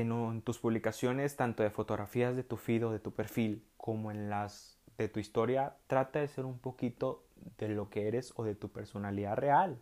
en, 0.00 0.40
tus 0.40 0.58
publicaciones 0.58 1.36
tanto 1.36 1.62
de 1.62 1.70
fotografías 1.70 2.34
de 2.34 2.42
tu 2.42 2.56
feed 2.56 2.86
o 2.86 2.92
de 2.92 2.98
tu 2.98 3.12
perfil 3.12 3.62
como 3.76 4.10
en 4.10 4.30
las 4.30 4.78
de 4.96 5.08
tu 5.08 5.20
historia, 5.20 5.76
trata 5.86 6.20
de 6.20 6.28
ser 6.28 6.46
un 6.46 6.58
poquito 6.58 7.24
de 7.58 7.68
lo 7.68 7.90
que 7.90 8.08
eres 8.08 8.32
o 8.36 8.44
de 8.44 8.54
tu 8.54 8.70
personalidad 8.70 9.36
real. 9.36 9.78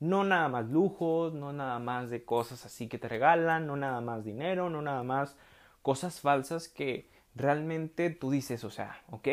No 0.00 0.24
nada 0.24 0.48
más 0.48 0.68
lujos, 0.68 1.32
no 1.32 1.52
nada 1.52 1.78
más 1.78 2.10
de 2.10 2.24
cosas 2.24 2.66
así 2.66 2.88
que 2.88 2.98
te 2.98 3.08
regalan, 3.08 3.66
no 3.66 3.76
nada 3.76 4.00
más 4.00 4.24
dinero, 4.24 4.68
no 4.68 4.82
nada 4.82 5.02
más 5.02 5.36
cosas 5.80 6.20
falsas 6.20 6.68
que 6.68 7.08
realmente 7.34 8.10
tú 8.10 8.30
dices, 8.30 8.64
o 8.64 8.70
sea, 8.70 9.02
ok, 9.10 9.28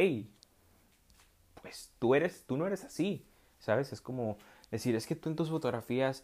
pues 1.61 1.91
tú 1.99 2.15
eres, 2.15 2.45
tú 2.45 2.55
no 2.55 2.67
eres 2.67 2.85
así, 2.85 3.25
¿sabes? 3.59 3.91
Es 3.91 3.99
como 3.99 4.37
decir, 4.71 4.95
es 4.95 5.07
que 5.07 5.15
tú 5.15 5.29
en 5.29 5.35
tus 5.35 5.49
fotografías 5.49 6.23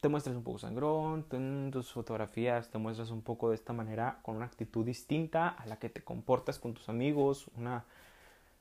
te 0.00 0.08
muestras 0.08 0.36
un 0.36 0.42
poco 0.42 0.58
sangrón, 0.58 1.26
en 1.32 1.70
tus 1.72 1.92
fotografías 1.92 2.70
te 2.70 2.78
muestras 2.78 3.10
un 3.10 3.22
poco 3.22 3.50
de 3.50 3.54
esta 3.54 3.72
manera, 3.72 4.20
con 4.22 4.36
una 4.36 4.46
actitud 4.46 4.84
distinta 4.84 5.48
a 5.48 5.66
la 5.66 5.78
que 5.78 5.88
te 5.88 6.02
comportas 6.02 6.58
con 6.58 6.74
tus 6.74 6.88
amigos, 6.88 7.50
una... 7.56 7.84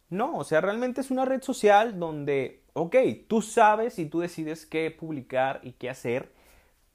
No, 0.10 0.38
o 0.38 0.44
sea, 0.44 0.62
realmente 0.62 1.02
es 1.02 1.10
una 1.10 1.26
red 1.26 1.42
social 1.42 2.00
donde, 2.00 2.62
ok, 2.74 2.96
tú 3.28 3.42
sabes 3.42 3.98
y 3.98 4.06
tú 4.06 4.20
decides 4.20 4.66
qué 4.66 4.92
publicar 4.92 5.62
y 5.64 5.72
qué 5.74 5.90
hacer, 5.90 6.32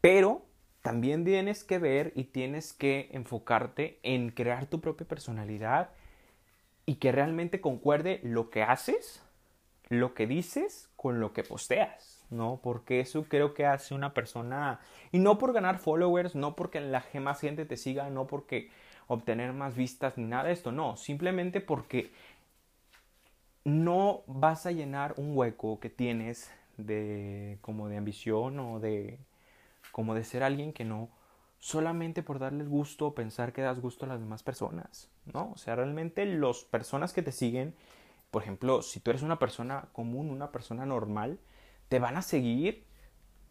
pero 0.01 0.43
también 0.83 1.25
tienes 1.25 1.65
que 1.65 1.79
ver 1.79 2.13
y 2.15 2.25
tienes 2.25 2.73
que 2.73 3.11
enfocarte 3.13 3.99
en 4.03 4.31
crear 4.31 4.67
tu 4.67 4.81
propia 4.81 5.07
personalidad 5.07 5.91
y 6.87 6.97
que 6.97 7.13
realmente 7.13 7.61
concuerde 7.61 8.21
lo 8.23 8.49
que 8.49 8.63
haces, 8.63 9.23
lo 9.89 10.15
que 10.15 10.27
dices 10.27 10.89
con 10.97 11.21
lo 11.21 11.33
que 11.33 11.43
posteas, 11.43 12.20
¿no? 12.31 12.61
Porque 12.63 13.01
eso 13.01 13.25
creo 13.25 13.55
que 13.55 13.67
hace 13.67 13.95
una 13.95 14.15
persona, 14.15 14.81
y 15.13 15.19
no 15.19 15.39
por 15.39 15.53
ganar 15.53 15.79
followers, 15.79 16.35
no 16.35 16.57
porque 16.57 16.81
la 16.81 17.05
más 17.21 17.41
gente 17.41 17.65
te 17.65 17.77
siga, 17.77 18.09
no 18.11 18.27
porque 18.27 18.71
obtener 19.07 19.53
más 19.53 19.77
vistas 19.77 20.17
ni 20.17 20.25
nada 20.25 20.45
de 20.45 20.53
esto, 20.53 20.73
no, 20.73 20.97
simplemente 20.97 21.61
porque 21.61 22.13
no 23.65 24.23
vas 24.27 24.67
a 24.67 24.73
llenar 24.73 25.15
un 25.17 25.37
hueco 25.37 25.81
que 25.81 25.91
tienes 25.91 26.51
de 26.77 27.59
como 27.61 27.89
de 27.89 27.97
ambición 27.97 28.59
o 28.59 28.81
de 28.81 29.19
como 29.93 30.15
de 30.15 30.25
ser 30.25 30.43
alguien 30.43 30.73
que 30.73 30.85
no 30.85 31.11
solamente 31.59 32.23
por 32.23 32.39
darles 32.39 32.69
gusto 32.69 33.09
o 33.09 33.15
pensar 33.15 33.53
que 33.53 33.63
das 33.63 33.81
gusto 33.81 34.07
a 34.07 34.09
las 34.09 34.21
demás 34.21 34.43
personas, 34.43 35.11
¿no? 35.33 35.53
O 35.53 35.57
sea, 35.59 35.77
realmente 35.77 36.25
las 36.25 36.65
personas 36.65 37.13
que 37.13 37.23
te 37.23 37.33
siguen, 37.33 37.75
por 38.31 38.43
ejemplo, 38.43 38.81
si 38.81 38.99
tú 39.01 39.11
eres 39.11 39.23
una 39.23 39.39
persona 39.39 39.89
común, 39.93 40.31
una 40.31 40.53
persona 40.53 40.87
normal, 40.87 41.39
te 41.91 41.99
van 41.99 42.17
a 42.17 42.23
seguir 42.23 42.85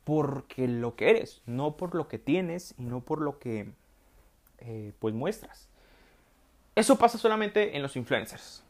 porque 0.03 0.67
lo 0.67 0.95
que 0.95 1.11
eres, 1.11 1.43
no 1.45 1.77
por 1.77 1.93
lo 1.93 2.07
que 2.07 2.17
tienes 2.17 2.73
y 2.79 2.83
no 2.83 3.01
por 3.01 3.21
lo 3.21 3.37
que 3.37 3.71
eh, 4.57 4.93
pues 4.97 5.13
muestras. 5.13 5.69
Eso 6.73 6.97
pasa 6.97 7.19
solamente 7.19 7.75
en 7.75 7.83
los 7.83 7.95
influencers, 7.95 8.63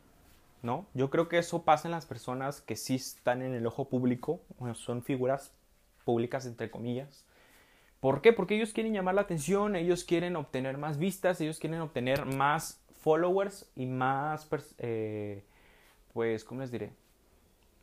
¿no? 0.64 0.86
Yo 0.94 1.10
creo 1.10 1.30
que 1.30 1.38
eso 1.38 1.64
pasa 1.64 1.88
en 1.88 1.94
las 1.94 2.06
personas 2.06 2.60
que 2.60 2.76
sí 2.76 2.96
están 2.96 3.42
en 3.42 3.54
el 3.54 3.66
ojo 3.66 3.88
público, 3.88 4.42
bueno, 4.58 4.76
son 4.76 5.04
figuras 5.04 5.54
públicas 6.04 6.46
entre 6.46 6.70
comillas, 6.70 7.26
¿Por 8.00 8.22
qué? 8.22 8.32
Porque 8.32 8.56
ellos 8.56 8.72
quieren 8.72 8.94
llamar 8.94 9.16
la 9.16 9.22
atención, 9.22 9.76
ellos 9.76 10.06
quieren 10.06 10.38
obtener 10.38 10.78
más 10.78 10.98
vistas, 10.98 11.42
ellos 11.42 11.60
quieren 11.60 11.82
obtener 11.82 12.26
más 12.26 12.82
followers 13.02 13.70
y 13.76 13.88
más, 13.88 14.48
eh, 14.78 15.44
pues, 16.14 16.46
¿cómo 16.46 16.62
les 16.62 16.72
diré? 16.72 16.94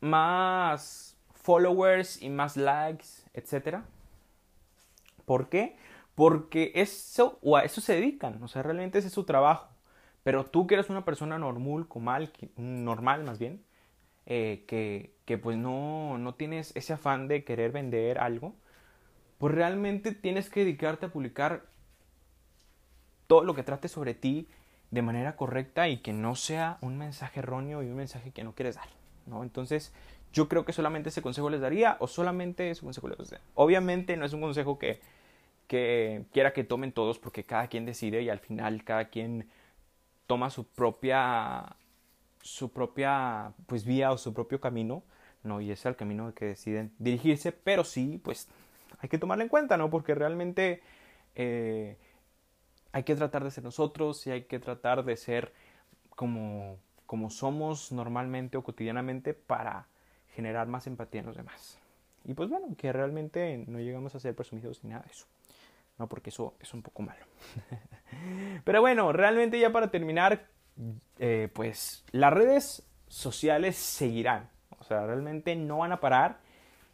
Más 0.01 1.16
followers 1.47 2.21
y 2.21 2.29
más 2.29 2.57
likes, 2.57 3.07
etc. 3.33 3.77
¿Por 5.23 5.47
qué? 5.47 5.77
Porque 6.13 6.73
eso, 6.75 7.39
o 7.41 7.55
a 7.55 7.63
eso 7.63 7.79
se 7.79 7.93
dedican, 7.93 8.43
o 8.43 8.49
sea, 8.49 8.63
realmente 8.63 8.99
ese 8.99 9.07
es 9.07 9.13
su 9.13 9.23
trabajo. 9.23 9.69
Pero 10.23 10.43
tú 10.43 10.67
que 10.67 10.73
eres 10.73 10.89
una 10.89 11.05
persona 11.05 11.37
normal, 11.37 11.87
comal, 11.87 12.33
normal 12.57 13.23
más 13.23 13.39
bien, 13.39 13.63
eh, 14.25 14.65
que, 14.67 15.13
que 15.23 15.37
pues 15.37 15.57
no, 15.57 16.17
no 16.17 16.35
tienes 16.35 16.75
ese 16.75 16.91
afán 16.91 17.29
de 17.29 17.45
querer 17.45 17.71
vender 17.71 18.19
algo, 18.19 18.53
pues 19.37 19.55
realmente 19.55 20.11
tienes 20.11 20.49
que 20.49 20.65
dedicarte 20.65 21.05
a 21.05 21.13
publicar 21.13 21.63
todo 23.27 23.45
lo 23.45 23.55
que 23.55 23.63
trate 23.63 23.87
sobre 23.87 24.15
ti 24.15 24.49
de 24.91 25.01
manera 25.01 25.37
correcta 25.37 25.87
y 25.87 25.99
que 25.99 26.11
no 26.11 26.35
sea 26.35 26.77
un 26.81 26.97
mensaje 26.97 27.39
erróneo 27.39 27.83
y 27.83 27.87
un 27.87 27.95
mensaje 27.95 28.31
que 28.31 28.43
no 28.43 28.53
quieres 28.53 28.75
dar, 28.75 28.89
¿no? 29.27 29.43
Entonces, 29.43 29.93
yo 30.33 30.47
creo 30.47 30.65
que 30.65 30.73
solamente 30.73 31.09
ese 31.09 31.21
consejo 31.21 31.49
les 31.49 31.61
daría 31.61 31.97
o 31.99 32.07
solamente 32.07 32.69
ese 32.69 32.81
consejo 32.81 33.07
les 33.07 33.17
daría. 33.17 33.45
Obviamente 33.55 34.17
no 34.17 34.25
es 34.25 34.33
un 34.33 34.41
consejo 34.41 34.77
que, 34.77 34.99
que 35.67 36.25
quiera 36.31 36.53
que 36.53 36.63
tomen 36.63 36.91
todos 36.91 37.19
porque 37.19 37.43
cada 37.43 37.67
quien 37.67 37.85
decide 37.85 38.21
y 38.21 38.29
al 38.29 38.39
final 38.39 38.83
cada 38.83 39.05
quien 39.05 39.49
toma 40.27 40.49
su 40.49 40.65
propia 40.65 41.75
su 42.41 42.71
propia 42.71 43.51
pues 43.65 43.83
vía 43.83 44.11
o 44.11 44.17
su 44.17 44.33
propio 44.33 44.61
camino, 44.61 45.03
¿no? 45.43 45.59
Y 45.59 45.71
es 45.71 45.85
el 45.85 45.95
camino 45.95 46.33
que 46.33 46.45
deciden 46.45 46.93
dirigirse, 46.97 47.51
pero 47.51 47.83
sí, 47.83 48.21
pues 48.23 48.47
hay 48.99 49.09
que 49.09 49.17
tomarla 49.17 49.43
en 49.43 49.49
cuenta, 49.49 49.75
¿no? 49.75 49.89
Porque 49.89 50.15
realmente 50.15 50.81
eh, 51.35 51.97
hay 52.91 53.03
que 53.03 53.15
tratar 53.15 53.43
de 53.43 53.51
ser 53.51 53.63
nosotros 53.63 54.25
y 54.27 54.31
hay 54.31 54.43
que 54.43 54.59
tratar 54.59 55.03
de 55.03 55.17
ser 55.17 55.53
como, 56.15 56.77
como 57.05 57.29
somos 57.29 57.91
normalmente 57.91 58.57
o 58.57 58.63
cotidianamente 58.63 59.33
para 59.33 59.87
generar 60.37 60.67
más 60.67 60.85
empatía 60.85 61.21
en 61.21 61.25
los 61.25 61.35
demás. 61.35 61.79
Y 62.23 62.35
pues 62.35 62.47
bueno, 62.47 62.67
que 62.77 62.93
realmente 62.93 63.65
no 63.67 63.79
llegamos 63.79 64.13
a 64.13 64.19
ser 64.19 64.35
presumidos 64.35 64.83
ni 64.83 64.91
nada 64.91 65.01
de 65.01 65.11
eso. 65.11 65.25
No, 65.97 66.07
porque 66.07 66.29
eso 66.29 66.53
es 66.59 66.75
un 66.75 66.83
poco 66.83 67.01
malo. 67.01 67.25
Pero 68.63 68.81
bueno, 68.81 69.11
realmente 69.13 69.59
ya 69.59 69.71
para 69.71 69.89
terminar, 69.89 70.45
eh, 71.17 71.49
pues 71.51 72.05
las 72.11 72.31
redes 72.31 72.87
sociales 73.07 73.77
seguirán. 73.77 74.51
O 74.77 74.83
sea, 74.83 75.07
realmente 75.07 75.55
no 75.55 75.79
van 75.79 75.91
a 75.91 75.99
parar. 75.99 76.37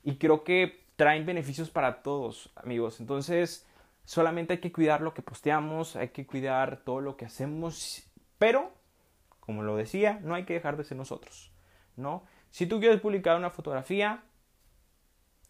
Y 0.05 0.15
creo 0.15 0.45
que 0.45 0.85
traen 0.95 1.25
beneficios 1.25 1.69
para 1.69 2.01
todos, 2.01 2.53
amigos. 2.55 3.01
Entonces, 3.01 3.67
solamente 4.05 4.53
hay 4.53 4.59
que 4.59 4.71
cuidar 4.71 5.01
lo 5.01 5.13
que 5.13 5.21
posteamos, 5.21 5.97
hay 5.97 6.09
que 6.09 6.25
cuidar 6.25 6.77
todo 6.85 7.01
lo 7.01 7.17
que 7.17 7.25
hacemos, 7.25 8.07
pero, 8.37 8.71
como 9.41 9.63
lo 9.63 9.75
decía, 9.75 10.21
no 10.23 10.33
hay 10.33 10.45
que 10.45 10.53
dejar 10.53 10.77
de 10.77 10.85
ser 10.85 10.95
nosotros, 10.95 11.51
¿no? 11.97 12.23
Si 12.53 12.67
tú 12.67 12.79
quieres 12.79 13.01
publicar 13.01 13.35
una 13.35 13.49
fotografía, 13.49 14.21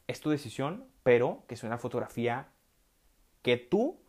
es 0.08 0.22
tu 0.22 0.30
decisión, 0.30 0.86
pero 1.04 1.43
que 1.49 1.58
sea 1.58 1.68
una 1.68 1.78
fotografía 1.78 2.47
que 3.41 3.58
tú 3.58 3.99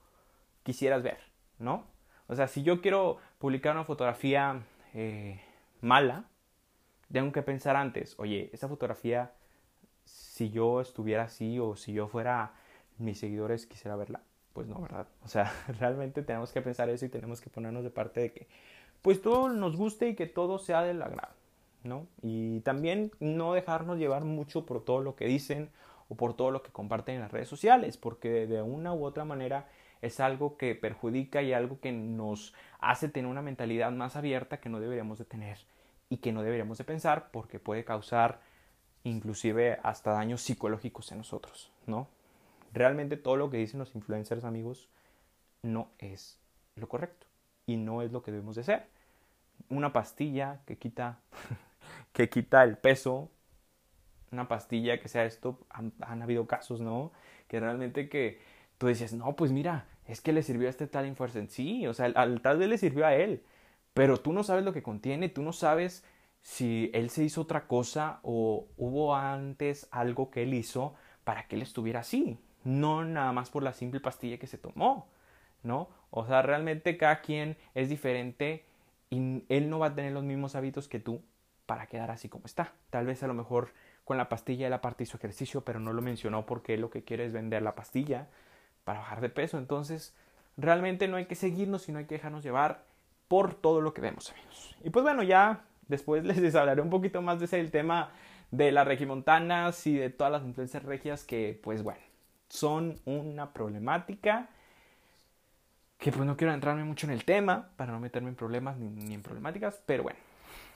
quisieras 0.63 1.03
ver, 1.03 1.19
¿no? 1.59 1.89
O 2.29 2.37
sea, 2.37 2.47
si 2.47 2.63
yo 2.63 2.81
quiero 2.81 3.19
publicar 3.41 3.75
una 3.75 3.83
fotografía 3.83 4.63
eh, 4.95 5.41
mala, 5.81 6.27
tengo 7.11 7.33
que 7.33 7.43
pensar 7.43 7.75
antes, 7.75 8.15
oye, 8.17 8.49
esa 8.53 8.69
fotografía 8.69 9.33
si 10.05 10.51
yo 10.51 10.81
estuviera 10.81 11.25
así 11.25 11.59
o 11.59 11.75
si 11.75 11.95
yo 11.95 12.07
fuera 12.07 12.53
mis 12.99 13.19
seguidores 13.19 13.67
quisiera 13.67 13.97
verla. 13.97 14.23
Pues 14.53 14.69
no, 14.69 14.81
¿verdad? 14.81 15.09
O 15.25 15.27
sea, 15.27 15.53
realmente 15.81 16.23
tenemos 16.23 16.53
que 16.53 16.63
pensar 16.63 16.89
eso 16.91 17.05
y 17.05 17.09
tenemos 17.09 17.41
que 17.41 17.51
ponernos 17.51 17.83
de 17.83 17.91
parte 17.91 18.21
de 18.21 18.33
que 18.33 18.47
pues 19.03 19.21
todo 19.21 19.49
nos 19.49 19.77
guste 19.77 20.11
y 20.11 20.15
que 20.15 20.29
todo 20.29 20.61
sea 20.61 20.83
del 20.83 21.03
agrado, 21.03 21.35
¿no? 21.85 22.07
Y 22.23 22.61
también 22.61 23.13
no 23.21 23.53
dejarnos 23.53 23.99
llevar 23.99 24.25
mucho 24.25 24.67
por 24.67 24.85
todo 24.85 25.01
lo 25.01 25.15
que 25.15 25.27
dicen 25.27 25.71
o 26.09 26.17
por 26.17 26.35
todo 26.35 26.51
lo 26.51 26.63
que 26.63 26.73
comparten 26.73 27.17
en 27.17 27.21
las 27.21 27.33
redes 27.33 27.49
sociales, 27.49 27.97
porque 27.97 28.47
de 28.47 28.63
una 28.63 28.93
u 28.93 29.05
otra 29.05 29.25
manera 29.25 29.69
es 30.03 30.21
algo 30.21 30.57
que 30.57 30.75
perjudica 30.75 31.43
y 31.43 31.53
algo 31.53 31.81
que 31.81 31.93
nos 31.93 32.55
hace 32.79 33.09
tener 33.09 33.31
una 33.31 33.43
mentalidad 33.43 33.91
más 33.93 34.17
abierta 34.17 34.61
que 34.61 34.69
no 34.69 34.81
deberíamos 34.81 35.19
de 35.19 35.25
tener 35.25 35.59
y 36.11 36.19
que 36.19 36.33
no 36.33 36.43
deberíamos 36.43 36.79
de 36.79 36.85
pensar 36.85 37.31
porque 37.31 37.59
puede 37.59 37.85
causar 37.85 38.41
inclusive 39.03 39.79
hasta 39.83 40.13
daños 40.13 40.43
psicológicos 40.43 41.11
en 41.13 41.19
nosotros, 41.19 41.73
¿no? 41.87 42.09
Realmente 42.73 43.17
todo 43.17 43.37
lo 43.37 43.51
que 43.51 43.59
dicen 43.59 43.79
los 43.79 43.95
influencers, 43.95 44.45
amigos, 44.45 44.89
no 45.63 45.89
es 45.99 46.39
lo 46.77 46.89
correcto 46.89 47.27
y 47.67 47.77
no 47.77 48.03
es 48.03 48.13
lo 48.13 48.23
que 48.23 48.33
debemos 48.33 48.57
de 48.57 48.63
hacer. 48.63 48.87
Una 49.69 49.93
pastilla 49.93 50.61
que 50.67 50.77
quita 50.77 51.21
que 52.15 52.31
quita 52.31 52.65
el 52.65 52.79
peso, 52.79 53.31
una 54.33 54.49
pastilla 54.49 55.01
que 55.01 55.09
sea 55.09 55.25
esto, 55.25 55.61
han, 55.71 55.93
han 56.01 56.23
habido 56.23 56.47
casos, 56.47 56.81
¿no? 56.81 57.13
Que 57.49 57.61
realmente 57.61 58.09
que 58.09 58.41
tú 58.79 58.89
dices, 58.89 59.13
no, 59.13 59.37
pues 59.37 59.53
mira, 59.53 59.87
es 60.07 60.21
que 60.21 60.33
le 60.33 60.43
sirvió 60.43 60.67
a 60.69 60.71
este 60.71 60.87
tal 60.87 61.07
influencer. 61.07 61.49
Sí, 61.49 61.87
o 61.87 61.95
sea, 61.95 62.07
al, 62.07 62.41
tal 62.43 62.59
vez 62.59 62.69
le 62.69 62.79
sirvió 62.79 63.07
a 63.07 63.15
él, 63.15 63.43
pero 63.95 64.19
tú 64.19 64.33
no 64.33 64.43
sabes 64.43 64.65
lo 64.65 64.73
que 64.73 64.83
contiene, 64.83 65.29
tú 65.29 65.43
no 65.43 65.53
sabes 65.53 66.05
si 66.43 66.91
él 66.95 67.11
se 67.11 67.25
hizo 67.25 67.43
otra 67.43 67.67
cosa 67.67 68.21
o 68.23 68.67
hubo 68.77 69.15
antes 69.17 69.89
algo 69.91 70.31
que 70.31 70.43
él 70.43 70.55
hizo 70.55 70.95
para 71.25 71.47
que 71.49 71.57
él 71.57 71.63
estuviera 71.63 72.01
así, 72.01 72.39
no 72.65 73.05
nada 73.05 73.33
más 73.33 73.51
por 73.51 73.63
la 73.63 73.73
simple 73.73 74.01
pastilla 74.01 74.39
que 74.39 74.47
se 74.47 74.59
tomó, 74.59 75.09
¿no? 75.63 75.89
O 76.11 76.27
sea, 76.27 76.43
realmente 76.43 76.97
cada 76.99 77.21
quien 77.23 77.57
es 77.75 77.89
diferente 77.89 78.65
y 79.11 79.45
él 79.49 79.71
no 79.71 79.79
va 79.79 79.89
a 79.89 79.95
tener 79.95 80.13
los 80.13 80.25
mismos 80.25 80.55
hábitos 80.57 80.89
que 80.89 81.01
tú 81.01 81.23
para 81.67 81.87
quedar 81.87 82.11
así 82.11 82.29
como 82.29 82.47
está. 82.47 82.73
Tal 82.91 83.07
vez 83.07 83.23
a 83.23 83.27
lo 83.27 83.35
mejor 83.35 83.73
con 84.05 84.19
la 84.19 84.29
pastilla 84.29 84.67
él 84.67 84.73
aparte 84.73 85.05
hizo 85.05 85.17
ejercicio, 85.17 85.63
pero 85.63 85.81
no 85.81 85.93
lo 85.93 86.03
mencionó 86.03 86.47
porque 86.47 86.77
lo 86.77 86.91
que 86.91 87.05
quiere 87.05 87.25
es 87.25 87.33
vender 87.33 87.63
la 87.63 87.75
pastilla 87.75 88.29
para 88.85 89.01
bajar 89.01 89.21
de 89.21 89.31
peso. 89.31 89.59
Entonces, 89.59 90.15
realmente 90.57 91.09
no 91.09 91.17
hay 91.17 91.27
que 91.27 91.35
seguirnos, 91.35 91.83
sino 91.83 91.99
hay 91.99 92.05
que 92.05 92.17
dejarnos 92.17 92.45
llevar 92.45 92.85
por 93.29 93.55
todo 93.55 93.81
lo 93.81 93.95
que 93.95 94.03
vemos, 94.03 94.31
amigos. 94.31 94.77
Y 94.85 94.91
pues 94.91 95.03
bueno, 95.03 95.23
ya 95.23 95.65
después 95.89 96.25
les 96.25 96.55
hablaré 96.55 96.81
un 96.83 96.91
poquito 96.91 97.23
más 97.23 97.39
de 97.39 97.47
ese 97.47 97.61
el 97.61 97.71
tema 97.71 98.11
de 98.51 98.71
las 98.71 98.87
regimontanas 98.87 99.87
y 99.87 99.97
de 99.97 100.11
todas 100.11 100.33
las 100.33 100.45
influencias 100.45 100.83
regias 100.83 101.25
que, 101.25 101.59
pues 101.63 101.83
bueno, 101.83 102.01
son 102.49 103.01
una 103.05 103.53
problemática 103.53 104.49
que 105.99 106.13
pues 106.13 106.27
no 106.27 106.37
quiero 106.37 106.53
entrarme 106.53 106.85
mucho 106.85 107.07
en 107.07 107.13
el 107.13 107.25
tema 107.25 107.71
para 107.77 107.93
no 107.93 108.01
meterme 108.01 108.29
en 108.29 108.37
problemas 108.37 108.77
ni, 108.77 108.89
ni 108.89 109.15
en 109.15 109.23
problemáticas, 109.23 109.81
pero 109.87 110.03
bueno, 110.03 110.19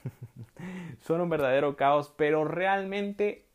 son 1.01 1.21
un 1.21 1.29
verdadero 1.29 1.75
caos, 1.75 2.13
pero 2.15 2.45
realmente 2.45 3.45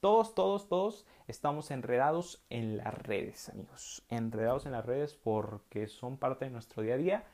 todos, 0.00 0.34
todos, 0.34 0.68
todos 0.68 1.06
estamos 1.26 1.70
enredados 1.70 2.44
en 2.50 2.76
las 2.76 2.94
redes, 2.94 3.48
amigos. 3.48 4.04
Enredados 4.08 4.66
en 4.66 4.72
las 4.72 4.86
redes 4.86 5.14
porque 5.14 5.88
son 5.88 6.16
parte 6.16 6.44
de 6.44 6.50
nuestro 6.50 6.82
día 6.82 6.94
a 6.94 6.98
día. 6.98 7.24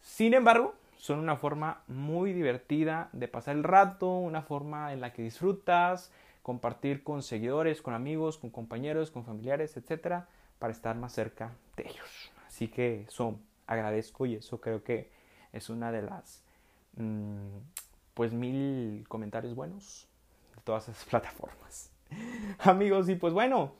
Sin 0.00 0.34
embargo, 0.34 0.74
son 0.96 1.18
una 1.18 1.36
forma 1.36 1.82
muy 1.88 2.32
divertida 2.32 3.08
de 3.12 3.28
pasar 3.28 3.56
el 3.56 3.64
rato, 3.64 4.08
una 4.10 4.42
forma 4.42 4.92
en 4.92 5.00
la 5.00 5.12
que 5.12 5.22
disfrutas, 5.22 6.12
compartir 6.42 7.02
con 7.02 7.22
seguidores, 7.22 7.82
con 7.82 7.94
amigos, 7.94 8.38
con 8.38 8.50
compañeros, 8.50 9.10
con 9.10 9.24
familiares, 9.24 9.76
etcétera, 9.76 10.28
para 10.58 10.72
estar 10.72 10.96
más 10.96 11.12
cerca 11.12 11.52
de 11.76 11.84
ellos. 11.88 12.30
Así 12.46 12.68
que 12.68 13.02
eso 13.02 13.38
agradezco 13.66 14.26
y 14.26 14.34
eso 14.34 14.60
creo 14.60 14.82
que 14.82 15.10
es 15.52 15.70
una 15.70 15.92
de 15.92 16.02
las 16.02 16.44
pues 18.14 18.32
mil 18.32 19.04
comentarios 19.08 19.54
buenos 19.54 20.06
de 20.54 20.62
todas 20.62 20.88
esas 20.88 21.04
plataformas. 21.10 21.90
Amigos, 22.58 23.08
y 23.08 23.14
pues 23.14 23.32
bueno, 23.32 23.72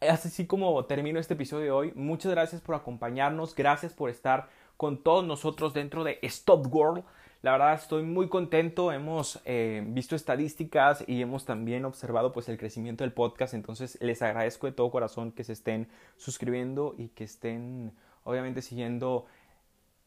así 0.00 0.46
como 0.46 0.84
termino 0.84 1.18
este 1.18 1.34
episodio 1.34 1.64
de 1.64 1.70
hoy. 1.70 1.92
Muchas 1.94 2.32
gracias 2.32 2.60
por 2.60 2.74
acompañarnos, 2.74 3.54
gracias 3.54 3.92
por 3.92 4.10
estar 4.10 4.48
con 4.76 5.02
todos 5.02 5.24
nosotros 5.24 5.74
dentro 5.74 6.04
de 6.04 6.18
Stop 6.22 6.72
World. 6.72 7.04
La 7.42 7.52
verdad 7.52 7.74
estoy 7.74 8.02
muy 8.02 8.28
contento, 8.28 8.90
hemos 8.90 9.38
eh, 9.44 9.84
visto 9.88 10.16
estadísticas 10.16 11.04
y 11.06 11.20
hemos 11.20 11.44
también 11.44 11.84
observado 11.84 12.32
pues 12.32 12.48
el 12.48 12.56
crecimiento 12.56 13.04
del 13.04 13.12
podcast, 13.12 13.52
entonces 13.52 13.98
les 14.00 14.22
agradezco 14.22 14.66
de 14.66 14.72
todo 14.72 14.90
corazón 14.90 15.30
que 15.30 15.44
se 15.44 15.52
estén 15.52 15.88
suscribiendo 16.16 16.94
y 16.96 17.08
que 17.08 17.24
estén 17.24 17.92
obviamente 18.24 18.62
siguiendo 18.62 19.26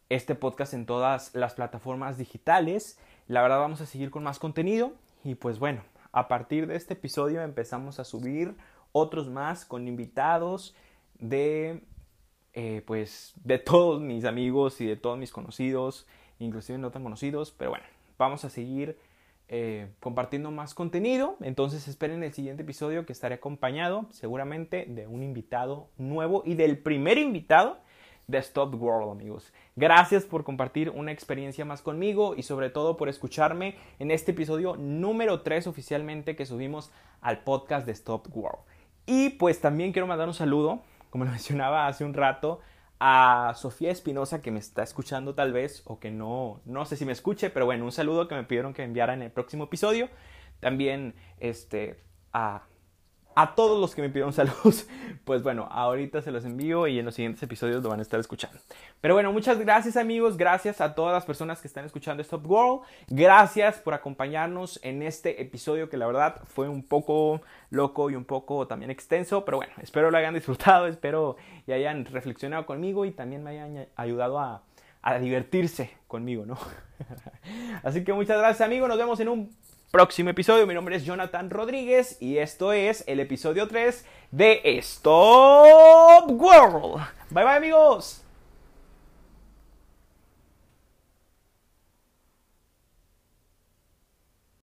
este 0.10 0.36
podcast 0.36 0.74
en 0.74 0.86
todas 0.86 1.34
las 1.36 1.54
plataformas 1.56 2.18
digitales. 2.18 3.00
La 3.28 3.42
verdad 3.42 3.60
vamos 3.60 3.82
a 3.82 3.86
seguir 3.86 4.12
con 4.12 4.24
más 4.24 4.40
contenido 4.40 4.94
y 5.24 5.36
pues 5.36 5.60
bueno, 5.60 5.82
a 6.12 6.28
partir 6.28 6.68
de 6.68 6.76
este 6.76 6.94
episodio 6.94 7.42
empezamos 7.42 8.00
a 8.00 8.04
subir 8.04 8.56
otros 8.92 9.30
más 9.30 9.66
con 9.66 9.88
invitados 9.88 10.76
de 11.20 11.84
eh, 12.54 12.82
pues 12.86 13.34
de 13.44 13.60
todos 13.60 14.02
mis 14.02 14.26
amigos 14.26 14.82
y 14.82 14.88
de 14.88 14.96
todos 14.96 15.18
mis 15.18 15.32
conocidos, 15.32 16.08
inclusive 16.40 16.80
no 16.80 16.90
tan 16.92 17.04
conocidos, 17.04 17.52
pero 17.52 17.72
bueno, 17.72 17.86
vamos 18.18 18.46
a 18.46 18.50
seguir 18.50 18.98
eh, 19.50 19.92
compartiendo 20.00 20.50
más 20.52 20.74
contenido. 20.74 21.38
Entonces 21.42 21.88
esperen 21.88 22.24
el 22.24 22.34
siguiente 22.34 22.64
episodio 22.64 23.06
que 23.06 23.14
estaré 23.14 23.36
acompañado 23.36 24.08
seguramente 24.12 24.86
de 24.88 25.08
un 25.08 25.22
invitado 25.22 25.90
nuevo 25.98 26.42
y 26.46 26.56
del 26.56 26.80
primer 26.80 27.18
invitado 27.18 27.78
de 28.28 28.40
Stop 28.40 28.76
World, 28.76 29.10
amigos. 29.10 29.54
Gracias 29.78 30.26
por 30.26 30.44
compartir 30.44 30.90
una 30.90 31.14
experiencia 31.14 31.64
más 31.64 31.82
conmigo 31.82 32.36
y 32.36 32.44
sobre 32.44 32.70
todo 32.70 32.98
por 32.98 33.08
escucharme 33.08 33.78
en 34.00 34.12
este 34.12 34.32
episodio 34.32 34.76
número 34.76 35.44
3 35.44 35.66
oficialmente 35.68 36.36
que 36.36 36.46
subimos 36.46 36.92
al 37.22 37.46
podcast 37.46 37.86
de 37.86 37.94
Stop 37.94 38.28
World. 38.36 38.60
Y 39.06 39.30
pues 39.30 39.62
también 39.62 39.94
quiero 39.94 40.08
mandar 40.08 40.28
un 40.28 40.34
saludo, 40.34 40.82
como 41.10 41.24
lo 41.24 41.32
mencionaba 41.38 41.88
hace 41.88 42.04
un 42.04 42.14
rato, 42.14 42.60
a 43.00 43.54
Sofía 43.56 43.92
Espinosa 43.92 44.42
que 44.42 44.52
me 44.52 44.60
está 44.60 44.84
escuchando 44.84 45.34
tal 45.34 45.54
vez 45.54 45.82
o 45.86 45.98
que 45.98 46.12
no, 46.12 46.60
no 46.66 46.84
sé 46.84 46.98
si 46.98 47.06
me 47.06 47.14
escuche, 47.14 47.50
pero 47.50 47.66
bueno, 47.66 47.86
un 47.86 47.94
saludo 47.94 48.28
que 48.28 48.36
me 48.36 48.44
pidieron 48.44 48.74
que 48.74 48.84
enviara 48.84 49.14
en 49.14 49.22
el 49.22 49.32
próximo 49.32 49.66
episodio. 49.66 50.10
También 50.60 51.16
este, 51.40 51.98
a 52.34 52.64
a 53.38 53.54
todos 53.54 53.80
los 53.80 53.94
que 53.94 54.02
me 54.02 54.10
pidieron 54.10 54.34
saludos, 54.34 54.88
pues 55.24 55.44
bueno, 55.44 55.68
ahorita 55.70 56.24
se 56.24 56.32
los 56.32 56.44
envío 56.44 56.88
y 56.88 56.98
en 56.98 57.06
los 57.06 57.14
siguientes 57.14 57.44
episodios 57.44 57.84
lo 57.84 57.90
van 57.90 58.00
a 58.00 58.02
estar 58.02 58.20
escuchando. 58.20 58.58
Pero 59.00 59.14
bueno, 59.14 59.32
muchas 59.32 59.60
gracias 59.60 59.96
amigos, 59.96 60.38
gracias 60.38 60.82
a 60.82 60.96
todas 60.96 61.14
las 61.14 61.24
personas 61.24 61.62
que 61.62 61.68
están 61.68 61.86
escuchando 61.86 62.24
Stop 62.24 62.50
World, 62.50 62.82
gracias 63.08 63.78
por 63.78 63.94
acompañarnos 63.94 64.80
en 64.82 65.04
este 65.04 65.40
episodio 65.40 65.88
que 65.88 65.98
la 65.98 66.08
verdad 66.08 66.42
fue 66.48 66.68
un 66.68 66.82
poco 66.82 67.42
loco 67.70 68.10
y 68.10 68.16
un 68.16 68.26
poco 68.26 68.66
también 68.66 68.90
extenso, 68.90 69.46
pero 69.46 69.58
bueno, 69.58 69.74
espero 69.84 70.10
lo 70.10 70.18
hayan 70.18 70.34
disfrutado, 70.34 70.88
espero 70.88 71.38
y 71.68 71.74
hayan 71.74 72.06
reflexionado 72.06 72.66
conmigo 72.66 73.06
y 73.06 73.12
también 73.12 73.44
me 73.44 73.52
hayan 73.52 73.88
ayudado 73.96 74.40
a, 74.40 74.64
a 75.04 75.20
divertirse 75.20 75.92
conmigo, 76.08 76.48
¿no? 76.48 76.58
Así 77.84 78.04
que 78.04 78.14
muchas 78.14 78.40
gracias 78.40 78.66
amigos, 78.66 78.90
nos 78.90 78.98
vemos 78.98 79.20
en 79.20 79.30
un 79.30 79.56
próximo 79.92 80.30
episodio. 80.30 80.68
Mi 80.68 80.74
nombre 80.74 80.96
es 80.96 81.06
Jonathan 81.06 81.50
Rodríguez 81.50 82.18
y 82.20 82.38
esto 82.38 82.74
es 82.74 83.04
el 83.08 83.20
episodio 83.20 83.68
3 83.68 84.06
de 84.32 84.62
Stop 84.80 86.30
World. 86.30 87.06
Bye 87.30 87.44
bye 87.44 87.56
amigos. 87.56 88.27